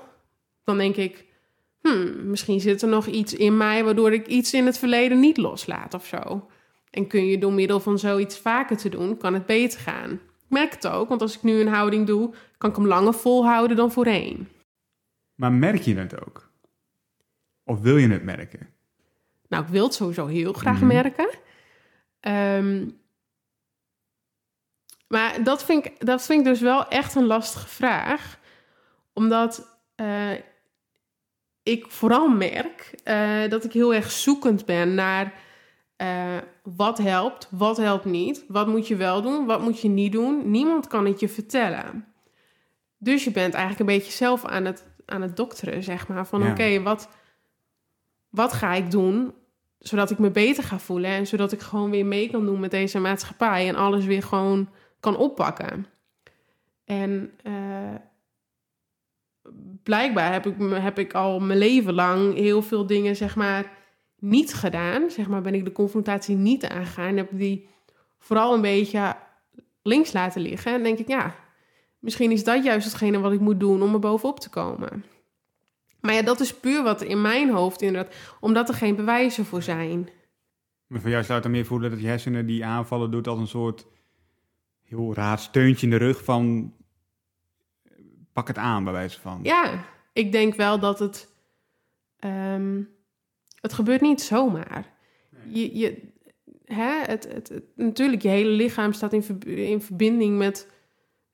dan 0.63 0.78
denk 0.78 0.95
ik, 0.95 1.26
hmm, 1.82 2.30
misschien 2.30 2.59
zit 2.59 2.82
er 2.82 2.88
nog 2.88 3.05
iets 3.05 3.34
in 3.34 3.57
mij 3.57 3.84
waardoor 3.84 4.13
ik 4.13 4.28
iets 4.28 4.53
in 4.53 4.65
het 4.65 4.78
verleden 4.78 5.19
niet 5.19 5.38
loslaat 5.38 5.93
of 5.93 6.05
zo. 6.05 6.47
En 6.89 7.07
kun 7.07 7.25
je 7.25 7.38
door 7.38 7.53
middel 7.53 7.80
van 7.80 7.99
zoiets 7.99 8.38
vaker 8.38 8.78
te 8.78 8.89
doen, 8.89 9.17
kan 9.17 9.34
het 9.34 9.45
beter 9.45 9.80
gaan. 9.80 10.11
Ik 10.11 10.49
merk 10.49 10.71
het 10.71 10.88
ook, 10.88 11.09
want 11.09 11.21
als 11.21 11.36
ik 11.36 11.43
nu 11.43 11.59
een 11.59 11.67
houding 11.67 12.07
doe, 12.07 12.34
kan 12.57 12.69
ik 12.69 12.75
hem 12.75 12.88
langer 12.88 13.13
volhouden 13.13 13.78
dan 13.78 13.91
voorheen. 13.91 14.47
Maar 15.36 15.51
merk 15.51 15.82
je 15.82 15.95
het 15.95 16.25
ook? 16.25 16.51
Of 17.63 17.80
wil 17.80 17.97
je 17.97 18.07
het 18.09 18.23
merken? 18.23 18.69
Nou, 19.49 19.63
ik 19.63 19.69
wil 19.69 19.84
het 19.84 19.93
sowieso 19.93 20.25
heel 20.25 20.53
graag 20.53 20.78
Mhm. 20.78 20.88
merken. 20.88 21.30
Ehm, 22.19 22.89
maar 25.07 25.43
dat 25.43 25.63
vind, 25.65 25.86
ik, 25.86 26.05
dat 26.05 26.25
vind 26.25 26.39
ik 26.39 26.45
dus 26.45 26.61
wel 26.61 26.88
echt 26.88 27.15
een 27.15 27.25
lastige 27.25 27.67
vraag. 27.67 28.39
Omdat 29.13 29.80
eh, 29.95 30.32
ik 31.68 31.86
vooral 31.88 32.28
merk 32.28 32.93
eh, 33.03 33.49
dat 33.49 33.63
ik 33.63 33.72
heel 33.72 33.93
erg 33.93 34.11
zoekend 34.11 34.65
ben 34.65 34.93
naar 34.95 35.34
eh, 35.95 36.38
wat 36.63 36.97
helpt, 36.97 37.47
wat 37.51 37.78
helpt 37.78 38.05
niet. 38.05 38.45
Wat 38.47 38.68
moet 38.68 38.88
je 38.88 38.95
wel 38.95 39.22
doen, 39.22 39.45
wat 39.45 39.61
moet 39.61 39.82
je 39.82 39.88
niet 39.88 40.11
doen. 40.11 40.51
Niemand 40.51 40.88
kan 40.88 41.05
het 41.05 41.20
je 41.20 41.30
vertellen. 41.30 42.05
Dus 42.97 43.24
je 43.24 43.32
bent 43.32 43.53
eigenlijk 43.53 43.89
een 43.89 43.97
beetje 43.97 44.11
zelf 44.11 44.45
aan 44.45 44.65
het, 44.65 44.84
aan 45.05 45.22
het 45.22 45.38
dokteren, 45.38 45.84
zeg 45.84 46.07
maar. 46.07 46.28
Van 46.28 46.41
Ja. 46.41 46.51
oké, 46.51 46.82
wat, 46.82 47.09
wat 48.30 48.53
ga 48.53 48.74
ik 48.74 48.91
doen 48.91 49.34
zodat 49.80 50.11
ik 50.11 50.20
me 50.20 50.32
beter 50.32 50.63
ga 50.63 50.80
voelen 50.80 51.09
en 51.09 51.28
zodat 51.28 51.51
ik 51.51 51.61
gewoon 51.61 51.89
weer 51.89 52.05
mee 52.05 52.30
kan 52.30 52.45
doen 52.45 52.59
met 52.59 52.72
deze 52.72 52.99
maatschappij 52.99 53.68
en 53.68 53.76
alles 53.76 54.05
weer 54.05 54.24
gewoon 54.24 54.70
kan 54.99 55.18
oppakken. 55.18 55.86
En 56.86 57.32
eh, 57.43 57.53
blijkbaar 59.88 60.33
heb 60.33 60.45
ik, 60.45 60.55
heb 60.59 60.99
ik 60.99 61.13
al 61.13 61.39
mijn 61.39 61.59
leven 61.59 61.93
lang 61.93 62.33
heel 62.33 62.61
veel 62.61 62.85
dingen, 62.85 63.15
zeg 63.15 63.35
maar, 63.35 63.71
niet 64.19 64.53
gedaan. 64.53 65.09
Zeg 65.09 65.27
maar, 65.27 65.41
ben 65.41 65.53
ik 65.53 65.65
de 65.65 65.71
confrontatie 65.71 66.35
niet 66.35 66.65
aangegaan. 66.65 67.17
Heb 67.17 67.29
die 67.31 67.69
vooral 68.19 68.53
een 68.53 68.61
beetje 68.61 69.15
links 69.81 70.13
laten 70.13 70.41
liggen. 70.41 70.73
En 70.73 70.83
denk 70.83 70.99
ik, 70.99 71.07
ja, 71.07 71.35
misschien 71.99 72.31
is 72.31 72.43
dat 72.43 72.63
juist 72.63 72.85
hetgene 72.85 73.19
wat 73.19 73.31
ik 73.31 73.39
moet 73.39 73.59
doen 73.59 73.81
om 73.81 73.93
er 73.93 73.99
bovenop 73.99 74.39
te 74.39 74.49
komen. 74.49 75.05
Maar 76.01 76.13
ja, 76.13 76.21
dat 76.21 76.39
is 76.39 76.53
puur 76.53 76.83
wat 76.83 77.01
in 77.01 77.21
mijn 77.21 77.49
hoofd 77.49 77.81
inderdaad, 77.81 78.15
omdat 78.39 78.69
er 78.69 78.75
geen 78.75 78.95
bewijzen 78.95 79.45
voor 79.45 79.61
zijn. 79.61 80.09
Maar 80.88 81.01
voor 81.01 81.09
jou 81.09 81.23
zou 81.23 81.39
het 81.39 81.51
meer 81.51 81.65
voelen 81.65 81.89
dat 81.89 82.01
je 82.01 82.07
hersenen 82.07 82.45
die 82.45 82.65
aanvallen 82.65 83.11
doet 83.11 83.27
als 83.27 83.39
een 83.39 83.47
soort 83.47 83.88
heel 84.83 85.13
raar 85.13 85.39
steuntje 85.39 85.85
in 85.85 85.91
de 85.91 85.97
rug 85.97 86.23
van 86.23 86.73
pak 88.38 88.47
het 88.47 88.57
aan 88.57 88.83
bij 88.83 88.93
wijze 88.93 89.19
van. 89.19 89.39
Ja, 89.43 89.85
ik 90.13 90.31
denk 90.31 90.55
wel 90.55 90.79
dat 90.79 90.99
het. 90.99 91.29
ehm, 92.19 92.81
het 93.61 93.73
gebeurt 93.73 94.01
niet 94.01 94.21
zomaar. 94.21 94.93
Je, 95.49 95.77
je, 95.77 96.11
hè, 96.65 97.01
het, 97.01 97.27
het, 97.33 97.61
natuurlijk, 97.75 98.21
je 98.21 98.27
hele 98.29 98.49
lichaam 98.49 98.93
staat 98.93 99.13
in, 99.13 99.39
in 99.45 99.81
verbinding 99.81 100.38
met. 100.38 100.67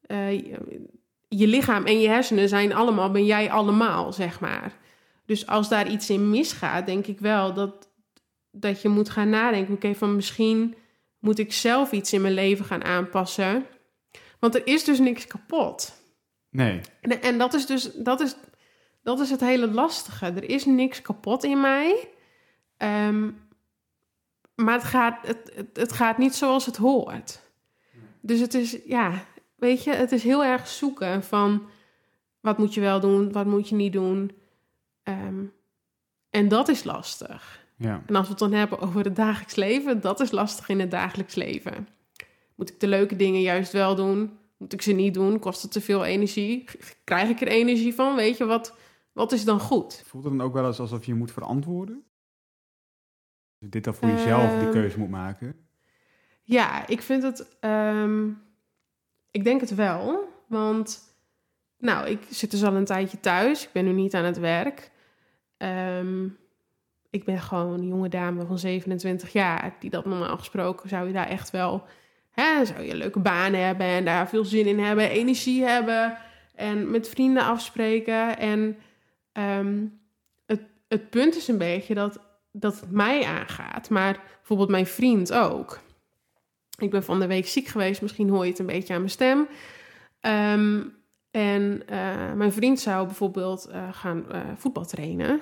eh, 0.01 0.31
je, 0.31 0.85
je 1.27 1.47
lichaam 1.47 1.85
en 1.85 1.99
je 1.99 2.07
hersenen 2.07 2.49
zijn 2.49 2.73
allemaal, 2.73 3.11
ben 3.11 3.25
jij 3.25 3.51
allemaal, 3.51 4.13
zeg 4.13 4.39
maar. 4.39 4.77
Dus 5.25 5.47
als 5.47 5.69
daar 5.69 5.91
iets 5.91 6.09
in 6.09 6.29
misgaat, 6.29 6.85
denk 6.85 7.07
ik 7.07 7.19
wel 7.19 7.53
dat, 7.53 7.89
dat 8.51 8.81
je 8.81 8.89
moet 8.89 9.09
gaan 9.09 9.29
nadenken. 9.29 9.73
Oké, 9.73 9.95
van 9.95 10.15
misschien 10.15 10.75
moet 11.19 11.39
ik 11.39 11.53
zelf 11.53 11.91
iets 11.91 12.13
in 12.13 12.21
mijn 12.21 12.33
leven 12.33 12.65
gaan 12.65 12.83
aanpassen. 12.83 13.65
Want 14.39 14.55
er 14.55 14.67
is 14.67 14.83
dus 14.83 14.99
niks 14.99 15.27
kapot. 15.27 16.01
Nee. 16.53 16.81
En, 17.01 17.21
en 17.21 17.37
dat 17.37 17.53
is 17.53 17.65
dus 17.65 17.93
dat 17.93 18.21
is, 18.21 18.35
dat 19.03 19.19
is 19.19 19.29
het 19.29 19.39
hele 19.39 19.71
lastige. 19.71 20.25
Er 20.25 20.49
is 20.49 20.65
niks 20.65 21.01
kapot 21.01 21.43
in 21.43 21.61
mij. 21.61 22.09
Ehm, 22.77 23.29
maar 24.55 24.73
het 24.73 24.83
gaat, 24.83 25.27
het, 25.27 25.51
het, 25.55 25.67
het 25.73 25.91
gaat 25.91 26.17
niet 26.17 26.35
zoals 26.35 26.65
het 26.65 26.77
hoort. 26.77 27.41
Dus 28.21 28.39
het 28.39 28.53
is, 28.53 28.77
ja, 28.85 29.25
weet 29.55 29.83
je, 29.83 29.93
het 29.93 30.11
is 30.11 30.23
heel 30.23 30.43
erg 30.43 30.67
zoeken 30.67 31.23
van 31.23 31.65
wat 32.39 32.57
moet 32.57 32.73
je 32.73 32.81
wel 32.81 32.99
doen, 32.99 33.31
wat 33.31 33.45
moet 33.45 33.69
je 33.69 33.75
niet 33.75 33.93
doen. 33.93 34.31
Ehm, 35.03 35.43
en 36.29 36.47
dat 36.47 36.67
is 36.67 36.83
lastig. 36.83 37.65
Ja. 37.77 38.03
En 38.05 38.15
als 38.15 38.25
we 38.25 38.31
het 38.31 38.39
dan 38.39 38.53
hebben 38.53 38.79
over 38.79 39.03
het 39.03 39.15
dagelijks 39.15 39.55
leven, 39.55 40.01
dat 40.01 40.19
is 40.19 40.31
lastig 40.31 40.69
in 40.69 40.79
het 40.79 40.91
dagelijks 40.91 41.35
leven. 41.35 41.87
Moet 42.55 42.69
ik 42.69 42.79
de 42.79 42.87
leuke 42.87 43.15
dingen 43.15 43.41
juist 43.41 43.71
wel 43.71 43.95
doen? 43.95 44.37
Moet 44.63 44.73
ik 44.73 44.81
ze 44.81 44.91
niet 44.91 45.13
doen? 45.13 45.39
Kost 45.39 45.61
het 45.61 45.71
te 45.71 45.81
veel 45.81 46.05
energie? 46.05 46.63
Krijg 47.03 47.29
ik 47.29 47.41
er 47.41 47.47
energie 47.47 47.93
van? 47.93 48.15
Weet 48.15 48.37
je, 48.37 48.45
wat, 48.45 48.75
wat 49.11 49.31
is 49.31 49.45
dan 49.45 49.59
goed? 49.59 50.03
Voelt 50.05 50.23
het 50.23 50.33
dan 50.37 50.41
ook 50.47 50.53
wel 50.53 50.65
eens 50.65 50.79
alsof 50.79 51.05
je 51.05 51.13
moet 51.13 51.31
verantwoorden? 51.31 52.03
Dus 53.59 53.69
dit 53.69 53.83
dan 53.83 53.93
voor 53.93 54.09
jezelf 54.09 54.51
die 54.53 54.61
Ehm. 54.61 54.71
keuze 54.71 54.99
moet 54.99 55.09
maken? 55.09 55.55
Ja, 56.43 56.87
ik 56.87 57.01
vind 57.01 57.23
het. 57.23 57.57
ehm, 57.59 58.27
ik 59.31 59.43
denk 59.43 59.61
het 59.61 59.75
wel. 59.75 60.27
Want, 60.47 61.01
nou, 61.77 62.07
ik 62.07 62.19
zit 62.29 62.51
dus 62.51 62.63
al 62.63 62.73
een 62.75 62.85
tijdje 62.85 63.19
thuis. 63.19 63.63
Ik 63.63 63.71
ben 63.71 63.85
nu 63.85 63.91
niet 63.91 64.13
aan 64.15 64.23
het 64.25 64.37
werk. 64.39 64.91
Ehm, 65.57 66.27
ik 67.09 67.23
ben 67.25 67.39
gewoon 67.39 67.73
een 67.79 67.87
jonge 67.87 68.09
dame 68.09 68.45
van 68.45 68.59
27 68.59 69.33
jaar. 69.33 69.75
Die 69.79 69.89
dat 69.89 70.05
normaal 70.05 70.37
gesproken 70.37 70.89
zou 70.89 71.07
je 71.07 71.13
daar 71.13 71.27
echt 71.27 71.49
wel. 71.51 71.83
Hè, 72.33 72.65
zou 72.65 72.81
je 72.81 72.91
een 72.91 72.97
leuke 72.97 73.19
baan 73.19 73.53
hebben 73.53 73.85
en 73.85 74.05
daar 74.05 74.29
veel 74.29 74.45
zin 74.45 74.65
in 74.65 74.79
hebben, 74.79 75.09
energie 75.09 75.63
hebben. 75.63 76.17
En 76.55 76.91
met 76.91 77.09
vrienden 77.09 77.43
afspreken. 77.43 78.37
En 78.37 78.77
ehm, 79.31 79.85
het, 80.45 80.61
het 80.87 81.09
punt 81.09 81.35
is 81.35 81.47
een 81.47 81.57
beetje 81.57 81.93
dat, 81.93 82.19
dat 82.51 82.79
het 82.79 82.91
mij 82.91 83.25
aangaat. 83.25 83.89
Maar 83.89 84.19
bijvoorbeeld 84.37 84.69
mijn 84.69 84.87
vriend 84.87 85.33
ook. 85.33 85.79
Ik 86.77 86.89
ben 86.89 87.03
van 87.03 87.19
de 87.19 87.27
week 87.27 87.47
ziek 87.47 87.67
geweest. 87.67 88.01
Misschien 88.01 88.29
hoor 88.29 88.43
je 88.43 88.49
het 88.49 88.59
een 88.59 88.65
beetje 88.65 88.93
aan 88.93 88.99
mijn 88.99 89.11
stem. 89.11 89.47
Ehm, 90.19 90.81
en 91.31 91.83
uh, 91.89 92.33
mijn 92.33 92.51
vriend 92.51 92.79
zou 92.79 93.05
bijvoorbeeld 93.05 93.69
uh, 93.69 93.87
gaan 93.91 94.25
uh, 94.31 94.39
voetbal 94.55 94.85
trainen. 94.85 95.41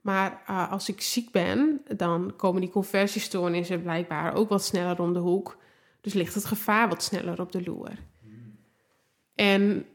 Maar 0.00 0.42
als 0.70 0.88
ik 0.88 1.00
ziek 1.00 1.30
ben, 1.30 1.82
dan 1.96 2.32
komen 2.36 2.60
die 2.60 2.70
conversiestoornissen 2.70 3.82
blijkbaar 3.82 4.34
ook 4.34 4.48
wat 4.48 4.64
sneller 4.64 5.00
om 5.00 5.12
de 5.12 5.18
hoek. 5.18 5.56
Dus 6.04 6.12
ligt 6.12 6.34
het 6.34 6.44
gevaar 6.44 6.88
wat 6.88 7.02
sneller 7.02 7.40
op 7.40 7.52
de 7.52 7.62
loer. 7.62 7.90
En 9.34 9.86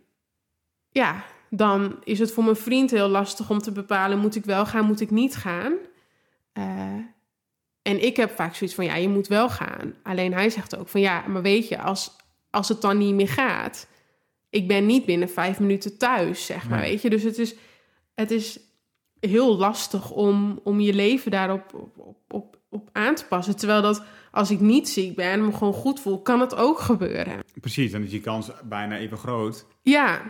ja, 0.89 1.25
dan 1.49 1.99
is 2.03 2.19
het 2.19 2.31
voor 2.31 2.43
mijn 2.43 2.55
vriend 2.55 2.91
heel 2.91 3.07
lastig 3.07 3.49
om 3.49 3.59
te 3.59 3.71
bepalen: 3.71 4.19
moet 4.19 4.35
ik 4.35 4.45
wel 4.45 4.65
gaan, 4.65 4.85
moet 4.85 5.01
ik 5.01 5.11
niet 5.11 5.35
gaan? 5.35 5.73
en 7.81 8.03
ik 8.03 8.15
heb 8.15 8.31
vaak 8.31 8.55
zoiets 8.55 8.75
van: 8.75 8.85
ja, 8.85 8.95
je 8.95 9.09
moet 9.09 9.27
wel 9.27 9.49
gaan. 9.49 9.93
Alleen 10.03 10.33
hij 10.33 10.49
zegt 10.49 10.77
ook 10.77 10.87
van 10.87 11.01
ja, 11.01 11.27
maar 11.27 11.41
weet 11.41 11.67
je, 11.67 11.81
als, 11.81 12.15
als 12.49 12.69
het 12.69 12.81
dan 12.81 12.97
niet 12.97 13.13
meer 13.13 13.27
gaat, 13.27 13.87
ik 14.49 14.67
ben 14.67 14.85
niet 14.85 15.05
binnen 15.05 15.29
vijf 15.29 15.59
minuten 15.59 15.97
thuis, 15.97 16.45
zeg 16.45 16.69
maar. 16.69 16.79
Weet 16.79 17.01
je, 17.01 17.09
dus 17.09 17.23
het 17.23 17.37
is, 17.37 17.55
het 18.15 18.31
is 18.31 18.59
heel 19.19 19.57
lastig 19.57 20.11
om, 20.11 20.59
om 20.63 20.79
je 20.79 20.93
leven 20.93 21.31
daarop 21.31 21.73
op, 21.73 22.23
op, 22.27 22.57
op, 22.69 22.89
aan 22.91 23.15
te 23.15 23.25
passen. 23.25 23.55
Terwijl 23.55 23.81
dat 23.81 24.03
als 24.31 24.51
ik 24.51 24.59
niet 24.59 24.89
ziek 24.89 25.15
ben 25.15 25.31
en 25.31 25.45
me 25.45 25.53
gewoon 25.53 25.73
goed 25.73 25.99
voel, 25.99 26.21
kan 26.21 26.39
het 26.39 26.55
ook 26.55 26.79
gebeuren. 26.79 27.39
Precies, 27.61 27.91
dan 27.91 28.03
is 28.03 28.09
die 28.09 28.21
kans 28.21 28.51
bijna 28.63 28.97
even 28.97 29.17
groot. 29.17 29.65
Ja, 29.81 30.21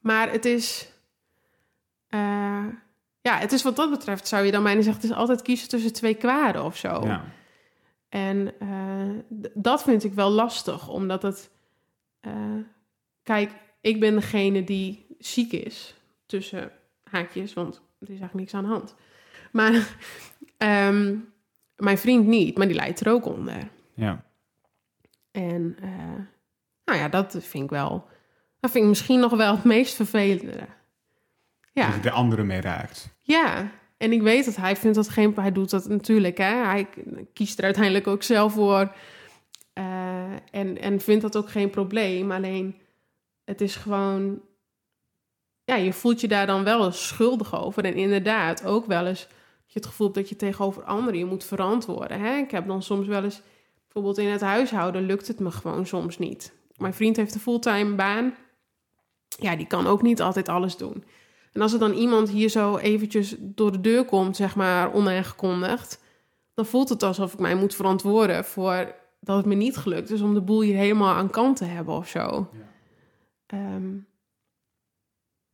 maar 0.00 0.30
het 0.30 0.44
is. 0.44 0.92
Uh, 2.10 2.64
ja, 3.20 3.38
het 3.38 3.52
is 3.52 3.62
wat 3.62 3.76
dat 3.76 3.90
betreft, 3.90 4.28
zou 4.28 4.44
je 4.44 4.52
dan 4.52 4.62
bijna 4.62 4.82
zeggen, 4.82 5.02
het 5.02 5.10
is 5.10 5.16
altijd 5.16 5.42
kiezen 5.42 5.68
tussen 5.68 5.92
twee 5.92 6.14
kwaden 6.14 6.64
of 6.64 6.76
zo. 6.76 7.00
Ja. 7.04 7.24
En 8.08 8.52
uh, 8.62 9.48
dat 9.54 9.82
vind 9.82 10.04
ik 10.04 10.12
wel 10.12 10.30
lastig, 10.30 10.88
omdat 10.88 11.22
het. 11.22 11.50
Uh, 12.26 12.32
kijk, 13.22 13.52
ik 13.80 14.00
ben 14.00 14.14
degene 14.14 14.64
die 14.64 15.06
ziek 15.18 15.52
is, 15.52 15.94
tussen 16.26 16.72
haakjes, 17.02 17.52
want 17.52 17.74
er 17.74 18.10
is 18.10 18.20
eigenlijk 18.20 18.34
niks 18.34 18.54
aan 18.54 18.62
de 18.62 18.68
hand. 18.68 18.94
Maar 19.52 19.96
um, 20.88 21.28
mijn 21.76 21.98
vriend 21.98 22.26
niet, 22.26 22.56
maar 22.56 22.66
die 22.66 22.76
lijdt 22.76 23.00
er 23.00 23.12
ook 23.12 23.26
onder. 23.26 23.68
Ja. 23.94 24.24
En 25.30 25.76
uh, 25.82 25.88
nou 26.84 26.98
ja, 26.98 27.08
dat 27.08 27.36
vind 27.40 27.64
ik 27.64 27.70
wel. 27.70 28.08
Dat 28.60 28.70
vind 28.70 28.84
ik 28.84 28.90
misschien 28.90 29.20
nog 29.20 29.36
wel 29.36 29.54
het 29.54 29.64
meest 29.64 29.94
vervelende. 29.94 30.66
Ja. 31.72 31.90
Dat 31.90 32.02
de 32.02 32.10
andere 32.10 32.42
mee 32.42 32.60
raakt. 32.60 33.16
Ja, 33.20 33.70
en 33.96 34.12
ik 34.12 34.22
weet 34.22 34.44
dat 34.44 34.56
hij 34.56 34.76
vindt 34.76 34.96
dat 34.96 35.08
geen... 35.08 35.34
Hij 35.34 35.52
doet 35.52 35.70
dat 35.70 35.88
natuurlijk, 35.88 36.38
hè. 36.38 36.64
Hij 36.64 36.88
kiest 37.32 37.58
er 37.58 37.64
uiteindelijk 37.64 38.06
ook 38.06 38.22
zelf 38.22 38.52
voor. 38.52 38.92
Uh, 39.74 40.32
en, 40.50 40.80
en 40.80 41.00
vindt 41.00 41.22
dat 41.22 41.36
ook 41.36 41.50
geen 41.50 41.70
probleem. 41.70 42.30
Alleen, 42.32 42.80
het 43.44 43.60
is 43.60 43.76
gewoon... 43.76 44.40
Ja, 45.64 45.74
je 45.74 45.92
voelt 45.92 46.20
je 46.20 46.28
daar 46.28 46.46
dan 46.46 46.64
wel 46.64 46.84
eens 46.84 47.06
schuldig 47.06 47.62
over. 47.62 47.84
En 47.84 47.94
inderdaad, 47.94 48.64
ook 48.64 48.86
wel 48.86 49.06
eens... 49.06 49.28
Je 49.66 49.80
het 49.80 49.86
gevoel 49.86 50.06
hebt 50.06 50.18
dat 50.18 50.28
je 50.28 50.36
tegenover 50.36 50.82
anderen 50.82 51.18
je 51.18 51.24
moet 51.24 51.44
verantwoorden. 51.44 52.20
Hè? 52.20 52.36
Ik 52.36 52.50
heb 52.50 52.66
dan 52.66 52.82
soms 52.82 53.06
wel 53.06 53.24
eens... 53.24 53.42
Bijvoorbeeld 53.84 54.26
in 54.26 54.32
het 54.32 54.40
huishouden 54.40 55.02
lukt 55.02 55.28
het 55.28 55.40
me 55.40 55.50
gewoon 55.50 55.86
soms 55.86 56.18
niet. 56.18 56.52
Mijn 56.76 56.94
vriend 56.94 57.16
heeft 57.16 57.34
een 57.34 57.40
fulltime 57.40 57.94
baan. 57.94 58.34
Ja, 59.28 59.56
die 59.56 59.66
kan 59.66 59.86
ook 59.86 60.02
niet 60.02 60.22
altijd 60.22 60.48
alles 60.48 60.76
doen. 60.76 61.04
En 61.52 61.60
als 61.60 61.72
er 61.72 61.78
dan 61.78 61.92
iemand 61.92 62.30
hier 62.30 62.48
zo 62.48 62.76
eventjes 62.76 63.36
door 63.38 63.72
de 63.72 63.80
deur 63.80 64.04
komt, 64.04 64.36
zeg 64.36 64.56
maar, 64.56 64.92
onaangekondigd, 64.92 66.02
dan 66.54 66.66
voelt 66.66 66.88
het 66.88 67.02
alsof 67.02 67.32
ik 67.32 67.38
mij 67.38 67.54
moet 67.54 67.74
verantwoorden 67.74 68.44
voor 68.44 68.94
dat 69.20 69.36
het 69.36 69.46
me 69.46 69.54
niet 69.54 69.76
gelukt 69.76 70.10
is 70.10 70.20
om 70.20 70.34
de 70.34 70.40
boel 70.40 70.60
hier 70.60 70.76
helemaal 70.76 71.14
aan 71.14 71.30
kant 71.30 71.56
te 71.56 71.64
hebben 71.64 71.94
of 71.94 72.08
zo. 72.08 72.50
Ja. 72.52 73.74
Um, 73.74 74.06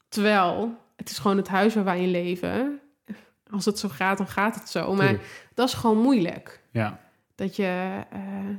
terwijl 0.09 0.75
het 0.97 1.11
is 1.11 1.19
gewoon 1.19 1.37
het 1.37 1.49
huis 1.49 1.75
waar 1.75 1.85
wij 1.85 2.03
in 2.03 2.11
leven. 2.11 2.80
Als 3.51 3.65
het 3.65 3.79
zo 3.79 3.89
gaat, 3.89 4.19
dan 4.19 4.27
gaat 4.27 4.55
het 4.55 4.69
zo. 4.69 4.95
Maar 4.95 5.21
dat 5.55 5.69
is 5.69 5.75
gewoon 5.75 5.99
moeilijk. 5.99 6.61
Ja. 6.71 7.01
Dat 7.35 7.57
je. 7.57 8.05
Uh, 8.13 8.55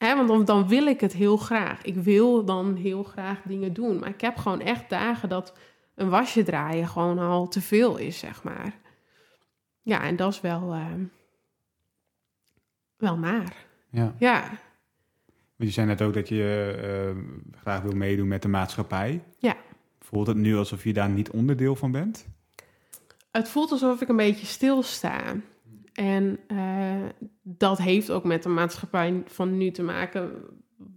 Hè, 0.00 0.16
want 0.16 0.28
dan, 0.28 0.44
dan, 0.44 0.68
wil 0.68 0.86
ik 0.86 1.00
het 1.00 1.12
heel 1.12 1.36
graag. 1.36 1.82
Ik 1.82 1.94
wil 1.94 2.44
dan 2.44 2.74
heel 2.74 3.02
graag 3.02 3.42
dingen 3.42 3.72
doen. 3.72 3.98
Maar 3.98 4.08
ik 4.08 4.20
heb 4.20 4.36
gewoon 4.36 4.60
echt 4.60 4.90
dagen 4.90 5.28
dat 5.28 5.56
een 5.94 6.08
wasje 6.08 6.42
draaien 6.42 6.88
gewoon 6.88 7.18
al 7.18 7.48
te 7.48 7.60
veel 7.60 7.96
is, 7.96 8.18
zeg 8.18 8.42
maar. 8.42 8.74
Ja, 9.82 10.02
en 10.02 10.16
dat 10.16 10.32
is 10.32 10.40
wel, 10.40 10.74
uh, 10.74 10.86
wel 12.96 13.18
naar. 13.18 13.56
Ja. 13.90 14.14
ja. 14.18 14.40
Want 15.56 15.68
je 15.68 15.70
zei 15.70 15.86
net 15.86 16.02
ook 16.02 16.14
dat 16.14 16.28
je 16.28 17.12
uh, 17.14 17.22
graag 17.60 17.82
wil 17.82 17.94
meedoen 17.96 18.28
met 18.28 18.42
de 18.42 18.48
maatschappij. 18.48 19.24
Ja. 19.38 19.56
Voelt 19.98 20.26
het 20.26 20.36
nu 20.36 20.56
alsof 20.56 20.84
je 20.84 20.92
daar 20.92 21.10
niet 21.10 21.30
onderdeel 21.30 21.76
van 21.76 21.92
bent? 21.92 22.28
Het 23.30 23.48
voelt 23.48 23.70
alsof 23.70 24.00
ik 24.00 24.08
een 24.08 24.16
beetje 24.16 24.46
stilsta. 24.46 25.36
En 25.92 26.38
uh, 26.48 27.08
dat 27.42 27.78
heeft 27.78 28.10
ook 28.10 28.24
met 28.24 28.42
de 28.42 28.48
maatschappij 28.48 29.22
van 29.26 29.56
nu 29.56 29.70
te 29.70 29.82
maken, 29.82 30.32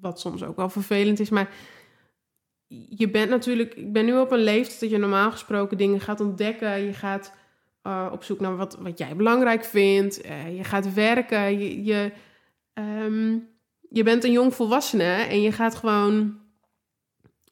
wat 0.02 0.20
soms 0.20 0.44
ook 0.44 0.56
wel 0.56 0.70
vervelend 0.70 1.20
is. 1.20 1.30
Maar 1.30 1.50
je 2.90 3.10
bent 3.10 3.30
natuurlijk, 3.30 3.74
ik 3.74 3.94
ben 3.94 4.06
nu 4.06 4.18
op 4.18 4.32
een 4.32 4.44
leeftijd 4.44 4.80
dat 4.80 4.90
je 4.90 4.98
normaal 4.98 5.32
gesproken 5.32 5.78
dingen 5.78 6.00
gaat 6.00 6.20
ontdekken. 6.20 6.82
Je 6.82 6.94
gaat 6.94 7.34
uh, 7.84 8.10
op 8.12 8.24
zoek 8.24 8.40
naar 8.40 8.56
wat, 8.56 8.78
wat 8.80 8.98
jij 8.98 9.16
belangrijk 9.16 9.64
vindt. 9.64 10.26
Uh, 10.26 10.58
je 10.58 10.64
gaat 10.64 10.94
werken. 10.94 11.60
Je, 11.60 11.84
je, 11.84 12.12
um, 12.74 13.50
je 13.90 14.04
bent 14.04 14.24
een 14.24 14.32
jong 14.32 14.54
volwassene 14.54 15.14
en 15.14 15.42
je 15.42 15.52
gaat 15.52 15.76
gewoon 15.76 16.40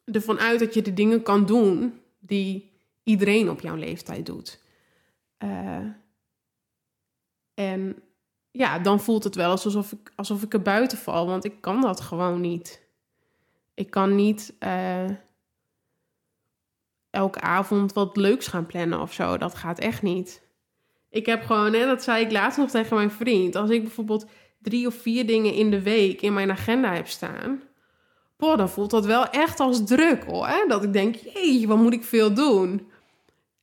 ervan 0.05 0.39
uit 0.39 0.59
dat 0.59 0.73
je 0.73 0.81
de 0.81 0.93
dingen 0.93 1.23
kan 1.23 1.45
doen 1.45 1.99
die 2.19 2.71
iedereen 3.03 3.49
op 3.49 3.59
jouw 3.59 3.75
leeftijd 3.75 4.25
doet. 4.25 4.59
Uh, 5.43 5.85
en 7.53 8.03
ja, 8.51 8.79
dan 8.79 8.99
voelt 8.99 9.23
het 9.23 9.35
wel 9.35 9.49
alsof 9.49 9.91
ik, 9.91 10.11
alsof 10.15 10.43
ik 10.43 10.53
er 10.53 10.61
buiten 10.61 10.97
val, 10.97 11.25
want 11.25 11.45
ik 11.45 11.61
kan 11.61 11.81
dat 11.81 12.01
gewoon 12.01 12.41
niet. 12.41 12.81
Ik 13.73 13.89
kan 13.89 14.15
niet 14.15 14.55
uh, 14.59 15.09
elke 17.09 17.41
avond 17.41 17.93
wat 17.93 18.17
leuks 18.17 18.47
gaan 18.47 18.65
plannen 18.65 19.01
of 19.01 19.13
zo. 19.13 19.37
Dat 19.37 19.55
gaat 19.55 19.79
echt 19.79 20.01
niet. 20.01 20.49
Ik 21.09 21.25
heb 21.25 21.43
gewoon, 21.43 21.73
hè, 21.73 21.85
dat 21.85 22.03
zei 22.03 22.25
ik 22.25 22.31
laatst 22.31 22.57
nog 22.57 22.69
tegen 22.69 22.95
mijn 22.95 23.11
vriend. 23.11 23.55
Als 23.55 23.69
ik 23.69 23.81
bijvoorbeeld 23.81 24.25
drie 24.59 24.87
of 24.87 24.95
vier 24.95 25.27
dingen 25.27 25.53
in 25.53 25.71
de 25.71 25.81
week 25.81 26.21
in 26.21 26.33
mijn 26.33 26.51
agenda 26.51 26.93
heb 26.93 27.07
staan. 27.07 27.61
Dan 28.37 28.69
voelt 28.69 28.91
dat 28.91 29.05
wel 29.05 29.29
echt 29.29 29.59
als 29.59 29.85
druk 29.85 30.23
hoor. 30.23 30.65
Dat 30.67 30.83
ik 30.83 30.93
denk, 30.93 31.15
jee, 31.15 31.67
wat 31.67 31.77
moet 31.77 31.93
ik 31.93 32.03
veel 32.03 32.33
doen? 32.33 32.90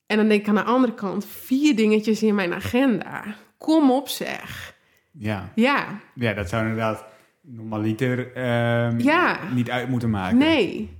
En 0.08 0.16
dan 0.16 0.28
denk 0.28 0.40
ik 0.40 0.48
aan 0.48 0.54
de 0.54 0.62
andere 0.62 0.94
kant, 0.94 1.26
vier 1.26 1.76
dingetjes 1.76 2.22
in 2.22 2.34
mijn 2.34 2.52
agenda. 2.52 3.36
Kom 3.58 3.90
op 3.90 4.08
zeg. 4.08 4.76
Ja. 5.12 5.52
Ja. 5.54 6.00
Ja, 6.14 6.32
dat 6.32 6.48
zou 6.48 6.62
inderdaad 6.62 7.06
normaliter 7.40 8.36
uh, 8.36 8.98
ja. 8.98 9.52
niet 9.52 9.70
uit 9.70 9.88
moeten 9.88 10.10
maken. 10.10 10.38
Nee. 10.38 10.96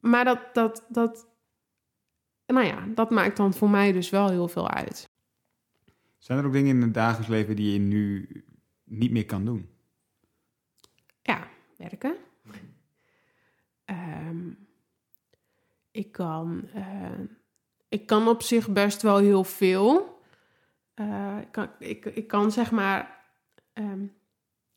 Maar 0.00 0.24
dat, 0.24 0.40
dat, 0.52 0.86
dat, 0.88 1.26
nou 2.46 2.66
ja, 2.66 2.86
dat 2.94 3.10
maakt 3.10 3.36
dan 3.36 3.54
voor 3.54 3.70
mij 3.70 3.92
dus 3.92 4.10
wel 4.10 4.30
heel 4.30 4.48
veel 4.48 4.70
uit. 4.70 5.10
Zijn 6.18 6.38
er 6.38 6.46
ook 6.46 6.52
dingen 6.52 6.76
in 6.76 6.82
het 6.82 6.94
dagelijks 6.94 7.28
leven 7.28 7.56
die 7.56 7.72
je 7.72 7.78
nu 7.78 8.28
niet 8.84 9.10
meer 9.10 9.26
kan 9.26 9.44
doen? 9.44 9.68
Ja, 11.22 11.48
werken. 11.76 12.16
Um, 13.86 14.58
ik 15.90 16.12
kan, 16.12 16.68
uh, 16.76 17.10
ik 17.92 18.06
kan 18.06 18.28
op 18.28 18.42
zich 18.42 18.68
best 18.68 19.02
wel 19.02 19.16
heel 19.16 19.44
veel. 19.44 20.20
Uh, 20.94 21.36
ik, 21.40 21.48
kan, 21.50 21.70
ik, 21.78 22.04
ik 22.04 22.26
kan 22.26 22.52
zeg 22.52 22.70
maar 22.70 23.24
um, 23.74 24.12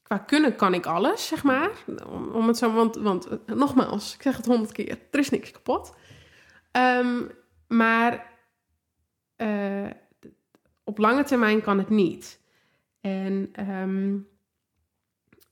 qua 0.02 0.18
kunnen 0.18 0.56
kan 0.56 0.74
ik 0.74 0.86
alles, 0.86 1.28
zeg 1.28 1.44
maar. 1.44 1.70
Om, 2.34 2.48
het 2.48 2.58
zo, 2.58 2.74
want, 2.74 2.96
want 2.96 3.32
uh, 3.32 3.56
nogmaals, 3.56 4.16
ik 4.16 4.22
zeg 4.22 4.38
het 4.38 4.46
honderd 4.46 4.72
keer, 4.72 5.00
er 5.12 5.20
is 5.20 5.30
niks 5.30 5.52
kapot. 5.52 5.96
Um, 6.72 7.32
maar 7.68 8.32
uh, 9.38 9.90
op 10.84 10.98
lange 10.98 11.24
termijn 11.24 11.62
kan 11.62 11.78
het 11.78 11.90
niet. 11.90 12.40
En 13.02 13.52
um, 13.70 14.28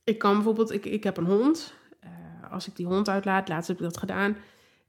ik 0.03 0.17
kan 0.17 0.33
bijvoorbeeld, 0.33 0.71
ik, 0.71 0.85
ik 0.85 1.03
heb 1.03 1.17
een 1.17 1.25
hond. 1.25 1.73
Als 2.49 2.67
ik 2.67 2.75
die 2.75 2.85
hond 2.85 3.09
uitlaat, 3.09 3.47
laatst 3.47 3.67
heb 3.67 3.77
ik 3.77 3.83
dat 3.83 3.97
gedaan. 3.97 4.37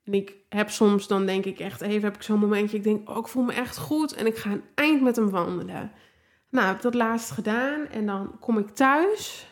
En 0.04 0.14
ik 0.14 0.34
heb 0.48 0.70
soms, 0.70 1.06
dan 1.06 1.26
denk 1.26 1.44
ik 1.44 1.58
echt 1.58 1.80
even, 1.80 2.02
heb 2.02 2.14
ik 2.14 2.22
zo'n 2.22 2.38
momentje, 2.38 2.76
ik 2.76 2.82
denk, 2.84 3.10
oh, 3.10 3.16
ik 3.16 3.28
voel 3.28 3.42
me 3.42 3.52
echt 3.52 3.76
goed. 3.76 4.14
En 4.14 4.26
ik 4.26 4.36
ga 4.36 4.50
een 4.50 4.64
eind 4.74 5.02
met 5.02 5.16
hem 5.16 5.30
wandelen. 5.30 5.92
Nou, 6.50 6.66
heb 6.66 6.76
ik 6.76 6.82
dat 6.82 6.94
laatst 6.94 7.30
gedaan 7.30 7.86
en 7.86 8.06
dan 8.06 8.38
kom 8.40 8.58
ik 8.58 8.68
thuis. 8.68 9.46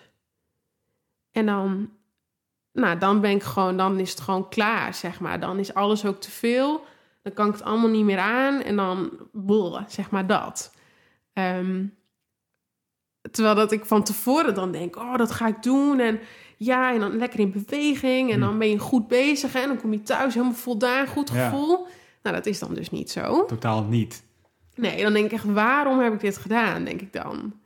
En 1.30 1.46
dan 1.46 1.90
nou, 2.72 2.98
dan 2.98 3.20
ben 3.20 3.30
ik 3.30 3.42
gewoon, 3.42 3.76
dan 3.76 3.98
is 3.98 4.10
het 4.10 4.20
gewoon 4.20 4.48
klaar, 4.48 4.94
zeg 4.94 5.20
maar. 5.20 5.40
Dan 5.40 5.58
is 5.58 5.74
alles 5.74 6.04
ook 6.04 6.20
te 6.20 6.30
veel. 6.30 6.84
Dan 7.22 7.32
kan 7.32 7.46
ik 7.46 7.52
het 7.52 7.62
allemaal 7.62 7.88
niet 7.88 8.04
meer 8.04 8.18
aan 8.18 8.62
en 8.62 8.76
dan, 8.76 9.10
boel, 9.32 9.78
zeg 9.86 10.10
maar 10.10 10.26
dat. 10.26 10.74
Ehm, 11.32 11.86
terwijl 13.30 13.54
dat 13.54 13.72
ik 13.72 13.84
van 13.84 14.02
tevoren 14.02 14.54
dan 14.54 14.72
denk, 14.72 14.96
oh, 14.96 15.16
dat 15.16 15.32
ga 15.32 15.46
ik 15.46 15.62
doen. 15.62 16.00
En 16.00 16.20
ja, 16.64 16.92
en 16.94 17.00
dan 17.00 17.16
lekker 17.16 17.40
in 17.40 17.52
beweging. 17.52 18.28
En 18.30 18.34
Hm. 18.34 18.40
dan 18.40 18.58
ben 18.58 18.68
je 18.70 18.78
goed 18.78 19.08
bezig. 19.08 19.52
Hè? 19.52 19.60
En 19.60 19.68
dan 19.68 19.80
kom 19.80 19.92
je 19.92 20.02
thuis 20.02 20.34
helemaal 20.34 20.54
voldaan, 20.54 21.06
goed 21.06 21.30
Ja. 21.30 21.48
gevoel. 21.50 21.86
Nou, 22.22 22.36
dat 22.36 22.46
is 22.46 22.58
dan 22.58 22.74
dus 22.74 22.90
niet 22.90 23.10
zo. 23.10 23.44
Totaal 23.44 23.84
niet. 23.84 24.24
Nee, 24.74 25.02
dan 25.02 25.12
denk 25.12 25.24
ik 25.24 25.32
echt, 25.32 25.44
waarom 25.44 25.98
heb 26.00 26.12
ik 26.12 26.20
dit 26.20 26.36
gedaan, 26.38 26.84
denk 26.84 27.00
ik 27.00 27.12
dan. 27.12 27.60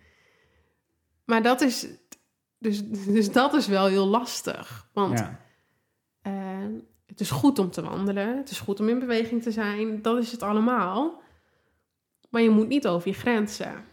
Maar 1.25 1.43
dat 1.43 1.61
is, 1.61 1.87
dus, 2.59 2.83
dus 2.89 3.33
dat 3.33 3.55
is 3.55 3.67
wel 3.67 3.87
heel 3.87 4.07
lastig. 4.07 4.89
Want 4.93 5.19
Ja. 5.19 5.41
eh, 6.23 6.33
het 7.07 7.21
is 7.21 7.31
goed 7.31 7.59
om 7.59 7.71
te 7.71 7.83
wandelen, 7.83 8.37
het 8.37 8.51
is 8.51 8.61
goed 8.61 8.81
om 8.81 8.89
in 8.89 8.99
beweging 8.99 9.43
te 9.43 9.51
zijn, 9.51 10.03
dat 10.03 10.19
is 10.19 10.33
het 10.33 10.43
allemaal. 10.43 11.23
Maar 12.31 12.43
je 12.43 12.51
moet 12.51 12.69
niet 12.69 12.87
over 12.87 13.09
je 13.09 13.15
grenzen. 13.15 13.85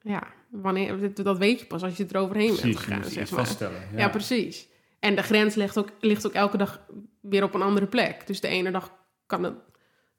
Ja, 0.00 0.22
wanneer, 0.52 1.14
dat 1.24 1.38
weet 1.38 1.60
je 1.60 1.66
pas 1.66 1.82
als 1.82 1.96
je 1.96 2.06
eroverheen 2.08 2.56
bent 2.62 2.76
gegaan, 2.78 3.04
zeg 3.04 3.30
maar. 3.30 3.44
vaststellen. 3.44 3.80
Ja. 3.96 4.08
precies. 4.08 4.68
En 4.98 5.14
de 5.16 5.22
grens 5.22 5.54
ligt 5.54 5.78
ook, 5.78 5.88
ligt 6.00 6.26
ook 6.26 6.32
elke 6.32 6.56
dag 6.56 6.86
weer 7.20 7.42
op 7.42 7.54
een 7.54 7.62
andere 7.62 7.86
plek. 7.86 8.26
Dus 8.26 8.40
de 8.40 8.48
ene 8.48 8.70
dag 8.70 8.92
kan, 9.26 9.42
het, 9.42 9.54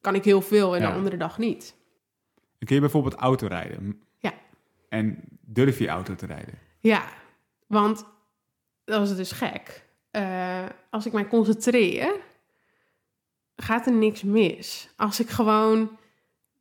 kan 0.02 0.16
ik 0.16 0.24
heel 0.24 0.42
veel 0.42 0.76
en 0.76 0.82
Ja. 0.82 0.88
de 0.90 0.94
andere 0.96 1.18
dag 1.18 1.38
niet. 1.38 1.76
Kun 2.60 2.76
je 2.76 2.82
bijvoorbeeld 2.82 3.14
auto 3.16 3.48
rijden? 3.48 4.02
Ja. 4.18 4.34
En 4.90 5.24
durf 5.42 5.80
je 5.80 5.88
auto 5.88 6.16
te 6.16 6.26
rijden? 6.26 6.54
Ja, 6.80 7.04
want 7.68 8.06
dat 8.84 9.10
is 9.10 9.16
dus 9.16 9.32
gek. 9.32 9.86
Eh, 10.12 10.66
als 10.90 11.06
ik 11.06 11.12
mij 11.14 11.28
concentreer, 11.28 12.16
gaat 13.56 13.86
er 13.86 13.94
niks 13.94 14.22
mis. 14.24 14.90
Als 14.96 15.20
ik 15.20 15.30
gewoon 15.30 15.98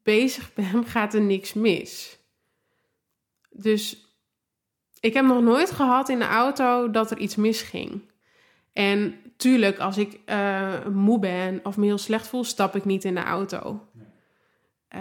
bezig 0.02 0.54
ben, 0.54 0.84
gaat 0.86 1.14
er 1.14 1.20
niks 1.22 1.52
mis. 1.52 2.18
Dus 3.53 4.07
ik 5.00 5.14
heb 5.14 5.24
nog 5.24 5.42
nooit 5.42 5.70
gehad 5.70 6.09
in 6.09 6.18
de 6.18 6.24
auto 6.24 6.90
dat 6.90 7.11
er 7.11 7.18
iets 7.18 7.36
misging. 7.36 8.11
En 8.72 9.14
tuurlijk, 9.36 9.78
als 9.78 9.98
ik 9.98 10.20
eh, 10.24 10.86
moe 10.92 11.18
ben 11.18 11.61
of 11.62 11.76
me 11.76 11.84
heel 11.84 11.98
slecht 11.98 12.26
voel, 12.26 12.44
stap 12.44 12.76
ik 12.76 12.84
niet 12.84 13.05
in 13.05 13.14
de 13.14 13.22
auto. 13.22 13.80
Eh, 14.88 15.00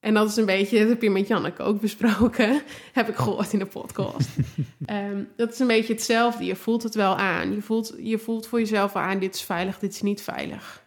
en 0.00 0.14
dat 0.14 0.28
is 0.28 0.36
een 0.36 0.46
beetje, 0.46 0.78
dat 0.78 0.88
heb 0.88 1.02
je 1.02 1.10
met 1.10 1.28
Janneke 1.28 1.62
ook 1.62 1.80
besproken, 1.80 2.62
heb 2.92 3.08
ik 3.08 3.16
gehoord 3.16 3.52
in 3.52 3.58
de 3.58 3.66
podcast. 3.66 4.28
Ehm, 4.86 5.22
dat 5.36 5.52
is 5.52 5.58
een 5.58 5.66
beetje 5.66 5.92
hetzelfde. 5.92 6.44
Je 6.44 6.56
voelt 6.56 6.82
het 6.82 6.94
wel 6.94 7.16
aan. 7.16 7.54
Je 7.54 7.62
voelt, 7.62 7.94
je 7.98 8.18
voelt 8.18 8.46
voor 8.46 8.58
jezelf 8.58 8.96
aan, 8.96 9.18
dit 9.18 9.34
is 9.34 9.42
veilig, 9.42 9.78
dit 9.78 9.92
is 9.92 10.02
niet 10.02 10.22
veilig. 10.22 10.85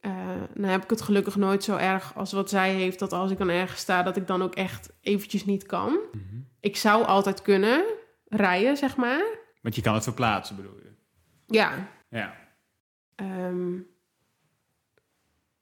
Eh 0.00 0.10
nou 0.54 0.70
heb 0.70 0.82
ik 0.82 0.90
het 0.90 1.00
gelukkig 1.00 1.36
nooit 1.36 1.64
zo 1.64 1.76
erg 1.76 2.16
als 2.16 2.32
wat 2.32 2.50
zij 2.50 2.74
heeft, 2.74 2.98
dat 2.98 3.12
als 3.12 3.30
ik 3.30 3.38
dan 3.38 3.48
ergens 3.48 3.80
sta, 3.80 4.02
dat 4.02 4.16
ik 4.16 4.26
dan 4.26 4.42
ook 4.42 4.54
echt 4.54 4.92
eventjes 5.00 5.44
niet 5.44 5.66
kan. 5.66 5.98
Ik 6.60 6.76
zou 6.76 7.04
altijd 7.04 7.42
kunnen 7.42 7.84
rijden, 8.28 8.76
zeg 8.76 8.96
maar. 8.96 9.22
Want 9.62 9.74
je 9.74 9.82
kan 9.82 9.94
het 9.94 10.02
verplaatsen, 10.02 10.56
bedoel 10.56 10.76
je? 10.76 10.92
Ja, 11.46 11.88
Ja. 12.10 12.34
Ehm, 13.14 13.78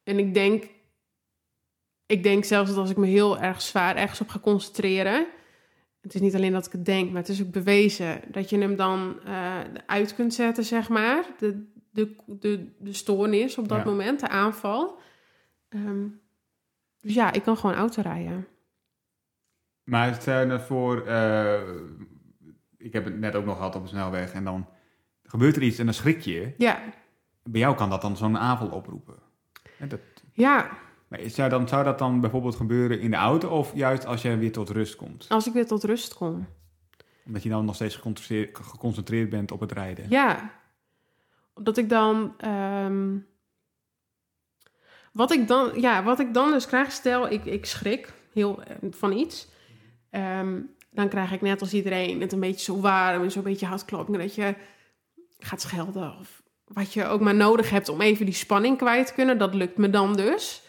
en 0.05 0.19
ik 0.19 0.35
denk, 0.35 0.65
ik 2.07 2.23
denk 2.23 2.45
zelfs 2.45 2.71
dat 2.71 2.79
als 2.79 2.91
ik 2.91 2.97
me 2.97 3.07
heel 3.07 3.39
erg 3.39 3.63
zwaar 3.63 3.97
ergens 3.97 4.21
op 4.21 4.29
ga 4.29 4.39
concentreren. 4.39 5.27
Het 6.01 6.15
is 6.15 6.21
niet 6.21 6.35
alleen 6.35 6.53
dat 6.53 6.67
ik 6.67 6.73
het 6.73 6.85
denk, 6.85 7.11
maar 7.11 7.21
het 7.21 7.31
is 7.31 7.43
ook 7.43 7.51
bewezen 7.51 8.21
dat 8.29 8.51
je 8.51 8.59
hem 8.59 8.77
dan 8.77 9.21
eh, 9.25 9.61
uit 9.87 10.15
kunt 10.15 10.35
zetten, 10.35 10.65
zeg 10.65 10.89
maar. 10.89 11.25
De, 11.39 11.67
de, 11.99 12.15
de, 12.27 12.73
de 12.79 12.93
stoornis 12.93 13.59
op 13.59 13.69
dat 13.69 13.79
Ja. 13.79 13.85
moment, 13.85 14.21
de 14.21 14.29
aanval. 14.29 14.99
Ehm, 15.69 16.07
dus 17.01 17.15
ja, 17.15 17.33
ik 17.33 17.43
kan 17.43 17.57
gewoon 17.57 17.77
auto 17.77 18.03
rijden. 18.03 18.47
Maar 19.85 20.25
je 20.25 20.45
nou 20.47 20.61
voor, 20.61 21.07
eh, 21.07 21.61
ik 22.77 22.93
heb 22.93 23.05
het 23.05 23.19
net 23.19 23.35
ook 23.35 23.45
nog 23.45 23.57
gehad 23.57 23.75
op 23.77 23.83
de 23.83 23.89
snelweg 23.89 24.33
en 24.33 24.45
dan 24.45 24.69
gebeurt 25.23 25.57
er 25.57 25.63
iets 25.63 25.79
en 25.79 25.85
dan 25.85 25.95
schrik 25.95 26.21
je. 26.21 26.55
Ja, 26.57 26.81
Bij 27.43 27.61
jou 27.61 27.77
kan 27.77 27.91
dat 27.91 28.01
dan 28.01 28.17
zo'n 28.17 28.39
aanval 28.39 28.69
oproepen. 28.69 29.17
Dat, 29.89 30.01
ja, 30.33 30.71
maar 31.09 31.21
zou, 31.27 31.51
dan, 31.51 31.69
zou 31.69 31.85
dat 31.85 31.99
dan 31.99 32.21
bijvoorbeeld 32.21 32.57
gebeuren 32.57 33.01
in 33.01 33.11
de 33.11 33.17
auto 33.17 33.49
of 33.49 33.75
juist 33.75 34.07
als 34.07 34.23
jij 34.23 34.39
weer 34.39 34.53
tot 34.53 34.71
rust 34.71 34.97
komt? 34.97 35.27
als 35.29 35.47
ik 35.47 35.53
weer 35.53 35.67
tot 35.67 35.85
rust 35.85 36.15
kom. 36.15 36.47
Omdat 37.27 37.43
je 37.43 37.49
dan 37.49 37.65
nog 37.65 37.75
steeds 37.75 37.95
geconcentreerd, 37.95 38.59
geconcentreerd 38.59 39.31
bent 39.31 39.53
op 39.53 39.61
het 39.61 39.73
rijden. 39.73 40.07
Ja. 40.09 40.51
Dat 41.61 41.77
ik 41.77 41.89
dan. 41.89 42.35
ehm, 42.39 43.17
wat, 45.13 45.31
ik 45.31 45.49
dan 45.49 45.81
ja, 45.81 46.03
wat 46.03 46.21
ik 46.21 46.35
dan 46.35 46.51
dus 46.51 46.67
krijg, 46.67 46.93
stel 46.93 47.31
ik, 47.31 47.45
ik 47.45 47.67
schrik 47.67 48.13
heel 48.33 48.63
eh, 48.63 48.77
van 48.91 49.13
iets. 49.13 49.49
Ehm, 50.11 50.61
dan 50.91 51.09
krijg 51.09 51.33
ik 51.33 51.41
net 51.41 51.61
als 51.61 51.75
iedereen 51.75 52.21
het 52.21 52.33
een 52.33 52.41
beetje 52.41 52.73
zo 52.73 52.81
warm 52.81 53.23
en 53.23 53.31
zo'n 53.31 53.43
beetje 53.43 53.67
hartklopping. 53.67 54.19
Dat 54.19 54.35
je 54.35 54.55
gaat 55.39 55.61
schelden 55.61 56.17
of 56.19 56.43
wat 56.65 56.93
je 56.93 57.07
ook 57.07 57.21
maar 57.21 57.35
nodig 57.35 57.71
hebt 57.71 57.89
om 57.89 58.01
even 58.01 58.25
die 58.25 58.35
spanning 58.35 58.77
kwijt 58.79 59.07
te 59.07 59.15
kunnen. 59.15 59.39
Dat 59.39 59.55
lukt 59.55 59.77
me 59.77 59.91
dan 59.91 60.17
dus. 60.17 60.63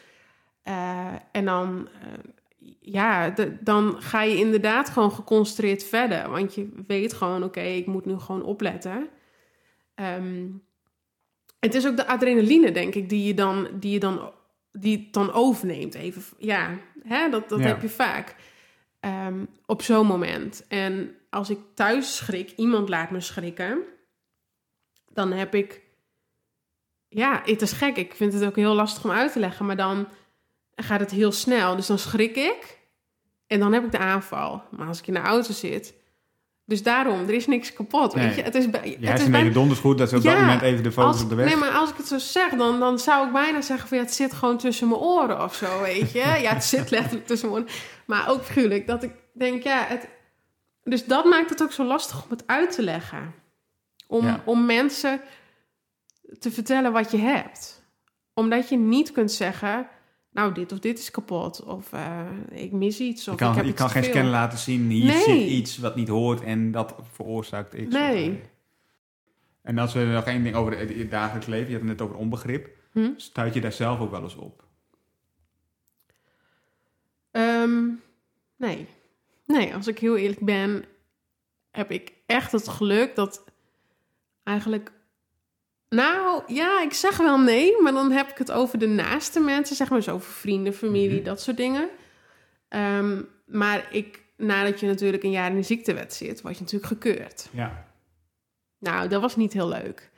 Eh, 0.62 1.14
en 1.32 1.46
dan, 1.46 1.90
eh, 2.02 2.68
ja, 2.80 3.34
dan 3.60 4.02
ga 4.02 4.22
je 4.22 4.36
inderdaad 4.38 4.90
gewoon 4.90 5.12
geconcentreerd 5.12 5.84
verder. 5.84 6.30
Want 6.30 6.56
je 6.56 6.84
weet 6.88 7.14
gewoon, 7.14 7.44
oké, 7.44 7.62
ik 7.62 7.86
moet 7.86 8.06
nu 8.06 8.20
gewoon 8.20 8.44
opletten. 8.44 9.10
Ehm, 9.96 10.46
het 11.60 11.76
is 11.76 11.88
ook 11.88 11.96
de 11.98 12.08
adrenaline, 12.08 12.72
denk 12.72 12.96
ik, 12.96 13.10
die 13.10 13.24
je 13.28 13.34
dan, 13.34 13.68
die 13.74 13.92
je 13.92 14.00
dan, 14.00 14.32
die 14.72 14.98
het 14.98 15.14
dan 15.14 15.32
overneemt. 15.32 15.94
Even, 15.96 16.24
ja, 16.38 16.78
hè, 17.04 17.30
dat, 17.30 17.50
dat 17.50 17.60
Ja. 17.60 17.66
heb 17.66 17.82
je 17.82 17.90
vaak 17.90 18.36
ehm, 19.00 19.46
op 19.66 19.82
zo'n 19.82 20.06
moment. 20.08 20.66
En 20.68 21.16
als 21.30 21.50
ik 21.50 21.60
thuis 21.74 22.16
schrik, 22.16 22.52
iemand 22.56 22.90
laat 22.90 23.12
me 23.12 23.22
schrikken, 23.22 23.82
dan 25.12 25.32
heb 25.32 25.56
ik, 25.56 25.82
ja, 27.08 27.42
het 27.46 27.62
is 27.62 27.72
gek. 27.72 27.98
Ik 27.98 28.16
vind 28.16 28.34
het 28.34 28.44
ook 28.46 28.56
heel 28.56 28.74
lastig 28.74 29.04
om 29.04 29.12
uit 29.12 29.32
te 29.32 29.40
leggen, 29.40 29.66
maar 29.66 29.76
dan 29.78 30.08
gaat 30.76 31.00
het 31.00 31.12
heel 31.12 31.32
snel. 31.32 31.76
Dus 31.76 31.88
dan 31.88 32.00
schrik 32.00 32.36
ik 32.36 32.80
en 33.48 33.60
dan 33.60 33.74
heb 33.74 33.84
ik 33.84 33.92
de 33.92 33.98
aanval. 33.98 34.64
Maar 34.72 34.88
als 34.88 35.00
ik 35.00 35.08
in 35.08 35.14
de 35.14 35.20
auto 35.20 35.54
zit, 35.54 35.94
dus 36.70 36.84
daarom, 36.84 37.22
er 37.28 37.34
is 37.34 37.48
niks 37.48 37.74
kapot. 37.74 38.16
Nee. 38.16 38.26
Weet 38.28 38.36
je, 38.36 38.42
het 38.42 38.56
is, 38.56 38.70
bij- 38.70 38.98
Je 39.00 39.08
het 39.08 39.20
is 39.22 39.30
bijna- 39.30 39.50
donders 39.54 39.80
goed 39.80 39.98
dat 39.98 40.10
ze 40.10 40.16
op 40.16 40.24
dat 40.24 40.38
moment 40.38 40.62
even 40.62 40.84
de 40.84 40.92
focus 40.92 41.12
als, 41.14 41.24
op 41.24 41.30
de 41.30 41.36
weg... 41.36 41.46
Nee, 41.46 41.56
maar 41.56 41.70
als 41.72 41.90
ik 41.90 41.98
het 41.98 42.08
zo 42.08 42.18
zeg, 42.18 42.50
dan, 42.50 42.80
dan 42.80 43.00
zou 43.00 43.28
ik 43.28 43.34
bijna 43.34 43.62
zeggen 43.62 43.88
van 43.88 43.98
ja, 43.98 44.04
het 44.04 44.14
zit 44.14 44.34
gewoon 44.34 44.58
tussen 44.58 44.88
mijn 44.88 45.00
oren 45.00 45.44
of 45.44 45.56
zo, 45.56 45.82
weet 45.82 46.12
je. 46.12 46.20
Ja, 46.20 46.54
het 46.54 46.64
zit 46.64 46.90
letterlijk 46.92 47.28
tussen 47.28 47.50
mijn 47.50 47.62
oren. 47.64 47.74
Maar 48.06 48.30
ook 48.30 48.44
figuurlijk, 48.44 48.88
dat 48.88 49.04
ik 49.04 49.12
denk, 49.34 49.64
ja, 49.64 49.84
het... 49.88 50.08
Dus 50.84 51.06
dat 51.06 51.26
maakt 51.26 51.50
het 51.50 51.64
ook 51.64 51.72
zo 51.72 51.84
lastig 51.84 52.24
om 52.24 52.30
het 52.30 52.44
uit 52.46 52.72
te 52.72 52.82
leggen. 52.84 53.34
Om, 54.08 54.26
Ja. 54.26 54.42
om 54.46 54.66
mensen 54.66 55.22
te 56.40 56.52
vertellen 56.52 56.92
wat 56.92 57.12
je 57.12 57.18
hebt. 57.18 57.84
Omdat 58.34 58.70
je 58.70 58.78
niet 58.78 59.12
kunt 59.12 59.32
zeggen, 59.32 59.88
nou, 60.32 60.54
dit 60.54 60.72
of 60.72 60.80
dit 60.80 61.00
is 61.00 61.12
kapot. 61.12 61.64
Of 61.64 61.94
eh, 61.94 62.28
ik 62.52 62.72
mis 62.72 63.00
iets. 63.00 63.28
Of 63.28 63.34
Je 63.34 63.40
kan, 63.40 63.50
ik 63.52 63.56
heb 63.58 63.66
je 63.66 63.74
kan 63.74 63.90
geen 63.90 64.04
veel. 64.04 64.12
scan 64.14 64.30
laten 64.30 64.58
zien, 64.58 64.90
hier 64.90 65.06
Nee. 65.06 65.22
zit 65.24 65.50
iets 65.50 65.78
wat 65.78 65.96
niet 65.96 66.08
hoort 66.08 66.42
en 66.42 66.72
dat 66.72 66.96
veroorzaakt 67.12 67.74
iets. 67.74 67.94
Nee. 67.96 68.42
En 69.62 69.78
als 69.78 69.94
we 69.94 70.00
nog 70.00 70.26
één 70.26 70.44
ding 70.44 70.56
over 70.56 70.78
het 70.80 70.94
het 70.96 71.12
dagelijks 71.12 71.48
leven, 71.48 71.68
je 71.68 71.72
had 71.78 71.82
het 71.82 71.90
net 71.92 72.02
over 72.02 72.16
onbegrip, 72.16 72.70
Hm? 72.92 73.10
stuit 73.16 73.54
je 73.54 73.62
daar 73.62 73.72
zelf 73.72 74.00
ook 74.00 74.12
wel 74.12 74.24
eens 74.24 74.36
op? 74.36 74.64
Ehm, 77.32 77.88
nee. 78.56 78.88
Nee, 79.46 79.74
als 79.76 79.88
ik 79.88 80.00
heel 80.00 80.18
eerlijk 80.18 80.46
ben, 80.46 80.86
heb 81.72 81.92
ik 81.92 82.14
echt 82.26 82.52
het 82.52 82.68
geluk 82.68 83.16
dat 83.16 83.44
eigenlijk. 84.44 84.92
Nou, 85.90 86.44
ja, 86.48 86.82
ik 86.82 86.94
zeg 86.94 87.18
wel 87.18 87.40
nee, 87.40 87.82
maar 87.82 87.92
dan 87.94 88.12
heb 88.12 88.30
ik 88.30 88.38
het 88.38 88.52
over 88.52 88.80
de 88.80 88.88
naaste 88.88 89.40
mensen, 89.40 89.76
zeg 89.76 89.90
maar, 89.90 90.02
zo 90.02 90.14
over 90.14 90.32
vrienden, 90.32 90.74
familie, 90.74 91.16
Mhm. 91.16 91.24
dat 91.24 91.42
soort 91.42 91.58
dingen. 91.58 91.90
Ehm, 92.68 93.22
maar 93.46 93.88
ik, 93.92 94.24
nadat 94.38 94.80
je 94.80 94.86
natuurlijk 94.88 95.24
een 95.24 95.32
jaar 95.32 95.50
in 95.50 95.56
de 95.56 95.62
ziektewet 95.64 96.14
zit, 96.14 96.42
word 96.42 96.56
je 96.58 96.62
natuurlijk 96.64 96.92
gekeurd. 96.92 97.48
Ja. 97.52 97.86
Nou, 98.80 99.08
dat 99.08 99.22
was 99.22 99.36
niet 99.36 99.54
heel 99.54 99.68
leuk. 99.70 100.10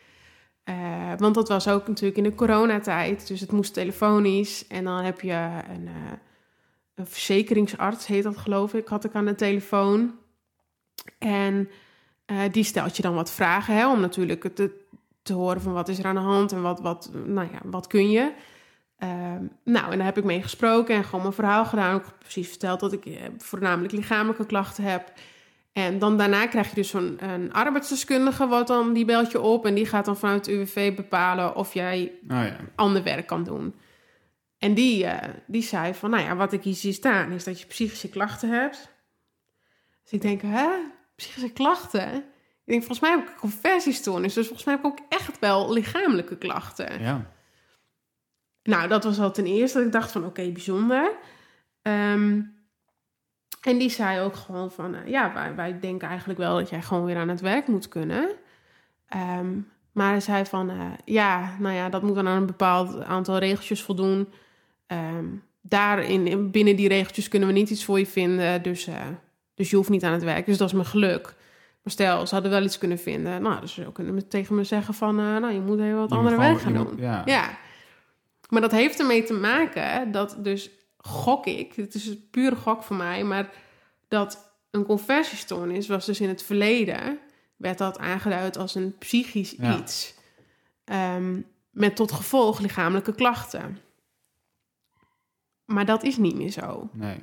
Eh, 0.63 1.13
want 1.17 1.35
dat 1.35 1.47
was 1.47 1.67
ook 1.67 1.87
natuurlijk 1.87 2.17
in 2.17 2.23
de 2.23 2.35
coronatijd. 2.35 3.27
Dus 3.27 3.39
het 3.39 3.51
moest 3.51 3.73
telefonisch. 3.73 4.67
En 4.67 4.83
dan 4.83 5.03
heb 5.03 5.21
je 5.21 5.31
een, 5.69 5.87
eh, 5.87 6.11
een 6.95 7.07
verzekeringsarts, 7.07 8.07
heet 8.07 8.23
dat 8.23 8.37
geloof 8.37 8.73
ik, 8.73 8.87
had 8.87 9.03
ik 9.03 9.13
aan 9.13 9.25
de 9.25 9.35
telefoon. 9.35 10.15
En 11.17 11.69
eh, 12.25 12.37
die 12.51 12.63
stelt 12.63 12.95
je 12.95 13.01
dan 13.01 13.15
wat 13.15 13.31
vragen, 13.31 13.75
hè, 13.75 13.89
om 13.91 13.99
natuurlijk 13.99 14.43
het 14.43 14.69
te, 15.21 15.33
horen 15.33 15.61
van 15.61 15.73
wat 15.73 15.87
is 15.87 15.99
er 15.99 16.05
aan 16.05 16.15
de 16.15 16.21
hand 16.21 16.51
en 16.51 16.61
wat, 16.61 16.79
wat, 16.79 17.11
nou 17.25 17.47
ja, 17.51 17.59
wat 17.63 17.87
kun 17.87 18.11
je. 18.11 18.33
Ehm, 18.97 19.45
nou, 19.63 19.91
en 19.91 19.97
daar 19.97 20.05
heb 20.05 20.17
ik 20.17 20.23
mee 20.23 20.41
gesproken 20.41 20.95
en 20.95 21.03
gewoon 21.03 21.21
mijn 21.21 21.33
verhaal 21.33 21.65
gedaan. 21.65 21.95
Ook 21.95 22.17
precies 22.19 22.49
verteld 22.49 22.79
dat 22.79 22.93
ik 22.93 23.05
eh, 23.05 23.21
voornamelijk 23.37 23.93
lichamelijke 23.93 24.45
klachten 24.45 24.83
heb. 24.83 25.13
En 25.73 25.99
dan 25.99 26.17
daarna 26.17 26.47
krijg 26.47 26.69
je 26.69 26.75
dus 26.75 26.89
zo'n 26.89 27.17
een 27.19 27.53
arbeidsdeskundige, 27.53 28.47
wat 28.47 28.67
dan 28.67 28.93
die 28.93 29.05
belt 29.05 29.31
je 29.31 29.41
op 29.41 29.65
en 29.65 29.73
die 29.73 29.85
gaat 29.85 30.05
dan 30.05 30.17
vanuit 30.17 30.45
het 30.45 30.55
UWV 30.55 30.95
bepalen 30.95 31.55
of 31.55 31.73
jij 31.73 32.11
Oh 32.23 32.43
ja. 32.43 32.57
ander 32.75 33.03
werk 33.03 33.27
kan 33.27 33.43
doen. 33.43 33.75
En 34.57 34.73
die, 34.73 35.05
eh, 35.05 35.29
die 35.47 35.61
zei 35.61 35.93
van, 35.93 36.09
nou 36.09 36.23
ja, 36.23 36.35
wat 36.35 36.53
ik 36.53 36.63
hier 36.63 36.73
zie 36.73 36.93
staan 36.93 37.31
is 37.31 37.43
dat 37.43 37.59
je 37.59 37.65
psychische 37.65 38.09
klachten 38.09 38.49
hebt. 38.49 38.89
Dus 40.03 40.11
ik 40.11 40.21
denk, 40.21 40.41
hè, 40.41 40.69
psychische 41.15 41.51
klachten? 41.51 42.23
Ik 42.65 42.71
denk, 42.77 42.79
volgens 42.83 42.99
mij 42.99 43.09
heb 43.09 43.19
ik 43.27 43.33
een 43.33 43.39
conversiestoornis, 43.39 44.33
dus 44.33 44.45
volgens 44.47 44.65
mij 44.65 44.75
heb 44.75 44.85
ik 44.85 44.91
ook 44.91 45.05
echt 45.09 45.39
wel 45.39 45.73
lichamelijke 45.73 46.37
klachten. 46.37 47.01
Ja. 47.01 47.25
Nou, 48.63 48.87
dat 48.87 49.03
was 49.03 49.19
al 49.19 49.31
ten 49.31 49.45
eerste 49.45 49.77
dat 49.77 49.87
ik 49.87 49.93
dacht 49.93 50.11
van, 50.11 50.25
oké, 50.25 50.49
bijzonder. 50.51 51.11
Ehm, 51.81 52.41
en 53.61 53.77
die 53.77 53.89
zei 53.89 54.19
ook 54.21 54.35
gewoon 54.35 54.71
van, 54.71 54.95
eh, 54.95 55.07
ja, 55.07 55.33
wij, 55.33 55.55
wij 55.55 55.79
denken 55.79 56.07
eigenlijk 56.07 56.39
wel 56.39 56.55
dat 56.55 56.69
jij 56.69 56.81
gewoon 56.81 57.05
weer 57.05 57.17
aan 57.17 57.29
het 57.29 57.41
werk 57.41 57.67
moet 57.67 57.87
kunnen. 57.87 58.29
Ehm, 59.07 59.57
maar 59.91 60.09
hij 60.09 60.19
zei 60.19 60.45
van, 60.45 60.69
eh, 60.69 60.91
ja, 61.05 61.55
nou 61.59 61.75
ja, 61.75 61.89
dat 61.89 62.01
moet 62.01 62.15
dan 62.15 62.27
aan 62.27 62.37
een 62.37 62.45
bepaald 62.45 63.03
aantal 63.03 63.37
regeltjes 63.37 63.81
voldoen. 63.81 64.27
Ehm 64.87 65.25
daarin, 65.63 66.27
in- 66.27 66.51
binnen 66.51 66.75
die 66.75 66.87
regeltjes 66.87 67.27
kunnen 67.27 67.47
we 67.47 67.53
niet 67.53 67.69
iets 67.69 67.85
voor 67.85 67.99
je 67.99 68.05
vinden, 68.07 68.63
dus, 68.63 68.87
eh, 68.87 68.95
dus 69.55 69.69
je 69.69 69.75
hoeft 69.75 69.89
niet 69.89 70.03
aan 70.03 70.13
het 70.13 70.23
werk. 70.23 70.45
Dus 70.45 70.57
dat 70.57 70.67
is 70.67 70.73
mijn 70.73 70.85
geluk. 70.85 71.35
Maar 71.83 71.93
stel, 71.93 72.27
ze 72.27 72.33
hadden 72.33 72.51
wel 72.51 72.63
iets 72.63 72.77
kunnen 72.77 72.99
vinden. 72.99 73.41
Nou, 73.41 73.61
dus 73.61 73.73
ze 73.73 73.91
kunnen 73.91 74.27
tegen 74.27 74.55
me 74.55 74.63
zeggen 74.63 74.93
van, 74.93 75.19
eh, 75.19 75.25
nou, 75.25 75.53
je 75.53 75.59
moet 75.61 75.79
even 75.79 75.97
wat 75.97 76.09
Je 76.09 76.15
andere 76.15 76.35
gewoon- 76.35 76.59
gaan 76.59 76.73
doen. 76.73 76.93
ja. 76.97 77.21
ja. 77.25 77.57
Maar 78.49 78.61
dat 78.61 78.71
heeft 78.71 78.99
ermee 78.99 79.23
te 79.23 79.33
maken 79.33 80.11
dat 80.11 80.35
dus 80.39 80.69
gok 80.97 81.45
ik, 81.45 81.73
het 81.75 81.93
is 81.93 82.07
een 82.07 82.27
pure 82.31 82.55
gok 82.55 82.83
voor 82.83 82.95
mij, 82.95 83.23
maar 83.23 83.49
dat 84.07 84.51
een 84.71 84.85
conversiestoornis 84.85 85.87
was 85.87 86.05
dus 86.05 86.19
in 86.21 86.27
het 86.29 86.43
verleden, 86.43 87.19
werd 87.57 87.77
dat 87.77 87.99
aangeduid 87.99 88.57
als 88.57 88.75
een 88.75 88.95
psychisch 88.97 89.51
Ja. 89.57 89.77
iets. 89.77 90.13
Ehm, 90.83 91.41
met 91.69 91.95
tot 91.95 92.11
gevolg 92.11 92.59
lichamelijke 92.59 93.15
klachten. 93.15 93.77
Maar 95.65 95.85
dat 95.85 96.03
is 96.03 96.17
niet 96.17 96.35
meer 96.35 96.51
zo. 96.51 96.89
Nee. 96.93 97.17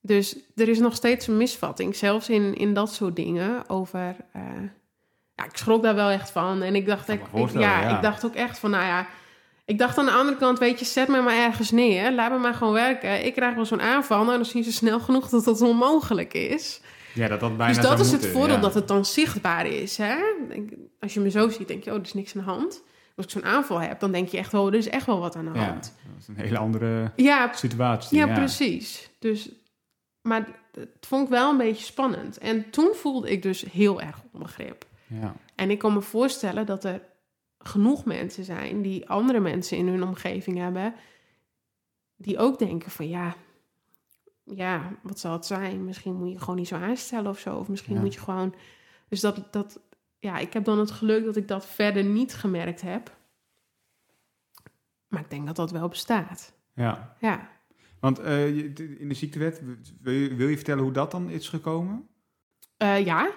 Dus 0.00 0.36
er 0.56 0.68
is 0.68 0.78
nog 0.78 0.94
steeds 0.94 1.26
een 1.26 1.36
misvatting, 1.36 1.96
zelfs 1.96 2.28
in, 2.28 2.54
in 2.54 2.74
dat 2.74 2.92
soort 2.92 3.16
dingen, 3.16 3.68
over... 3.68 4.16
eh, 4.32 4.42
ja, 5.34 5.44
ik 5.44 5.56
schrok 5.56 5.82
daar 5.82 5.94
wel 5.94 6.08
echt 6.08 6.30
van. 6.30 6.62
En 6.62 6.74
ik 6.74 6.86
dacht, 6.86 7.08
ik, 7.08 7.20
ja, 7.52 7.80
ja. 7.80 7.96
ik 7.96 8.02
dacht 8.02 8.24
ook 8.24 8.34
echt 8.34 8.58
van, 8.58 8.70
nou 8.70 8.84
ja... 8.84 9.06
Ik 9.64 9.78
dacht 9.78 9.98
aan 9.98 10.04
de 10.04 10.10
andere 10.12 10.36
kant, 10.36 10.58
weet 10.58 10.78
je, 10.78 10.84
zet 10.84 11.08
me 11.08 11.20
maar 11.22 11.36
ergens 11.36 11.70
neer. 11.70 12.12
Laat 12.12 12.30
me 12.30 12.38
maar 12.38 12.54
gewoon 12.54 12.72
werken. 12.72 13.24
Ik 13.26 13.34
krijg 13.34 13.54
wel 13.54 13.64
zo'n 13.64 13.80
aanval, 13.80 14.24
nou, 14.24 14.36
dan 14.36 14.44
zien 14.44 14.64
ze 14.64 14.72
snel 14.72 15.00
genoeg 15.00 15.28
dat 15.28 15.44
dat 15.44 15.60
onmogelijk 15.60 16.34
is. 16.34 16.80
Ja, 17.14 17.28
dat 17.28 17.40
dat 17.40 17.56
bijna 17.56 17.72
dus 17.74 17.82
dat 17.82 18.00
is 18.00 18.06
het 18.06 18.12
moeten, 18.20 18.30
voordeel, 18.30 18.54
ja. 18.54 18.60
dat 18.60 18.74
het 18.74 18.88
dan 18.88 19.04
zichtbaar 19.04 19.66
is. 19.66 19.96
Hè? 19.96 20.14
Als 21.00 21.14
je 21.14 21.20
me 21.20 21.30
zo 21.30 21.48
ziet, 21.48 21.68
denk 21.68 21.84
je, 21.84 21.90
oh, 21.90 21.96
er 21.96 22.02
is 22.02 22.14
niks 22.14 22.36
aan 22.36 22.44
de 22.44 22.50
hand. 22.50 22.82
Als 23.16 23.26
ik 23.26 23.32
zo'n 23.32 23.44
aanval 23.44 23.80
heb, 23.80 24.00
dan 24.00 24.12
denk 24.12 24.28
je 24.28 24.38
echt, 24.38 24.54
oh, 24.54 24.66
er 24.66 24.74
is 24.74 24.88
echt 24.88 25.06
wel 25.06 25.20
wat 25.20 25.36
aan 25.36 25.44
de 25.44 25.58
Ja, 25.58 25.64
hand. 25.64 25.94
dat 26.04 26.20
is 26.20 26.28
een 26.28 26.36
hele 26.36 26.58
andere 26.58 27.12
Ja, 27.16 27.50
situatie. 27.54 28.18
ja, 28.18 28.26
precies. 28.26 29.10
Dus, 29.18 29.48
maar 30.22 30.48
het 30.72 31.06
vond 31.06 31.22
ik 31.24 31.28
wel 31.28 31.50
een 31.50 31.56
beetje 31.56 31.84
spannend. 31.84 32.38
En 32.38 32.70
toen 32.70 32.94
voelde 32.94 33.30
ik 33.30 33.42
dus 33.42 33.62
heel 33.62 34.00
erg 34.00 34.22
onbegrip. 34.32 34.86
Ja. 35.06 35.34
En 35.54 35.70
ik 35.70 35.78
kan 35.78 35.92
me 35.92 36.00
voorstellen 36.00 36.66
dat 36.66 36.84
er 36.84 37.02
genoeg 37.58 38.04
mensen 38.04 38.44
zijn 38.44 38.82
die 38.82 39.08
andere 39.08 39.40
mensen 39.40 39.76
in 39.76 39.88
hun 39.88 40.02
omgeving 40.02 40.58
hebben, 40.58 40.94
die 42.16 42.38
ook 42.38 42.58
denken 42.58 42.90
van 42.90 43.08
ja, 43.08 43.34
ja, 44.44 44.92
wat 45.02 45.18
zal 45.18 45.32
het 45.32 45.46
zijn? 45.46 45.84
Misschien 45.84 46.14
moet 46.14 46.30
je 46.32 46.38
gewoon 46.38 46.56
niet 46.56 46.68
zo 46.68 46.76
aanstellen 46.76 47.30
of 47.30 47.38
zo. 47.38 47.56
Of 47.56 47.68
misschien 47.68 47.94
Ja. 47.94 48.00
moet 48.00 48.14
je 48.14 48.20
gewoon. 48.20 48.54
Dus 49.08 49.20
dat, 49.20 49.52
dat, 49.52 49.80
ja, 50.18 50.38
ik 50.38 50.52
heb 50.52 50.64
dan 50.64 50.78
het 50.78 50.90
geluk 50.90 51.24
dat 51.24 51.36
ik 51.36 51.48
dat 51.48 51.66
verder 51.66 52.04
niet 52.04 52.34
gemerkt 52.34 52.80
heb. 52.80 53.16
Maar 55.08 55.20
ik 55.20 55.30
denk 55.30 55.46
dat 55.46 55.56
dat 55.56 55.70
wel 55.70 55.88
bestaat. 55.88 56.52
ja. 56.74 57.16
Ja. 57.18 57.48
Want 58.00 58.16
je- 58.16 58.96
in 58.98 59.08
de 59.08 59.14
ziektewet, 59.14 59.62
wil 60.00 60.12
je, 60.12 60.34
wil 60.34 60.48
je 60.48 60.56
vertellen 60.56 60.82
hoe 60.82 60.92
dat 60.92 61.10
dan 61.10 61.30
is 61.30 61.48
gekomen? 61.48 62.08
Eh, 62.76 63.04
ja, 63.04 63.30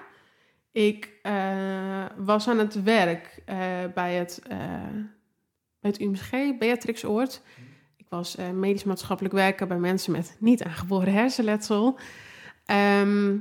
ik 0.71 1.11
eh, 1.21 2.05
was 2.17 2.47
aan 2.47 2.59
het 2.59 2.83
werk 2.83 3.41
bij, 3.93 4.13
het, 4.13 4.41
het 5.79 5.99
UMG, 6.01 6.57
Beatrix 6.57 7.05
Oord. 7.05 7.41
Ik 7.97 8.05
was 8.09 8.35
medisch 8.53 8.83
maatschappelijk 8.83 9.33
werker 9.35 9.67
bij 9.67 9.77
mensen 9.79 10.11
met 10.11 10.35
niet 10.39 10.63
aangeboren 10.63 11.13
hersenletsel. 11.13 11.99
Ehm, 12.65 13.37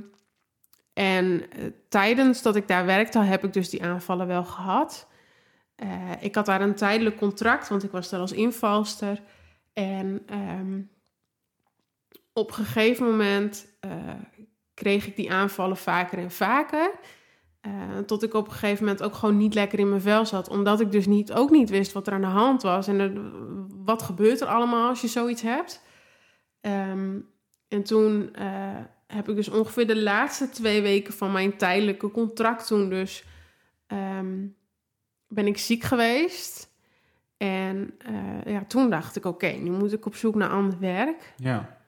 en 0.93 1.43
tijdens 1.89 2.41
dat 2.41 2.55
ik 2.55 2.67
daar 2.67 2.85
werkte, 2.85 3.19
heb 3.19 3.43
ik 3.43 3.53
dus 3.53 3.69
die 3.69 3.83
aanvallen 3.83 4.27
wel 4.27 4.43
gehad. 4.43 5.07
Eh, 5.75 6.11
ik 6.19 6.35
had 6.35 6.45
daar 6.45 6.61
een 6.61 6.75
tijdelijk 6.75 7.17
contract, 7.17 7.67
want 7.67 7.83
ik 7.83 7.91
was 7.91 8.09
daar 8.09 8.19
als 8.19 8.31
invalster. 8.31 9.21
En 9.73 10.21
ehm, 10.25 10.81
op 12.33 12.47
een 12.47 12.53
gegeven 12.65 13.05
moment 13.05 13.67
eh, 13.79 13.91
kreeg 14.73 15.07
ik 15.07 15.15
die 15.15 15.31
aanvallen 15.31 15.77
vaker 15.77 16.17
en 16.17 16.31
vaker. 16.31 16.91
Eh, 17.61 17.97
tot 18.05 18.23
ik 18.23 18.33
op 18.33 18.45
een 18.45 18.53
gegeven 18.53 18.85
moment 18.85 19.03
ook 19.03 19.13
gewoon 19.13 19.37
niet 19.37 19.53
lekker 19.53 19.79
in 19.79 19.89
mijn 19.89 20.01
vel 20.01 20.25
zat. 20.25 20.49
Omdat 20.49 20.79
ik 20.79 20.91
dus 20.91 21.05
niet, 21.05 21.33
ook 21.33 21.49
niet 21.49 21.69
wist 21.69 21.91
wat 21.91 22.07
er 22.07 22.13
aan 22.13 22.21
de 22.21 22.27
hand 22.27 22.61
was. 22.61 22.87
En 22.87 23.31
wat 23.85 24.01
gebeurt 24.01 24.41
er 24.41 24.47
allemaal 24.47 24.89
als 24.89 25.01
je 25.01 25.07
zoiets 25.07 25.41
hebt. 25.41 25.81
Ehm, 26.61 27.19
en 27.67 27.83
toen 27.83 28.33
eh, 28.33 28.79
heb 29.07 29.29
ik 29.29 29.35
dus 29.35 29.49
ongeveer 29.49 29.87
de 29.87 30.01
laatste 30.01 30.49
twee 30.49 30.81
weken 30.81 31.13
van 31.13 31.31
mijn 31.31 31.57
tijdelijke 31.57 32.11
contract 32.11 32.67
toen 32.67 32.89
dus... 32.89 33.23
ehm, 33.87 34.47
ben 35.27 35.47
ik 35.47 35.57
ziek 35.57 35.83
geweest. 35.83 36.71
En 37.37 37.97
ja, 38.45 38.65
toen 38.65 38.89
dacht 38.89 39.15
ik, 39.15 39.25
oké, 39.25 39.47
nu 39.47 39.69
moet 39.71 39.93
ik 39.93 40.05
op 40.05 40.15
zoek 40.15 40.35
naar 40.35 40.49
ander 40.49 40.79
werk. 40.79 41.33
Ja. 41.37 41.82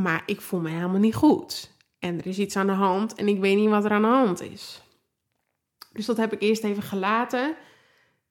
Maar 0.00 0.22
ik 0.26 0.40
voel 0.40 0.60
me 0.60 0.70
helemaal 0.70 1.00
niet 1.00 1.14
goed. 1.14 1.70
En 1.98 2.18
er 2.18 2.26
is 2.26 2.38
iets 2.38 2.56
aan 2.56 2.66
de 2.66 2.72
hand 2.72 3.14
en 3.14 3.28
ik 3.28 3.40
weet 3.40 3.56
niet 3.56 3.68
wat 3.68 3.84
er 3.84 3.90
aan 3.90 4.02
de 4.02 4.08
hand 4.08 4.40
is. 4.40 4.82
Dus 5.92 6.06
dat 6.06 6.16
heb 6.16 6.32
ik 6.32 6.42
eerst 6.42 6.64
even 6.64 6.82
gelaten. 6.82 7.54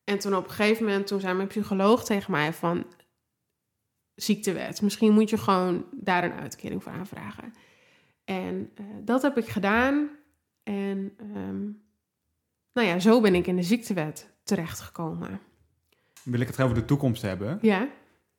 En 0.04 0.20
toen 0.20 0.36
op 0.36 0.44
een 0.44 0.50
gegeven 0.50 0.86
moment, 0.86 1.08
toen 1.08 1.20
zei 1.20 1.34
mijn 1.34 1.48
psycholoog 1.48 2.04
tegen 2.04 2.32
mij 2.32 2.54
van... 2.54 2.86
Ziektewet, 4.16 4.82
misschien 4.82 5.14
moet 5.14 5.30
je 5.30 5.38
gewoon 5.38 5.86
daar 5.92 6.24
een 6.24 6.34
uitkering 6.34 6.84
voor 6.84 6.92
aanvragen. 6.92 7.54
En 8.24 8.72
eh, 8.76 8.86
dat 9.02 9.22
heb 9.22 9.38
ik 9.38 9.48
gedaan. 9.48 10.10
En 10.64 11.14
ehm, 11.18 11.62
nou 12.74 12.88
ja, 12.88 13.00
zo 13.00 13.22
ben 13.22 13.36
ik 13.36 13.48
in 13.48 13.56
de 13.56 13.64
ziektewet 13.64 14.34
terechtgekomen. 14.44 15.40
Wil 16.24 16.40
ik 16.40 16.48
het 16.48 16.62
over 16.62 16.76
de 16.76 16.86
toekomst 16.86 17.22
hebben? 17.22 17.60
Ja, 17.62 17.90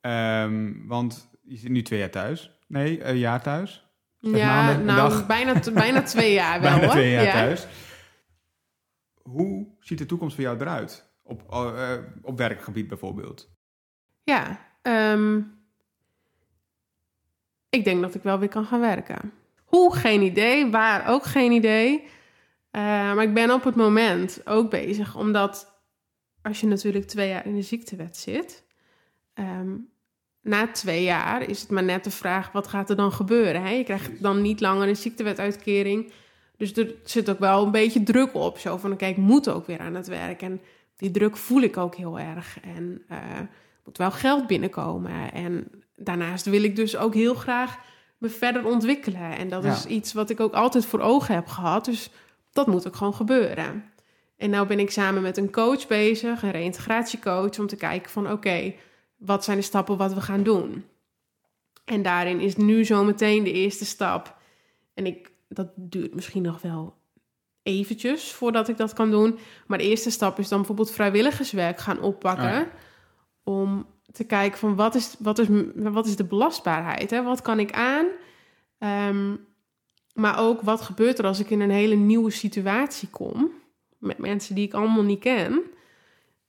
Ehm, 0.03 0.73
want 0.85 1.29
je 1.41 1.57
zit 1.57 1.69
nu 1.69 1.81
twee 1.81 1.99
jaar 1.99 2.09
thuis. 2.09 2.52
Nee, 2.73 3.03
een 3.03 3.17
jaar 3.17 3.41
thuis. 3.41 3.87
Zes 4.19 4.39
ja 4.39 4.77
nou, 4.77 5.25
bijna, 5.25 5.59
bijna 5.73 6.01
twee 6.01 6.33
jaar 6.33 6.61
wel 6.61 6.69
Bijna 6.69 6.85
hoor. 6.85 6.91
twee 6.91 7.11
jaar 7.11 7.23
ja. 7.23 7.31
thuis. 7.31 7.67
Hoe 9.21 9.67
ziet 9.79 9.97
de 9.97 10.05
toekomst 10.05 10.35
voor 10.35 10.43
jou 10.43 10.59
eruit? 10.59 11.11
Op, 11.23 11.51
eh, 11.51 11.97
op 12.21 12.37
werkgebied 12.37 12.87
bijvoorbeeld. 12.87 13.51
Ja, 14.23 14.59
ehm, 14.81 15.41
ik 17.69 17.83
denk 17.83 18.01
dat 18.01 18.15
ik 18.15 18.23
wel 18.23 18.39
weer 18.39 18.49
kan 18.49 18.65
gaan 18.65 18.79
werken. 18.79 19.33
Hoe? 19.65 19.95
Geen 19.95 20.21
idee. 20.21 20.71
Waar? 20.71 21.07
Ook 21.07 21.23
geen 21.23 21.51
idee. 21.51 22.07
Eh, 22.71 22.81
maar 22.81 23.23
ik 23.23 23.33
ben 23.33 23.51
op 23.51 23.63
het 23.63 23.75
moment 23.75 24.41
ook 24.47 24.69
bezig, 24.69 25.15
omdat 25.15 25.81
als 26.41 26.59
je 26.59 26.67
natuurlijk 26.67 27.05
twee 27.05 27.29
jaar 27.29 27.45
in 27.45 27.55
de 27.55 27.61
ziektewet 27.61 28.17
zit, 28.17 28.65
ehm, 29.33 29.75
na 30.43 30.71
twee 30.71 31.03
jaar 31.03 31.49
is 31.49 31.61
het 31.61 31.69
maar 31.69 31.83
net 31.83 32.03
de 32.03 32.11
vraag, 32.11 32.51
wat 32.51 32.67
gaat 32.67 32.89
er 32.89 32.95
dan 32.95 33.11
gebeuren? 33.11 33.61
Hè? 33.63 33.69
Je 33.69 33.83
krijgt 33.83 34.21
dan 34.21 34.41
niet 34.41 34.59
langer 34.61 34.87
een 34.87 34.95
ziektewetuitkering. 34.95 36.11
Dus 36.57 36.73
er 36.73 36.93
zit 37.03 37.29
ook 37.29 37.39
wel 37.39 37.65
een 37.65 37.71
beetje 37.71 38.03
druk 38.03 38.33
op. 38.33 38.57
Zo 38.57 38.77
van, 38.77 38.91
oké, 38.91 39.05
ik 39.05 39.17
moet 39.17 39.49
ook 39.49 39.67
weer 39.67 39.79
aan 39.79 39.95
het 39.95 40.07
werk. 40.07 40.41
En 40.41 40.61
die 40.97 41.11
druk 41.11 41.37
voel 41.37 41.61
ik 41.61 41.77
ook 41.77 41.95
heel 41.95 42.19
erg. 42.19 42.57
En 42.75 43.01
eh, 43.07 43.17
moet 43.85 43.97
wel 43.97 44.11
geld 44.11 44.47
binnenkomen. 44.47 45.31
En 45.33 45.67
daarnaast 45.95 46.45
wil 46.45 46.63
ik 46.63 46.75
dus 46.75 46.97
ook 46.97 47.13
heel 47.13 47.33
graag 47.33 47.77
me 48.17 48.29
verder 48.29 48.65
ontwikkelen. 48.65 49.37
En 49.37 49.49
dat 49.49 49.63
Ja. 49.63 49.71
is 49.73 49.85
iets 49.85 50.13
wat 50.13 50.29
ik 50.29 50.39
ook 50.39 50.53
altijd 50.53 50.85
voor 50.85 50.99
ogen 50.99 51.35
heb 51.35 51.47
gehad. 51.47 51.85
Dus 51.85 52.09
dat 52.51 52.67
moet 52.67 52.87
ook 52.87 52.95
gewoon 52.95 53.13
gebeuren. 53.13 53.83
En 54.37 54.49
nou 54.49 54.67
ben 54.67 54.79
ik 54.79 54.91
samen 54.91 55.21
met 55.21 55.37
een 55.37 55.51
coach 55.51 55.87
bezig, 55.87 56.43
een 56.43 56.51
reïntegratiecoach, 56.51 57.59
om 57.59 57.67
te 57.67 57.75
kijken 57.75 58.11
van 58.11 58.31
oké, 58.31 58.73
wat 59.15 59.43
zijn 59.43 59.57
de 59.57 59.63
stappen 59.63 59.97
wat 59.97 60.13
we 60.13 60.21
gaan 60.21 60.43
doen? 60.43 60.85
En 61.85 62.01
daarin 62.01 62.39
is 62.39 62.55
nu 62.55 62.85
zometeen 62.85 63.43
de 63.43 63.51
eerste 63.51 63.85
stap. 63.85 64.37
En 64.93 65.05
ik, 65.05 65.31
dat 65.47 65.67
duurt 65.75 66.15
misschien 66.15 66.41
nog 66.41 66.61
wel 66.61 66.95
eventjes 67.63 68.31
voordat 68.31 68.67
ik 68.67 68.77
dat 68.77 68.93
kan 68.93 69.11
doen. 69.11 69.39
Maar 69.67 69.77
de 69.77 69.83
eerste 69.83 70.11
stap 70.11 70.39
is 70.39 70.47
dan 70.47 70.57
bijvoorbeeld 70.57 70.91
vrijwilligerswerk 70.91 71.79
gaan 71.79 72.01
oppakken. 72.01 72.53
Ah. 72.53 72.65
Om 73.43 73.85
te 74.11 74.23
kijken 74.23 74.59
van 74.59 74.75
wat 74.75 74.95
is, 74.95 75.15
wat 75.19 75.39
is, 75.39 75.47
wat 75.75 76.05
is 76.05 76.15
de 76.15 76.25
belastbaarheid? 76.25 77.09
Hè? 77.09 77.23
Wat 77.23 77.41
kan 77.41 77.59
ik 77.59 77.71
aan? 77.71 78.05
Ehm, 78.77 79.35
maar 80.13 80.39
ook 80.39 80.61
wat 80.61 80.81
gebeurt 80.81 81.19
er 81.19 81.25
als 81.25 81.39
ik 81.39 81.49
in 81.49 81.61
een 81.61 81.71
hele 81.71 81.95
nieuwe 81.95 82.31
situatie 82.31 83.09
kom 83.09 83.51
met 83.97 84.17
mensen 84.17 84.55
die 84.55 84.65
ik 84.65 84.73
allemaal 84.73 85.03
niet 85.03 85.19
ken. 85.19 85.61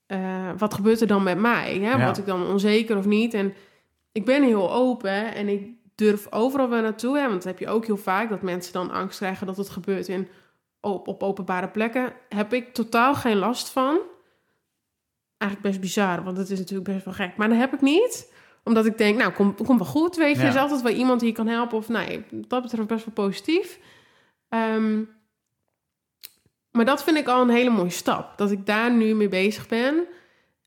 Eh, 0.06 0.50
wat 0.56 0.74
gebeurt 0.74 1.00
er 1.00 1.06
dan 1.06 1.22
met 1.22 1.38
mij? 1.38 1.78
Hè? 1.78 1.90
Ja. 1.90 2.04
Word 2.04 2.18
ik 2.18 2.26
dan 2.26 2.46
onzeker 2.46 2.96
of 2.96 3.04
niet? 3.04 3.34
En 3.34 3.54
ik 4.12 4.24
ben 4.24 4.42
heel 4.42 4.72
open 4.72 5.34
en 5.34 5.48
ik 5.48 5.68
durf 5.94 6.32
overal 6.32 6.68
weer 6.68 6.82
naartoe. 6.82 7.16
Hè? 7.18 7.22
Want 7.22 7.34
dat 7.34 7.44
heb 7.44 7.58
je 7.58 7.68
ook 7.68 7.86
heel 7.86 7.96
vaak, 7.96 8.28
dat 8.28 8.42
mensen 8.42 8.72
dan 8.72 8.90
angst 8.90 9.18
krijgen 9.18 9.46
dat 9.46 9.56
het 9.56 9.70
gebeurt 9.70 10.08
in, 10.08 10.28
op, 10.80 11.08
op 11.08 11.22
openbare 11.22 11.68
plekken. 11.68 12.12
Heb 12.28 12.52
ik 12.52 12.74
totaal 12.74 13.14
geen 13.14 13.36
last 13.36 13.68
van. 13.68 13.98
Eigenlijk 15.38 15.70
best 15.72 15.80
bizar, 15.80 16.24
want 16.24 16.36
het 16.36 16.50
is 16.50 16.58
natuurlijk 16.58 16.92
best 16.92 17.04
wel 17.04 17.14
gek. 17.14 17.36
Maar 17.36 17.48
dat 17.48 17.58
heb 17.58 17.74
ik 17.74 17.80
niet 17.80 18.32
omdat 18.64 18.86
ik 18.86 18.98
denk, 18.98 19.18
nou, 19.18 19.32
kom, 19.32 19.54
kom 19.54 19.78
wel 19.78 19.86
goed, 19.86 20.16
weet 20.16 20.34
je. 20.34 20.40
Ja. 20.40 20.48
Er 20.48 20.54
is 20.54 20.60
altijd 20.60 20.82
wel 20.82 20.92
iemand 20.92 21.20
die 21.20 21.28
je 21.28 21.34
kan 21.34 21.46
helpen. 21.46 21.78
Of 21.78 21.88
nee, 21.88 22.24
wat 22.30 22.48
dat 22.50 22.62
betreft 22.62 22.88
best 22.88 23.04
wel 23.04 23.14
positief. 23.14 23.78
Ehm, 24.48 25.02
maar 26.74 26.84
dat 26.84 27.04
vind 27.04 27.16
ik 27.16 27.28
al 27.28 27.42
een 27.42 27.50
hele 27.50 27.70
mooie 27.70 27.90
stap. 27.90 28.38
Dat 28.38 28.50
ik 28.50 28.66
daar 28.66 28.92
nu 28.92 29.14
mee 29.14 29.28
bezig 29.28 29.68
ben. 29.68 30.06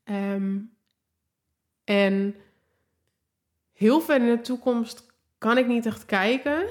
Ehm, 0.04 0.56
en 1.84 2.36
heel 3.72 4.00
ver 4.00 4.20
in 4.20 4.36
de 4.36 4.40
toekomst 4.40 5.06
kan 5.38 5.58
ik 5.58 5.66
niet 5.66 5.86
echt 5.86 6.06
kijken. 6.06 6.66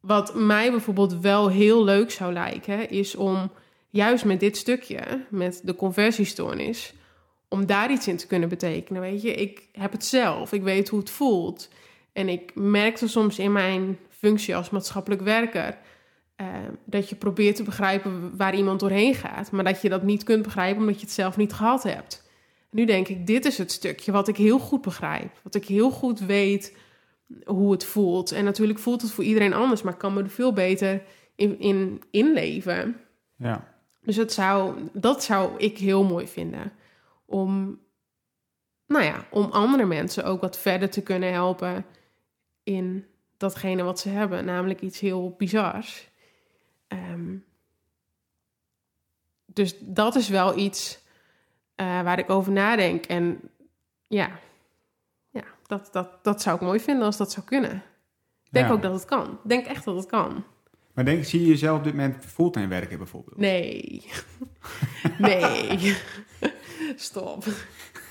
Wat 0.00 0.34
mij 0.34 0.70
bijvoorbeeld 0.70 1.20
wel 1.20 1.48
heel 1.48 1.84
leuk 1.84 2.10
zou 2.10 2.32
lijken, 2.32 2.90
is 2.90 3.14
om 3.14 3.50
juist 3.88 4.24
met 4.24 4.40
dit 4.40 4.56
stukje, 4.56 5.26
met 5.28 5.60
de 5.64 5.74
conversiestoornis, 5.74 6.94
om 7.48 7.66
daar 7.66 7.90
iets 7.90 8.08
in 8.08 8.16
te 8.16 8.26
kunnen 8.26 8.48
betekenen. 8.48 9.02
Weet 9.02 9.22
je, 9.22 9.34
ik 9.34 9.68
heb 9.72 9.92
het 9.92 10.04
zelf, 10.04 10.52
ik 10.52 10.62
weet 10.62 10.88
hoe 10.88 11.00
het 11.00 11.10
voelt. 11.10 11.68
En 12.12 12.28
ik 12.28 12.54
merkte 12.54 13.08
soms 13.08 13.38
in 13.38 13.52
mijn 13.52 13.98
functie 14.08 14.56
als 14.56 14.70
maatschappelijk 14.70 15.22
werker 15.22 15.78
eh, 16.36 16.46
dat 16.84 17.08
je 17.08 17.16
probeert 17.16 17.56
te 17.56 17.62
begrijpen 17.62 18.36
waar 18.36 18.54
iemand 18.54 18.80
doorheen 18.80 19.14
gaat, 19.14 19.50
maar 19.50 19.64
dat 19.64 19.82
je 19.82 19.88
dat 19.88 20.02
niet 20.02 20.22
kunt 20.22 20.42
begrijpen 20.42 20.80
omdat 20.80 21.00
je 21.00 21.06
het 21.06 21.14
zelf 21.14 21.36
niet 21.36 21.52
gehad 21.52 21.82
hebt. 21.82 22.30
Nu 22.70 22.84
denk 22.84 23.08
ik, 23.08 23.26
dit 23.26 23.44
is 23.44 23.58
het 23.58 23.72
stukje 23.72 24.12
wat 24.12 24.28
ik 24.28 24.36
heel 24.36 24.58
goed 24.58 24.82
begrijp, 24.82 25.40
wat 25.42 25.54
ik 25.54 25.64
heel 25.64 25.90
goed 25.90 26.20
weet 26.20 26.76
hoe 27.44 27.72
het 27.72 27.84
voelt. 27.84 28.32
En 28.32 28.44
natuurlijk 28.44 28.78
voelt 28.78 29.02
het 29.02 29.10
voor 29.10 29.24
iedereen 29.24 29.52
anders, 29.52 29.82
maar 29.82 29.92
ik 29.92 29.98
kan 29.98 30.14
me 30.14 30.22
er 30.22 30.30
veel 30.30 30.52
beter 30.52 31.02
in, 31.34 31.58
in 31.58 32.02
inleven. 32.10 32.96
Ja. 33.36 33.68
Dus 34.02 34.16
het 34.16 34.32
zou, 34.32 34.74
dat 34.92 35.24
zou 35.24 35.58
ik 35.58 35.78
heel 35.78 36.04
mooi 36.04 36.26
vinden. 36.26 36.72
Om, 37.24 37.80
nou 38.86 39.04
ja, 39.04 39.26
om 39.30 39.50
andere 39.50 39.84
mensen 39.84 40.24
ook 40.24 40.40
wat 40.40 40.58
verder 40.58 40.90
te 40.90 41.02
kunnen 41.02 41.32
helpen 41.32 41.84
in 42.62 43.06
datgene 43.36 43.82
wat 43.82 44.00
ze 44.00 44.08
hebben. 44.08 44.44
Namelijk 44.44 44.80
iets 44.80 45.00
heel 45.00 45.34
bizars. 45.38 46.10
Ehm, 46.92 47.36
dus 49.46 49.74
dat 49.80 50.14
is 50.14 50.28
wel 50.28 50.58
iets 50.58 50.98
eh, 51.74 52.02
waar 52.02 52.18
ik 52.18 52.30
over 52.30 52.52
nadenk. 52.52 53.04
En 53.04 53.40
ja, 54.08 54.30
ja 55.30 55.44
dat, 55.66 55.88
dat, 55.92 56.24
dat 56.24 56.42
zou 56.42 56.56
ik 56.56 56.62
mooi 56.62 56.80
vinden 56.80 57.04
als 57.04 57.16
dat 57.16 57.32
zou 57.32 57.46
kunnen. 57.46 57.72
Ik 58.44 58.52
denk 58.58 58.66
Ja. 58.66 58.72
ook 58.72 58.82
dat 58.82 58.92
het 58.92 59.04
kan. 59.04 59.30
Ik 59.32 59.48
denk 59.48 59.66
echt 59.66 59.84
dat 59.84 59.96
het 59.96 60.06
kan. 60.06 60.44
Maar 60.94 61.04
denk, 61.04 61.24
zie 61.24 61.40
je 61.40 61.46
jezelf 61.46 61.78
op 61.78 61.84
dit 61.84 61.94
moment 61.94 62.24
fulltime 62.24 62.66
werken 62.66 62.98
bijvoorbeeld? 62.98 63.36
Nee. 63.36 64.04
nee. 65.18 65.96
Stop. 66.96 67.44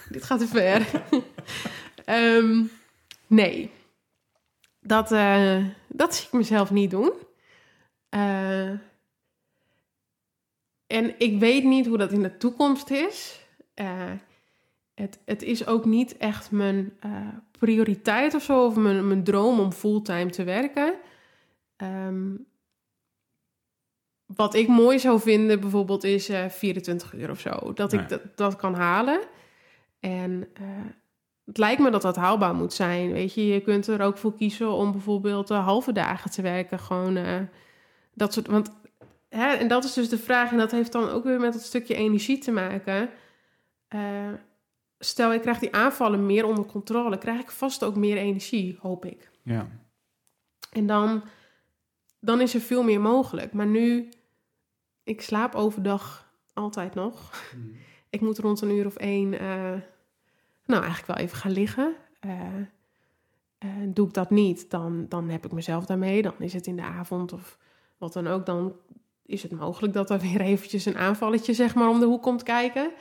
Dit 0.10 0.24
gaat 0.24 0.40
te 0.40 0.48
ver. 0.48 0.88
Ehm, 2.06 2.64
nee. 3.28 3.72
Dat, 4.80 5.12
eh, 5.12 5.66
dat 5.88 6.16
zie 6.16 6.26
ik 6.26 6.32
mezelf 6.34 6.72
niet 6.72 6.92
doen. 6.92 7.12
Eh, 8.12 8.70
en 10.88 11.14
ik 11.18 11.40
weet 11.40 11.64
niet 11.64 11.86
hoe 11.86 11.98
dat 11.98 12.12
in 12.12 12.22
de 12.22 12.38
toekomst 12.38 12.90
is. 12.90 13.46
Eh, 13.74 14.12
het, 14.94 15.20
het 15.26 15.42
is 15.42 15.68
ook 15.68 15.86
niet 15.86 16.18
echt 16.18 16.52
mijn 16.52 16.94
eh, 17.00 17.28
prioriteit 17.60 18.34
of 18.34 18.44
zo, 18.44 18.66
of 18.66 18.76
mijn, 18.76 19.08
mijn 19.08 19.24
droom 19.24 19.60
om 19.60 19.72
fulltime 19.72 20.30
te 20.30 20.44
werken. 20.44 20.94
Ehm, 21.76 22.36
wat 24.26 24.54
ik 24.54 24.68
mooi 24.68 25.00
zou 25.00 25.20
vinden 25.20 25.60
bijvoorbeeld 25.60 26.04
is 26.04 26.30
eh 26.30 26.50
24 26.50 27.14
uur 27.14 27.30
of 27.30 27.40
zo. 27.40 27.74
Dat 27.74 27.94
ik 27.94 28.10
dat, 28.10 28.22
dat 28.38 28.56
kan 28.56 28.74
halen. 28.74 29.20
En 30.00 30.50
het 31.46 31.58
lijkt 31.58 31.82
me 31.82 31.90
dat 31.90 32.02
dat 32.02 32.16
haalbaar 32.16 32.56
moet 32.56 32.74
zijn. 32.74 33.12
Weet 33.12 33.34
je, 33.34 33.48
je 33.48 33.62
kunt 33.62 33.88
er 33.88 34.02
ook 34.02 34.18
voor 34.18 34.36
kiezen 34.36 34.72
om 34.72 34.92
bijvoorbeeld 34.92 35.50
halve 35.50 35.92
dagen 35.92 36.32
te 36.32 36.42
werken. 36.42 36.80
Gewoon 36.80 37.18
dat 38.14 38.34
soort. 38.34 38.48
Want 38.48 38.72
hè, 39.30 39.48
en 39.48 39.68
dat 39.68 39.84
is 39.84 39.94
dus 39.94 40.10
de 40.10 40.18
vraag. 40.18 40.52
En 40.52 40.58
dat 40.58 40.72
heeft 40.72 40.92
dan 40.92 41.10
ook 41.10 41.24
weer 41.24 41.40
met 41.40 41.54
dat 41.54 41.62
stukje 41.62 41.96
energie 41.96 42.38
te 42.38 42.52
maken. 42.52 43.10
Eh, 43.88 44.34
stel, 45.00 45.34
ik 45.34 45.42
krijg 45.42 45.60
die 45.60 45.76
aanvallen 45.76 46.26
meer 46.26 46.46
onder 46.46 46.66
controle. 46.66 47.18
Krijg 47.18 47.40
ik 47.40 47.52
vast 47.52 47.84
ook 47.84 47.96
meer 47.96 48.18
energie, 48.18 48.78
hoop 48.80 49.06
ik. 49.06 49.32
Ja. 49.44 49.68
En 50.72 50.88
dan, 50.88 51.24
dan 52.20 52.42
is 52.42 52.54
er 52.54 52.62
veel 52.62 52.84
meer 52.84 53.02
mogelijk. 53.02 53.54
Maar 53.54 53.68
nu, 53.68 54.10
ik 55.04 55.22
slaap 55.22 55.56
overdag 55.56 56.34
altijd 56.54 56.94
nog. 56.94 57.32
Ik 58.10 58.22
moet 58.22 58.40
rond 58.40 58.62
een 58.62 58.70
uur 58.70 58.86
of 58.86 58.96
één, 58.96 59.40
eh, 59.40 59.74
nou 60.66 60.84
eigenlijk 60.84 61.06
wel 61.06 61.16
even 61.16 61.38
gaan 61.38 61.52
liggen. 61.52 61.96
Eh, 62.20 62.40
doe 63.88 64.08
ik 64.08 64.14
dat 64.14 64.30
niet, 64.30 64.70
dan, 64.70 65.06
dan 65.10 65.30
heb 65.30 65.46
ik 65.46 65.52
mezelf 65.52 65.86
daarmee. 65.86 66.22
Dan 66.22 66.34
is 66.38 66.54
het 66.54 66.68
in 66.68 66.76
de 66.76 66.82
avond 66.82 67.34
of 67.34 67.58
wat 68.02 68.14
dan 68.14 68.28
ook. 68.28 68.46
Dan 68.46 68.76
is 69.26 69.44
het 69.44 69.52
mogelijk 69.52 69.94
dat 69.94 70.10
er 70.10 70.20
weer 70.20 70.42
eventjes 70.42 70.86
een 70.86 70.98
aanvalletje 70.98 71.54
zeg 71.54 71.76
maar 71.76 71.90
om 71.90 72.00
de 72.00 72.06
hoek 72.06 72.22
komt 72.22 72.44
kijken. 72.44 72.92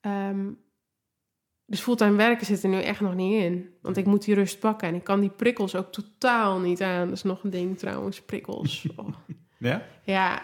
Ehm, 0.00 0.50
dus 1.64 1.80
fulltime 1.80 2.16
werken 2.16 2.46
zit 2.46 2.62
er 2.62 2.68
nu 2.68 2.80
echt 2.80 3.00
nog 3.00 3.14
niet 3.14 3.42
in. 3.42 3.70
Want 3.82 3.96
ik 3.96 4.06
moet 4.06 4.24
die 4.24 4.34
rust 4.34 4.58
pakken. 4.58 4.88
En 4.88 4.94
ik 4.94 5.04
kan 5.04 5.20
die 5.20 5.30
prikkels 5.30 5.74
ook 5.74 5.92
totaal 5.92 6.58
niet 6.60 6.82
aan. 6.82 7.06
Dat 7.08 7.16
is 7.16 7.22
nog 7.22 7.44
een 7.44 7.50
ding 7.50 7.78
trouwens, 7.78 8.22
prikkels. 8.22 8.86
Oh. 8.96 9.08
ja? 9.58 9.82
Ja, 10.02 10.42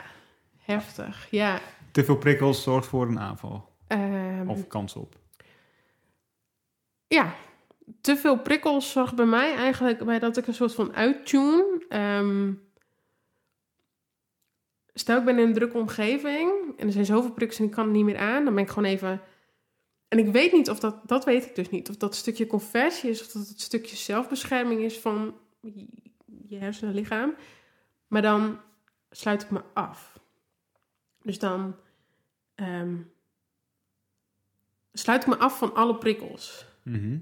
heftig. 0.58 1.26
Ja. 1.30 1.60
Te 1.92 2.04
veel 2.04 2.16
prikkels 2.18 2.62
zorgt 2.62 2.86
voor 2.86 3.06
een 3.08 3.20
aanval. 3.20 3.68
Ehm, 3.86 4.48
Of 4.48 4.66
kans 4.66 4.96
op. 4.96 5.16
Ja, 7.06 7.34
te 8.00 8.16
veel 8.16 8.38
prikkels 8.38 8.90
zorgt 8.90 9.14
bij 9.14 9.26
mij 9.26 9.54
eigenlijk 9.54 10.04
bij 10.04 10.18
dat 10.18 10.36
ik 10.36 10.46
een 10.46 10.54
soort 10.54 10.74
van 10.74 10.94
uittune. 10.94 11.84
Ehm, 11.88 12.52
stel, 14.94 15.18
ik 15.18 15.24
ben 15.24 15.38
in 15.38 15.46
een 15.46 15.52
drukke 15.54 15.78
omgeving 15.78 16.50
en 16.76 16.86
er 16.86 16.92
zijn 16.92 17.04
zoveel 17.04 17.32
prikkels 17.32 17.58
en 17.60 17.64
ik 17.64 17.70
kan 17.70 17.84
het 17.84 17.92
niet 17.94 18.04
meer 18.04 18.18
aan. 18.18 18.44
Dan 18.44 18.54
ben 18.54 18.62
ik 18.62 18.68
gewoon 18.70 18.88
even... 18.90 19.20
En 20.08 20.18
ik 20.18 20.26
weet 20.32 20.52
niet 20.52 20.70
of 20.70 20.78
dat... 20.80 20.96
Dat 21.08 21.24
weet 21.24 21.46
ik 21.46 21.54
dus 21.54 21.70
niet. 21.70 21.88
Of 21.88 21.96
dat 21.96 22.14
stukje 22.14 22.46
conversie 22.46 23.10
is 23.10 23.20
of 23.20 23.26
dat 23.26 23.48
het 23.48 23.60
stukje 23.60 23.96
zelfbescherming 23.96 24.80
is 24.80 24.98
van 24.98 25.34
je- 26.48 26.58
hersenen 26.58 26.90
en 26.94 26.96
lichaam. 27.00 27.34
Maar 28.06 28.22
dan 28.22 28.60
sluit 29.10 29.42
ik 29.42 29.50
me 29.50 29.60
af. 29.74 30.18
Dus 31.22 31.38
dan 31.38 31.76
ehm, 32.54 32.96
sluit 34.92 35.22
ik 35.22 35.28
me 35.28 35.36
af 35.36 35.58
van 35.58 35.74
alle 35.74 35.94
prikkels. 35.98 36.66
Mhm. 36.82 37.18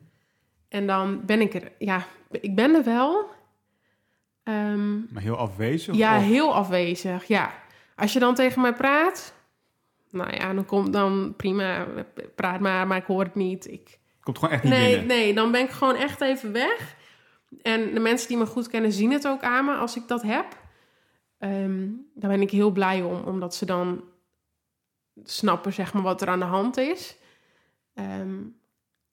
En 0.69 0.87
dan 0.87 1.25
ben 1.27 1.41
ik 1.41 1.55
er, 1.55 1.73
ja, 1.79 2.07
ik 2.31 2.55
ben 2.55 2.75
er 2.75 2.85
wel. 2.85 3.31
Ehm, 4.43 5.13
Maar 5.13 5.23
heel 5.23 5.37
afwezig? 5.37 5.95
ja, 5.95 6.17
of- 6.19 6.23
heel 6.25 6.55
afwezig. 6.55 7.25
Ja. 7.25 7.62
Als 7.97 8.13
je 8.13 8.19
dan 8.19 8.35
tegen 8.35 8.63
mij 8.63 8.73
praat, 8.73 9.35
nou 10.11 10.35
ja, 10.35 10.55
dan 10.55 10.65
komt 10.65 10.93
dan 10.93 11.35
prima, 11.37 11.87
praat 12.35 12.61
maar, 12.61 12.87
maar 12.87 12.99
ik 12.99 13.05
hoor 13.05 13.25
het 13.25 13.35
niet. 13.35 13.71
Ik, 13.71 13.99
Komt 14.23 14.39
gewoon 14.39 14.55
echt 14.55 14.63
niet 14.63 14.73
nee, 14.73 14.91
binnen. 14.91 15.07
nee, 15.07 15.35
dan 15.35 15.51
ben 15.51 15.61
ik 15.61 15.71
gewoon 15.71 15.97
echt 15.97 16.21
even 16.21 16.53
weg. 16.53 16.97
En 17.63 17.95
de 17.95 18.01
mensen 18.01 18.29
die 18.29 18.37
me 18.37 18.47
goed 18.47 18.69
kennen 18.69 18.93
zien 18.93 19.13
het 19.13 19.29
ook 19.29 19.43
aan 19.43 19.65
me 19.65 19.75
als 19.75 19.97
ik 19.97 20.09
dat 20.09 20.23
heb. 20.23 20.47
Ehm, 21.39 21.89
daar 22.15 22.31
ben 22.31 22.41
ik 22.41 22.51
heel 22.51 22.71
blij 22.71 23.03
om, 23.03 23.23
omdat 23.23 23.55
ze 23.55 23.65
dan 23.65 24.05
snappen 25.25 25.73
zeg 25.73 25.93
maar, 25.93 26.03
wat 26.03 26.23
er 26.23 26.29
aan 26.29 26.39
de 26.39 26.45
hand 26.45 26.77
is. 26.77 27.17
Ehm, 27.95 28.41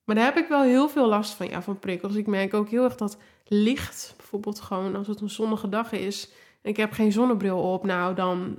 maar 0.04 0.14
daar 0.14 0.24
heb 0.24 0.36
ik 0.36 0.48
wel 0.48 0.62
heel 0.62 0.88
veel 0.88 1.08
last 1.08 1.34
van, 1.34 1.48
ja, 1.48 1.62
van 1.62 1.78
prikkels. 1.78 2.14
Ik 2.14 2.26
merk 2.26 2.54
ook 2.54 2.68
heel 2.68 2.84
erg 2.84 2.96
dat 2.96 3.18
licht, 3.44 4.14
bijvoorbeeld 4.16 4.60
gewoon 4.60 4.96
als 4.96 5.06
het 5.06 5.20
een 5.20 5.30
zonnige 5.30 5.68
dag 5.68 5.92
is... 5.92 6.30
en 6.62 6.70
ik 6.70 6.76
heb 6.76 6.92
geen 6.92 7.12
zonnebril 7.12 7.58
op, 7.72 7.84
nou 7.84 8.14
dan... 8.14 8.58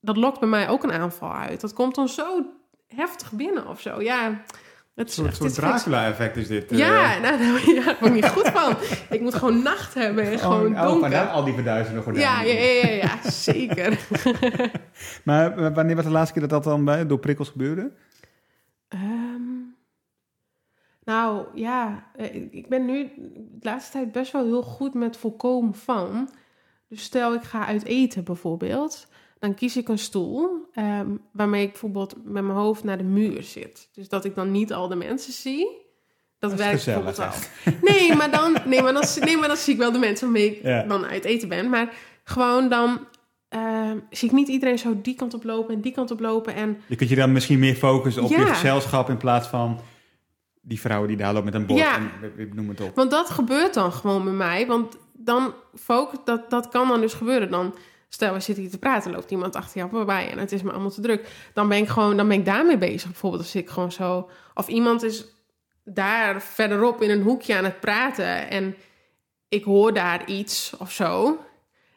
Dat 0.00 0.16
lokt 0.16 0.40
bij 0.40 0.48
mij 0.48 0.68
ook 0.68 0.82
een 0.82 0.92
aanval 0.92 1.32
uit. 1.34 1.60
Dat 1.60 1.72
komt 1.72 1.94
dan 1.94 2.08
zo 2.08 2.46
heftig 2.86 3.32
binnen 3.32 3.68
of 3.68 3.80
zo. 3.80 4.00
Ja, 4.02 4.26
het 4.30 4.38
Een 4.94 5.04
is 5.06 5.14
soort, 5.14 5.26
echt- 5.28 5.36
soort 5.36 5.54
Dracula-effect 5.54 6.36
is 6.36 6.46
dit. 6.48 6.72
eh. 6.72 6.78
ja, 6.78 7.18
nou, 7.18 7.38
nou, 7.38 7.74
ja, 7.74 7.84
daar 7.84 7.96
word 8.00 8.10
ik 8.10 8.22
niet 8.22 8.28
goed 8.28 8.48
van. 8.48 8.76
Ik 9.10 9.20
moet 9.20 9.34
gewoon 9.34 9.62
nacht 9.62 9.94
hebben 9.94 10.24
en 10.24 10.38
gewoon 10.38 10.74
oh, 10.74 10.80
oh, 10.80 10.86
donker. 10.86 11.26
al 11.28 11.44
die 11.44 11.54
verduizenden 11.54 12.02
gordijnen. 12.02 12.32
ja, 12.32 12.52
ja, 12.52 12.60
ja, 12.60 12.86
ja, 12.88 12.94
ja, 13.22 13.30
zeker. 13.30 13.98
Maar 15.24 15.58
eh, 15.58 15.74
wanneer 15.74 15.96
was 15.96 16.04
de 16.04 16.10
laatste 16.10 16.32
keer 16.32 16.48
dat 16.48 16.50
dat 16.50 16.64
dan 16.64 16.84
bij, 16.84 17.06
door 17.06 17.18
prikkels 17.18 17.48
gebeurde? 17.48 17.92
Ehm, 18.88 19.42
nou, 21.04 21.46
ja, 21.54 22.06
eh, 22.16 22.34
ik 22.50 22.68
ben 22.68 22.84
nu 22.84 23.10
de 23.16 23.58
laatste 23.68 23.92
tijd 23.92 24.12
best 24.12 24.32
wel 24.32 24.44
heel 24.44 24.62
goed 24.62 24.94
met 24.94 25.16
voorkomen 25.16 25.74
van. 25.74 26.30
Dus 26.92 27.02
stel 27.02 27.34
ik 27.34 27.42
ga 27.42 27.66
uit 27.66 27.84
eten 27.84 28.24
bijvoorbeeld, 28.24 29.06
dan 29.38 29.54
kies 29.54 29.76
ik 29.76 29.88
een 29.88 29.98
stoel 29.98 30.68
ehm, 30.72 31.06
waarmee 31.32 31.62
ik 31.62 31.70
bijvoorbeeld 31.70 32.14
met 32.24 32.42
mijn 32.44 32.56
hoofd 32.58 32.84
naar 32.84 32.98
de 32.98 33.04
muur 33.04 33.42
zit. 33.42 33.88
Dus 33.92 34.08
dat 34.08 34.24
ik 34.24 34.34
dan 34.34 34.50
niet 34.50 34.72
al 34.72 34.88
de 34.88 34.94
mensen 34.96 35.32
zie. 35.32 35.66
Dat, 36.38 36.54
werkt 36.54 36.84
bijvoorbeeld. 36.84 37.50
Nee, 37.82 38.14
maar 38.16 38.30
dan, 38.30 38.56
nee, 38.66 38.82
maar 38.82 38.92
dan, 38.92 39.04
nee, 39.20 39.36
maar 39.36 39.48
dan 39.48 39.56
zie 39.56 39.72
ik 39.72 39.78
wel 39.78 39.92
de 39.92 39.98
mensen 39.98 40.24
waarmee 40.32 40.56
ik 40.56 40.62
Ja. 40.62 40.82
dan 40.82 41.04
uit 41.04 41.24
eten 41.24 41.48
ben. 41.48 41.68
Maar 41.70 41.94
gewoon 42.24 42.68
dan 42.68 43.06
ehm, 43.48 43.98
zie 44.10 44.28
ik 44.28 44.34
niet 44.34 44.48
iedereen 44.48 44.78
zo 44.78 45.00
die 45.02 45.14
kant 45.14 45.34
op 45.34 45.44
lopen 45.44 45.74
en 45.74 45.80
die 45.80 45.92
kant 45.92 46.10
op 46.10 46.20
lopen. 46.20 46.54
En 46.54 46.80
Je 46.86 46.96
kunt 46.96 47.10
je 47.10 47.16
dan 47.16 47.32
misschien 47.32 47.58
meer 47.58 47.74
focussen 47.74 48.22
op 48.22 48.30
je 48.30 48.46
gezelschap 48.46 49.08
in 49.08 49.16
plaats 49.16 49.48
van 49.48 49.80
die 50.60 50.80
vrouw 50.80 51.06
die 51.06 51.16
daar 51.16 51.32
loopt 51.32 51.44
met 51.44 51.54
een 51.54 51.66
bord 51.66 51.80
Ja. 51.80 51.96
en 51.96 52.50
noem 52.54 52.68
het 52.68 52.80
op. 52.80 52.94
Want 52.94 53.10
dat 53.10 53.30
gebeurt 53.30 53.74
dan 53.74 53.92
gewoon 53.92 54.24
bij 54.24 54.32
mij. 54.32 54.66
Want 54.66 54.96
dan 55.24 55.54
focus, 55.74 56.18
dat, 56.24 56.50
dat 56.50 56.68
kan 56.68 56.88
dan 56.88 57.00
dus 57.00 57.14
gebeuren. 57.14 57.50
Dan, 57.50 57.74
stel, 58.08 58.32
we 58.32 58.40
zitten 58.40 58.62
hier 58.64 58.72
te 58.72 58.78
praten, 58.78 59.12
loopt 59.12 59.30
iemand 59.30 59.56
achter 59.56 59.76
jou 59.78 59.90
voorbij 59.90 60.30
en 60.30 60.38
het 60.38 60.52
is 60.52 60.62
me 60.62 60.70
allemaal 60.70 60.90
te 60.90 61.00
druk. 61.00 61.28
Dan 61.54 61.68
ben 61.68 61.78
ik 61.78 61.88
gewoon, 61.88 62.16
dan 62.16 62.28
ben 62.28 62.38
ik 62.38 62.44
daarmee 62.44 62.78
bezig. 62.78 63.10
Bijvoorbeeld 63.10 63.42
als 63.42 63.54
ik 63.54 63.68
gewoon 63.70 63.92
zo, 63.92 64.28
of 64.54 64.68
iemand 64.68 65.02
is 65.02 65.26
daar 65.84 66.42
verderop 66.42 67.02
in 67.02 67.10
een 67.10 67.22
hoekje 67.22 67.56
aan 67.56 67.64
het 67.64 67.80
praten 67.80 68.50
en 68.50 68.76
ik 69.48 69.64
hoor 69.64 69.92
daar 69.94 70.26
iets 70.26 70.72
of 70.78 70.92
zo. 70.92 71.38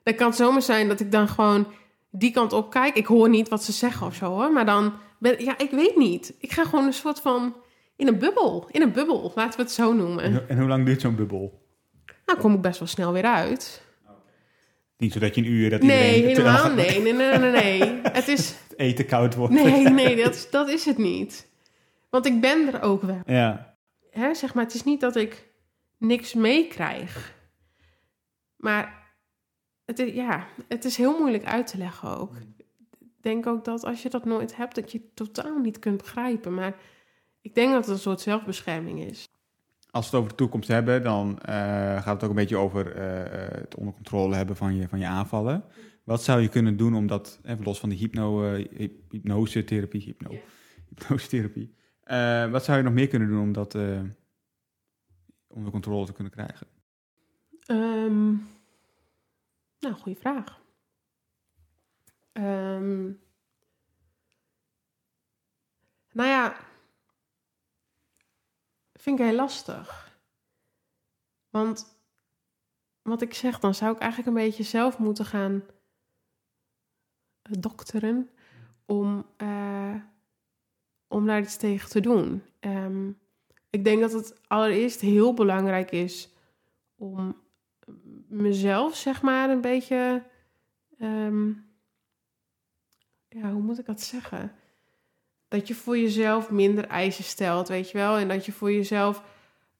Dan 0.04 0.16
kan 0.16 0.28
het 0.28 0.36
zomaar 0.36 0.62
zijn 0.62 0.88
dat 0.88 1.00
ik 1.00 1.12
dan 1.12 1.28
gewoon 1.28 1.68
die 2.12 2.32
kant 2.32 2.54
op 2.54 2.70
kijk. 2.70 2.96
Ik 2.96 3.06
hoor 3.06 3.30
niet 3.30 3.50
wat 3.50 3.64
ze 3.64 3.72
zeggen 3.72 4.08
of 4.08 4.16
zo 4.16 4.26
hoor. 4.26 4.52
Maar 4.52 4.66
dan 4.66 4.94
ben 5.20 5.44
ja, 5.44 5.58
ik 5.58 5.72
weet 5.72 5.96
niet. 5.96 6.34
Ik 6.40 6.52
ga 6.52 6.64
gewoon 6.64 6.86
een 6.86 6.94
soort 6.94 7.20
van 7.20 7.56
in 7.96 8.08
een 8.08 8.20
bubbel. 8.20 8.68
In 8.72 8.82
een 8.82 8.92
bubbel, 8.92 9.32
laten 9.36 9.58
we 9.58 9.64
het 9.66 9.72
zo 9.72 9.94
noemen. 9.94 10.24
En, 10.24 10.34
ho- 10.34 10.44
en 10.48 10.60
hoe 10.60 10.68
lang 10.68 10.86
duurt 10.86 11.02
zo'n 11.02 11.16
bubbel? 11.16 11.65
Nou, 12.26 12.40
kom 12.40 12.54
ik 12.54 12.62
best 12.62 12.80
wel 12.80 12.88
snel 12.88 13.12
weer 13.12 13.24
uit. 13.24 13.84
Niet 14.98 15.14
zodat 15.14 15.36
je 15.36 15.42
een 15.42 15.48
uur 15.48 15.70
dat 15.70 15.82
Nee, 15.82 16.24
helemaal 16.24 16.74
nee. 16.76 17.02
Nee, 17.02 17.14
nee, 17.14 17.38
nee, 17.38 17.52
nee. 17.52 18.00
Het 18.04 18.28
is... 18.28 18.50
het 18.70 18.78
eten 18.80 19.06
koud 19.06 19.36
wordt. 19.36 19.54
Nee, 19.54 19.90
nee, 20.04 20.16
dat, 20.24 20.36
is- 20.36 20.50
dat 20.50 20.70
is 20.70 20.86
het 20.86 20.98
niet. 20.98 21.48
Want 22.10 22.26
ik 22.26 22.42
ben 22.42 22.74
er 22.74 22.82
ook 22.82 23.02
wel. 23.02 23.22
Ja. 23.26 23.78
Hè, 24.10 24.34
zeg 24.34 24.54
maar, 24.54 24.64
het 24.64 24.74
is 24.74 24.84
niet 24.84 25.00
dat 25.02 25.16
ik 25.16 25.48
niks 25.98 26.34
meekrijg. 26.34 27.34
Maar 28.56 29.04
het 29.86 30.00
is, 30.00 30.14
ja, 30.14 30.48
het 30.68 30.86
is 30.86 30.98
heel 30.98 31.20
moeilijk 31.20 31.46
uit 31.46 31.68
te 31.68 31.78
leggen 31.78 32.18
ook. 32.18 32.36
Ik 33.00 33.08
denk 33.22 33.48
ook 33.48 33.66
dat 33.66 33.84
als 33.84 34.02
je 34.02 34.10
dat 34.10 34.26
nooit 34.26 34.56
hebt, 34.56 34.76
dat 34.76 34.92
je 34.92 34.98
het 34.98 35.16
totaal 35.16 35.58
niet 35.58 35.80
kunt 35.80 35.98
begrijpen. 35.98 36.54
Maar 36.54 36.76
ik 37.42 37.56
denk 37.56 37.72
dat 37.72 37.86
het 37.86 37.94
een 37.96 38.02
soort 38.02 38.22
zelfbescherming 38.22 39.04
is. 39.04 39.28
Als 39.96 40.10
we 40.10 40.16
het 40.16 40.20
over 40.20 40.30
de 40.30 40.44
toekomst 40.44 40.68
hebben, 40.68 41.04
dan 41.04 41.40
eh, 41.40 41.56
gaat 42.02 42.14
het 42.14 42.24
ook 42.24 42.30
een 42.30 42.36
beetje 42.36 42.58
over 42.58 42.96
eh, 42.96 43.46
eh, 43.46 43.52
het 43.52 43.76
onder 43.76 43.94
controle 43.94 44.36
hebben 44.36 44.56
van 44.56 44.76
je, 44.76 44.88
van 44.88 45.00
je 45.00 45.06
aanvallen. 45.06 45.64
Wat 46.04 46.24
zou 46.24 46.42
je 46.42 46.48
kunnen 46.50 46.78
doen 46.78 46.96
om 46.96 47.08
dat, 47.08 47.40
even 47.44 47.64
los 47.64 47.80
van 47.80 47.90
de 47.90 47.96
hypno, 47.96 48.54
hyp- 48.54 49.12
hypnosetherapie, 49.12 50.02
hypno, 50.02 50.32
hypnosetherapie. 50.90 51.76
Wat 52.52 52.64
zou 52.64 52.78
je 52.78 52.84
nog 52.84 52.94
meer 52.94 53.08
kunnen 53.08 53.28
doen 53.28 53.42
om 53.42 53.52
dat 53.52 53.76
onder 55.48 55.72
controle 55.72 56.06
te 56.06 56.14
kunnen 56.14 56.34
krijgen? 56.34 56.68
Ehm, 57.60 58.32
nou, 59.80 59.94
goede 60.00 60.20
vraag. 60.20 60.62
Ehm, 62.32 63.04
nou 66.12 66.30
ja, 66.30 66.56
vind 69.06 69.20
ik 69.20 69.26
heel 69.26 69.36
lastig. 69.36 70.20
Want 71.50 72.00
wat 73.02 73.22
ik 73.22 73.34
zeg, 73.34 73.60
dan 73.60 73.76
zou 73.76 73.94
ik 73.94 74.00
eigenlijk 74.00 74.30
een 74.30 74.44
beetje 74.44 74.64
zelf 74.64 74.98
moeten 74.98 75.26
gaan 75.26 75.64
dokteren 77.42 78.30
om, 78.86 79.26
eh, 79.38 79.96
om 81.08 81.26
daar 81.26 81.42
iets 81.42 81.58
tegen 81.58 81.90
te 81.90 82.00
doen. 82.00 82.44
Ehm, 82.60 83.12
ik 83.70 83.84
denk 83.84 84.02
dat 84.02 84.12
het 84.12 84.48
allereerst 84.48 85.02
heel 85.02 85.34
belangrijk 85.34 85.92
is 85.92 86.30
om 86.96 87.42
mezelf, 88.28 88.96
zeg 88.96 89.22
maar, 89.22 89.50
een 89.50 89.62
beetje. 89.62 90.24
ehm, 90.98 91.50
ja, 93.28 93.52
hoe 93.52 93.62
moet 93.62 93.80
ik 93.80 93.86
dat 93.86 94.02
zeggen? 94.02 94.56
Dat 95.56 95.68
je 95.68 95.76
voor 95.76 95.98
jezelf 95.98 96.50
minder 96.50 96.88
eisen 96.88 97.24
stelt, 97.24 97.68
weet 97.68 97.92
je 97.92 97.98
wel? 97.98 98.18
En 98.18 98.28
dat 98.28 98.46
je 98.46 98.52
voor 98.52 98.72
jezelf. 98.72 99.24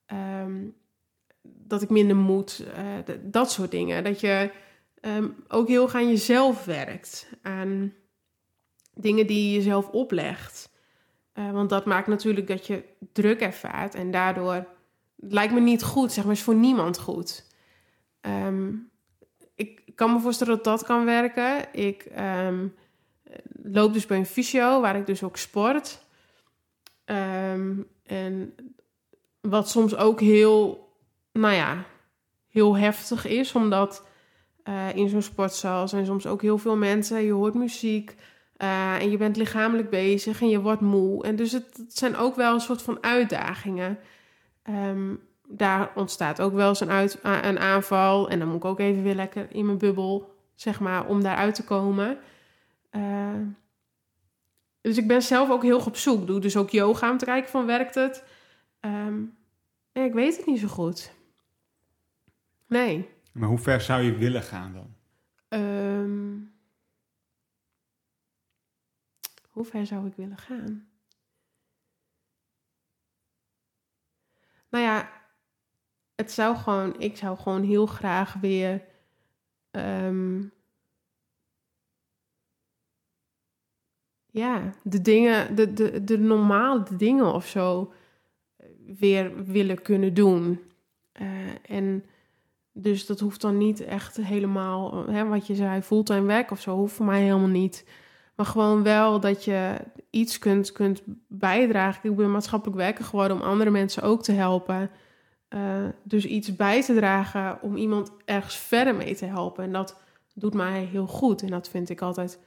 ehm, 0.06 0.64
dat 1.42 1.82
ik 1.82 1.90
minder 1.90 2.16
moet, 2.16 2.64
eh, 2.76 3.16
dat 3.22 3.52
soort 3.52 3.72
dingen. 3.72 4.04
Dat 4.04 4.20
je 4.20 4.52
ehm, 5.02 5.30
ook 5.48 5.68
heel 5.68 5.84
erg 5.84 5.96
aan 5.96 6.08
jezelf 6.08 6.66
werkt. 6.66 7.30
Aan 7.42 7.94
dingen 8.94 9.28
die 9.28 9.48
je 9.48 9.56
jezelf 9.56 9.90
oplegt. 9.90 10.70
Eh, 11.34 11.52
want 11.52 11.70
dat 11.70 11.86
maakt 11.86 12.08
natuurlijk 12.08 12.48
dat 12.48 12.68
je 12.68 12.84
druk 13.12 13.42
ervaart. 13.42 13.96
En 13.96 14.12
daardoor 14.12 14.68
lijkt 15.16 15.54
me 15.54 15.60
niet 15.60 15.84
goed, 15.84 16.12
zeg 16.12 16.24
maar, 16.24 16.34
is 16.34 16.44
voor 16.44 16.56
niemand 16.56 17.00
goed. 17.00 17.48
Ehm, 18.22 18.74
ik 19.56 19.82
kan 19.96 20.14
me 20.14 20.20
voorstellen 20.20 20.56
dat 20.56 20.64
dat 20.64 20.84
kan 20.84 21.06
werken. 21.06 21.74
Ik 21.74 22.08
loop 23.64 23.94
dus 23.94 24.06
bij 24.06 24.18
een 24.18 24.26
fysio, 24.26 24.82
waar 24.82 24.96
ik 24.96 25.06
dus 25.06 25.24
ook 25.24 25.38
sport. 25.38 26.00
Ehm, 27.06 27.74
en 28.04 28.56
wat 29.42 29.70
soms 29.70 29.96
ook 29.96 30.20
heel, 30.20 30.90
nou 31.32 31.54
ja, 31.54 31.86
heel 32.50 32.78
heftig 32.78 33.28
is, 33.28 33.54
omdat 33.54 34.08
eh, 34.64 34.96
in 34.96 35.10
zo'n 35.10 35.22
sportzaal 35.22 35.88
zijn 35.88 36.06
soms 36.06 36.28
ook 36.28 36.42
heel 36.42 36.58
veel 36.58 36.78
mensen. 36.78 37.24
Je 37.24 37.32
hoort 37.32 37.54
muziek 37.54 38.16
eh, 38.58 39.02
en 39.02 39.12
je 39.12 39.18
bent 39.18 39.38
lichamelijk 39.38 39.90
bezig 39.90 40.42
en 40.42 40.50
je 40.50 40.62
wordt 40.62 40.82
moe. 40.82 41.24
En 41.24 41.36
dus 41.36 41.52
het, 41.52 41.86
zijn 41.88 42.16
ook 42.16 42.36
wel 42.36 42.54
een 42.54 42.60
soort 42.60 42.82
van 42.82 42.98
uitdagingen. 43.04 44.00
Ehm, 44.64 45.16
daar 45.48 45.92
ontstaat 45.96 46.42
ook 46.42 46.54
wel 46.54 46.70
eens 46.70 46.80
een, 46.80 46.90
uit, 46.90 47.20
een 47.22 47.60
aanval. 47.60 48.30
En 48.30 48.40
dan 48.40 48.48
moet 48.48 48.58
ik 48.58 48.66
ook 48.66 48.80
even 48.80 49.04
weer 49.04 49.16
lekker 49.16 49.48
in 49.50 49.66
mijn 49.66 49.78
bubbel, 49.78 50.36
zeg 50.56 50.80
maar, 50.80 51.06
om 51.06 51.24
daaruit 51.24 51.56
te 51.56 51.64
komen. 51.64 52.18
Eh, 52.96 53.42
dus 54.82 54.98
ik 54.98 55.08
ben 55.08 55.22
zelf 55.22 55.50
ook 55.50 55.64
heel 55.64 55.80
op 55.86 55.96
zoek. 55.96 56.28
Doe 56.28 56.40
dus 56.40 56.58
ook 56.58 56.70
yoga 56.70 57.12
om 57.12 57.18
te 57.18 57.26
kijken 57.26 57.50
van 57.50 57.66
werkt 57.66 57.96
het. 57.96 58.24
Ehm, 58.80 59.22
ja, 59.92 60.02
ik 60.04 60.14
weet 60.14 60.38
het 60.38 60.46
niet 60.46 60.60
zo 60.60 60.68
goed. 60.68 61.14
Nee. 62.68 63.10
Maar 63.32 63.50
hoe 63.50 63.58
ver 63.58 63.82
zou 63.82 64.02
je 64.02 64.18
willen 64.18 64.42
gaan 64.44 64.74
dan? 64.74 64.96
Ehm, 65.48 66.38
hoe 69.50 69.66
ver 69.66 69.86
zou 69.86 70.08
ik 70.08 70.16
willen 70.16 70.38
gaan? 70.38 70.88
Nou 74.70 74.84
ja, 74.84 75.12
het 76.16 76.32
zou 76.32 76.56
gewoon, 76.56 77.00
ik 77.00 77.18
zou 77.18 77.38
gewoon 77.38 77.64
heel 77.64 77.86
graag 77.86 78.34
weer. 78.34 78.84
ehm, 79.72 80.44
ja, 84.36 84.72
de 84.84 85.02
dingen, 85.02 85.56
de, 85.56 85.74
de, 85.74 86.04
de 86.04 86.18
normale 86.18 86.84
dingen 86.98 87.34
of 87.34 87.48
zo 87.48 87.94
weer 89.00 89.46
willen 89.46 89.82
kunnen 89.82 90.14
doen. 90.14 90.60
Eh, 91.12 91.28
en 91.68 92.04
dus 92.72 93.06
dat 93.06 93.20
hoeft 93.20 93.42
dan 93.42 93.58
niet 93.58 93.82
echt 93.82 94.18
helemaal, 94.18 95.06
hè, 95.08 95.26
wat 95.28 95.48
je 95.48 95.56
zei, 95.56 95.82
fulltime 95.82 96.26
werk 96.26 96.52
of 96.52 96.62
zo, 96.62 96.76
hoeft 96.76 96.96
voor 96.96 97.06
mij 97.06 97.22
helemaal 97.22 97.48
niet. 97.48 97.86
Maar 98.36 98.46
gewoon 98.46 98.84
wel 98.84 99.20
dat 99.20 99.44
je 99.44 99.78
iets 100.10 100.40
kunt, 100.40 100.72
kunt 100.72 101.02
bijdragen. 101.28 102.10
Ik 102.10 102.16
ben 102.16 102.32
maatschappelijk 102.32 102.78
werker 102.78 103.06
geworden 103.06 103.38
om 103.38 103.44
andere 103.44 103.70
mensen 103.70 104.04
ook 104.04 104.24
te 104.24 104.32
helpen. 104.32 104.90
Eh, 105.48 105.84
dus 106.04 106.26
iets 106.26 106.56
bij 106.56 106.84
te 106.84 106.96
dragen 106.96 107.62
om 107.62 107.76
iemand 107.76 108.12
ergens 108.26 108.58
verder 108.58 108.96
mee 108.96 109.16
te 109.16 109.26
helpen. 109.26 109.64
En 109.64 109.72
dat 109.72 110.00
doet 110.34 110.54
mij 110.54 110.84
heel 110.84 111.08
goed. 111.08 111.42
En 111.42 111.50
dat 111.50 111.70
vind 111.70 111.90
ik 111.90 112.02
altijd, 112.02 112.40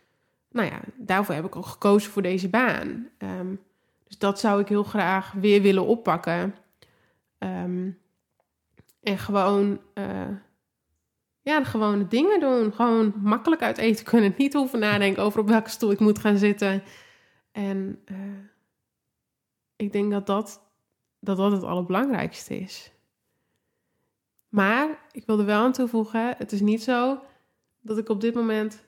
nou 0.51 0.68
ja, 0.68 0.80
daarvoor 0.96 1.34
heb 1.34 1.44
ik 1.44 1.57
ook 1.57 1.66
gekozen 1.66 2.11
voor 2.11 2.22
deze 2.22 2.49
baan. 2.49 3.09
Ehm, 3.18 3.55
dus 4.07 4.18
dat 4.18 4.40
zou 4.40 4.61
ik 4.61 4.68
heel 4.68 4.84
graag 4.84 5.32
weer 5.32 5.62
willen 5.62 5.86
oppakken. 5.86 6.55
Ehm, 7.38 7.90
en 9.03 9.18
gewoon, 9.18 9.80
eh, 9.94 10.28
ja, 11.40 11.59
de 11.59 11.64
gewone 11.64 12.09
dingen 12.09 12.40
doen. 12.40 12.72
Gewoon 12.72 13.14
makkelijk 13.16 13.62
uit 13.62 13.78
eten 13.78 14.05
kunnen. 14.05 14.34
Niet 14.36 14.53
hoeven 14.53 14.78
nadenken 14.78 15.22
over 15.22 15.40
op 15.40 15.49
welke 15.49 15.70
stoel 15.70 15.90
ik 15.90 15.99
moet 15.99 16.18
gaan 16.18 16.38
zitten. 16.38 16.82
En 17.53 18.03
eh, 18.05 18.16
ik 19.76 19.92
denk 19.92 20.11
dat 20.11 20.26
dat, 20.26 20.62
dat 21.20 21.36
dat 21.36 21.53
het 21.53 21.62
allerbelangrijkste 21.62 22.59
is. 22.59 22.92
Maar 24.49 25.07
ik 25.12 25.26
wil 25.26 25.38
er 25.38 25.44
wel 25.44 25.61
aan 25.61 25.72
toevoegen: 25.72 26.34
het 26.36 26.53
is 26.53 26.61
niet 26.61 26.82
zo 26.82 27.20
dat 27.80 27.99
ik 27.99 28.09
op 28.09 28.20
dit 28.20 28.34
moment 28.34 28.88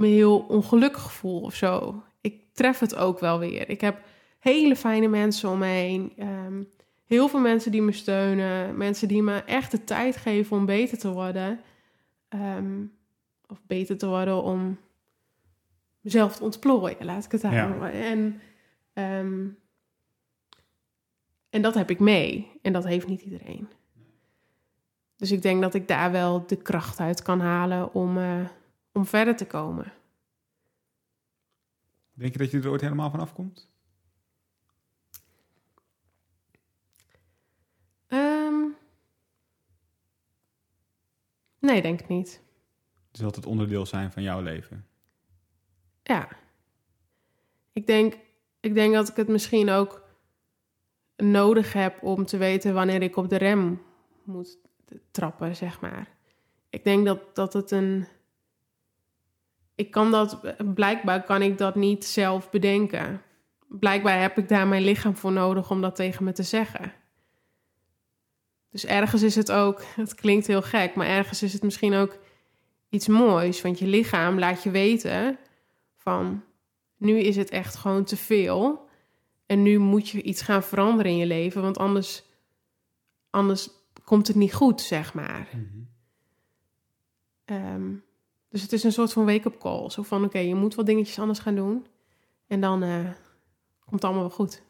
me 0.00 0.06
heel 0.06 0.38
ongelukkig 0.38 1.12
voel 1.12 1.40
of 1.40 1.54
zo. 1.54 2.02
Ik 2.20 2.54
tref 2.54 2.78
het 2.78 2.94
ook 2.96 3.18
wel 3.18 3.38
weer. 3.38 3.68
Ik 3.68 3.80
heb 3.80 4.00
hele 4.38 4.76
fijne 4.76 5.08
mensen 5.08 5.50
om 5.50 5.58
me 5.58 5.66
heen. 5.66 6.12
Ehm, 6.16 6.62
heel 7.04 7.28
veel 7.28 7.40
mensen 7.40 7.70
die 7.70 7.82
me 7.82 7.92
steunen. 7.92 8.76
Mensen 8.76 9.08
die 9.08 9.22
me 9.22 9.36
echt 9.36 9.70
de 9.70 9.84
tijd 9.84 10.16
geven 10.16 10.56
om 10.56 10.66
beter 10.66 10.98
te 10.98 11.10
worden. 11.12 11.60
ehm, 12.28 12.84
of 13.48 13.60
beter 13.66 13.98
te 13.98 14.06
worden 14.06 14.42
om 14.42 14.78
mezelf 16.00 16.36
te 16.36 16.42
ontplooien, 16.44 17.04
laat 17.04 17.24
ik 17.24 17.32
het 17.32 17.40
daar 17.40 17.52
Ja. 17.54 17.66
noemen. 17.68 17.92
En, 17.92 18.40
ehm, 18.92 19.46
en 21.50 21.62
dat 21.62 21.74
heb 21.74 21.90
ik 21.90 21.98
mee. 21.98 22.50
En 22.62 22.72
dat 22.72 22.84
heeft 22.84 23.06
niet 23.06 23.20
iedereen. 23.20 23.68
Dus 25.16 25.30
ik 25.30 25.42
denk 25.42 25.60
dat 25.62 25.74
ik 25.74 25.88
daar 25.88 26.12
wel 26.12 26.46
de 26.46 26.56
kracht 26.56 27.00
uit 27.00 27.22
kan 27.22 27.40
halen 27.40 27.94
om, 27.94 28.18
eh, 28.18 28.40
om 28.92 29.06
verder 29.06 29.36
te 29.36 29.46
komen. 29.46 29.92
Denk 32.12 32.32
je 32.32 32.38
dat 32.38 32.50
je 32.50 32.60
er 32.60 32.70
ooit 32.70 32.80
helemaal 32.80 33.10
van 33.10 33.20
afkomt? 33.20 33.70
Ehm, 38.06 38.64
nee, 41.58 41.82
denk 41.82 42.00
ik 42.00 42.08
niet. 42.08 42.42
Het 43.08 43.20
zal 43.20 43.30
het 43.30 43.46
onderdeel 43.46 43.86
zijn 43.86 44.12
van 44.12 44.22
jouw 44.22 44.40
leven. 44.40 44.86
Ja. 46.02 46.28
Ik 47.72 47.86
denk, 47.86 48.16
ik 48.60 48.74
denk 48.74 48.94
dat 48.94 49.08
ik 49.08 49.16
het 49.16 49.28
misschien 49.28 49.70
ook 49.70 50.02
nodig 51.16 51.72
heb 51.72 52.02
om 52.02 52.24
te 52.24 52.36
weten 52.36 52.74
wanneer 52.74 53.02
ik 53.02 53.16
op 53.16 53.28
de 53.28 53.36
rem 53.36 53.82
moet 54.24 54.58
trappen, 55.10 55.56
zeg 55.56 55.80
maar. 55.80 56.08
Ik 56.70 56.84
denk 56.84 57.06
dat, 57.06 57.34
dat 57.34 57.52
het 57.52 57.70
een. 57.70 58.06
Ik 59.80 59.90
kan 59.90 60.10
dat, 60.10 60.40
blijkbaar 60.74 61.22
kan 61.22 61.42
ik 61.42 61.58
dat 61.58 61.74
niet 61.74 62.04
zelf 62.04 62.50
bedenken. 62.50 63.22
Blijkbaar 63.68 64.20
heb 64.20 64.38
ik 64.38 64.48
daar 64.48 64.66
mijn 64.66 64.82
lichaam 64.82 65.16
voor 65.16 65.32
nodig 65.32 65.70
om 65.70 65.80
dat 65.80 65.96
tegen 65.96 66.24
me 66.24 66.32
te 66.32 66.42
zeggen. 66.42 66.92
Dus 68.70 68.86
ergens 68.86 69.22
is 69.22 69.34
het 69.34 69.52
ook, 69.52 69.82
het 69.96 70.14
klinkt 70.14 70.46
heel 70.46 70.62
gek, 70.62 70.94
maar 70.94 71.06
ergens 71.06 71.42
is 71.42 71.52
het 71.52 71.62
misschien 71.62 71.94
ook 71.94 72.18
iets 72.88 73.08
moois. 73.08 73.62
Want 73.62 73.78
je 73.78 73.86
lichaam 73.86 74.38
laat 74.38 74.62
je 74.62 74.70
weten 74.70 75.38
van 75.96 76.44
nu 76.96 77.18
is 77.18 77.36
het 77.36 77.50
echt 77.50 77.76
gewoon 77.76 78.04
te 78.04 78.16
veel. 78.16 78.88
En 79.46 79.62
nu 79.62 79.78
moet 79.78 80.08
je 80.08 80.22
iets 80.22 80.42
gaan 80.42 80.62
veranderen 80.62 81.12
in 81.12 81.18
je 81.18 81.26
leven, 81.26 81.62
want 81.62 81.78
anders, 81.78 82.24
anders 83.30 83.70
komt 84.04 84.26
het 84.26 84.36
niet 84.36 84.54
goed, 84.54 84.80
zeg 84.80 85.14
maar. 85.14 85.48
Ehm, 87.44 87.92
dus 88.50 88.62
het 88.62 88.72
is 88.72 88.84
een 88.84 88.92
soort 88.92 89.12
van 89.12 89.24
wake-up 89.24 89.58
call. 89.58 89.90
Zo 89.90 90.02
van, 90.02 90.24
oké, 90.24 90.38
je 90.38 90.54
moet 90.54 90.74
wat 90.74 90.86
dingetjes 90.86 91.18
anders 91.18 91.38
gaan 91.38 91.54
doen. 91.54 91.86
En 92.46 92.60
dan 92.60 92.82
eh, 92.82 92.94
komt 93.80 94.02
het 94.02 94.04
allemaal 94.04 94.22
wel 94.22 94.30
goed. 94.30 94.62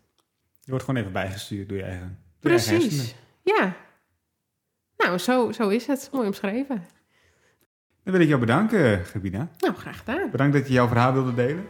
Je 0.60 0.70
wordt 0.70 0.84
gewoon 0.84 1.00
even 1.00 1.12
bijgestuurd 1.12 1.68
door 1.68 1.78
je 1.78 1.84
eigen, 1.84 2.18
door 2.40 2.52
je 2.52 2.58
eigen 2.58 2.78
Precies. 2.78 3.14
Ja. 3.42 3.76
Nou, 4.96 5.18
zo, 5.18 5.52
zo 5.52 5.68
is 5.68 5.86
het. 5.86 6.08
Mooi 6.12 6.26
omschreven. 6.26 6.86
Dan 8.04 8.12
wil 8.12 8.20
ik 8.20 8.28
jou 8.28 8.40
bedanken, 8.40 9.04
Gebina. 9.04 9.48
Nou, 9.58 9.74
graag 9.74 9.98
gedaan. 9.98 10.30
Bedankt 10.30 10.52
dat 10.52 10.66
je 10.66 10.72
jouw 10.72 10.88
verhaal 10.88 11.12
wilde 11.12 11.34
delen. 11.34 11.66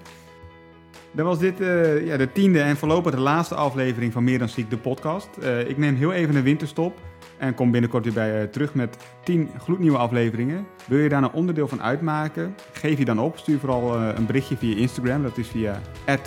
Dan 1.12 1.24
was 1.24 1.38
dit 1.38 1.60
eh, 1.60 2.06
ja, 2.06 2.16
de 2.16 2.32
tiende 2.32 2.60
en 2.60 2.76
voorlopig 2.76 3.12
de 3.12 3.20
laatste 3.20 3.54
aflevering 3.54 4.12
van 4.12 4.24
Meer 4.24 4.38
dan 4.38 4.48
Ziek, 4.48 4.70
de 4.70 4.78
podcast. 4.78 5.36
Eh, 5.36 5.68
ik 5.68 5.76
neem 5.76 5.96
heel 5.96 6.12
even 6.12 6.36
een 6.36 6.42
winterstop 6.42 6.98
en 7.40 7.54
kom 7.54 7.70
binnenkort 7.70 8.04
weer 8.04 8.12
bij 8.12 8.40
je 8.40 8.50
terug 8.50 8.74
met 8.74 8.96
tien 9.24 9.50
gloednieuwe 9.58 9.98
afleveringen. 9.98 10.66
Wil 10.86 10.98
je 10.98 11.08
daar 11.08 11.22
een 11.22 11.32
onderdeel 11.32 11.68
van 11.68 11.82
uitmaken? 11.82 12.54
Geef 12.72 12.98
je 12.98 13.04
dan 13.04 13.18
op. 13.18 13.38
Stuur 13.38 13.58
vooral 13.58 13.96
eh, 13.96 14.08
een 14.16 14.26
berichtje 14.26 14.56
via 14.56 14.76
Instagram. 14.76 15.22
Dat 15.22 15.38
is 15.38 15.48
via 15.48 15.80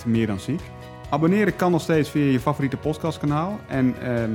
meer 0.06 0.26
dan 0.26 0.40
ziek. 0.40 0.60
Abonneren 1.10 1.56
kan 1.56 1.70
nog 1.70 1.80
steeds 1.80 2.10
via 2.10 2.24
je 2.32 2.40
favoriete 2.40 2.76
podcastkanaal. 2.76 3.60
En 3.68 3.94
ehm, 4.00 4.30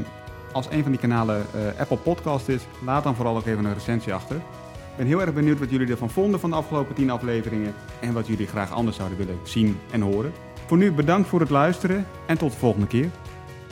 als 0.51 0.67
een 0.71 0.82
van 0.82 0.91
die 0.91 1.01
kanalen 1.01 1.45
eh, 1.53 1.80
Apple 1.80 1.97
Podcast 1.97 2.47
is, 2.47 2.61
laat 2.86 3.03
dan 3.03 3.15
vooral 3.15 3.38
ook 3.38 3.45
even 3.45 3.65
een 3.65 3.73
recensie 3.73 4.13
achter. 4.13 4.36
Ik 4.36 5.05
ben 5.05 5.07
heel 5.07 5.21
erg 5.21 5.34
benieuwd 5.34 5.59
wat 5.59 5.69
jullie 5.69 5.88
ervan 5.88 6.09
vonden 6.09 6.39
van 6.39 6.49
de 6.49 6.55
afgelopen 6.55 6.95
10 6.95 7.09
afleveringen 7.09 7.73
en 8.01 8.13
wat 8.13 8.27
jullie 8.27 8.47
graag 8.47 8.71
anders 8.71 8.97
zouden 8.97 9.17
willen 9.17 9.38
zien 9.43 9.80
en 9.91 10.01
horen. 10.01 10.32
Voor 10.65 10.77
nu 10.77 10.91
bedankt 10.91 11.27
voor 11.27 11.39
het 11.39 11.49
luisteren 11.49 12.05
en 12.27 12.38
tot 12.38 12.51
de 12.51 12.57
volgende 12.57 12.88
keer. 12.88 13.09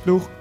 Doeg! 0.03 0.36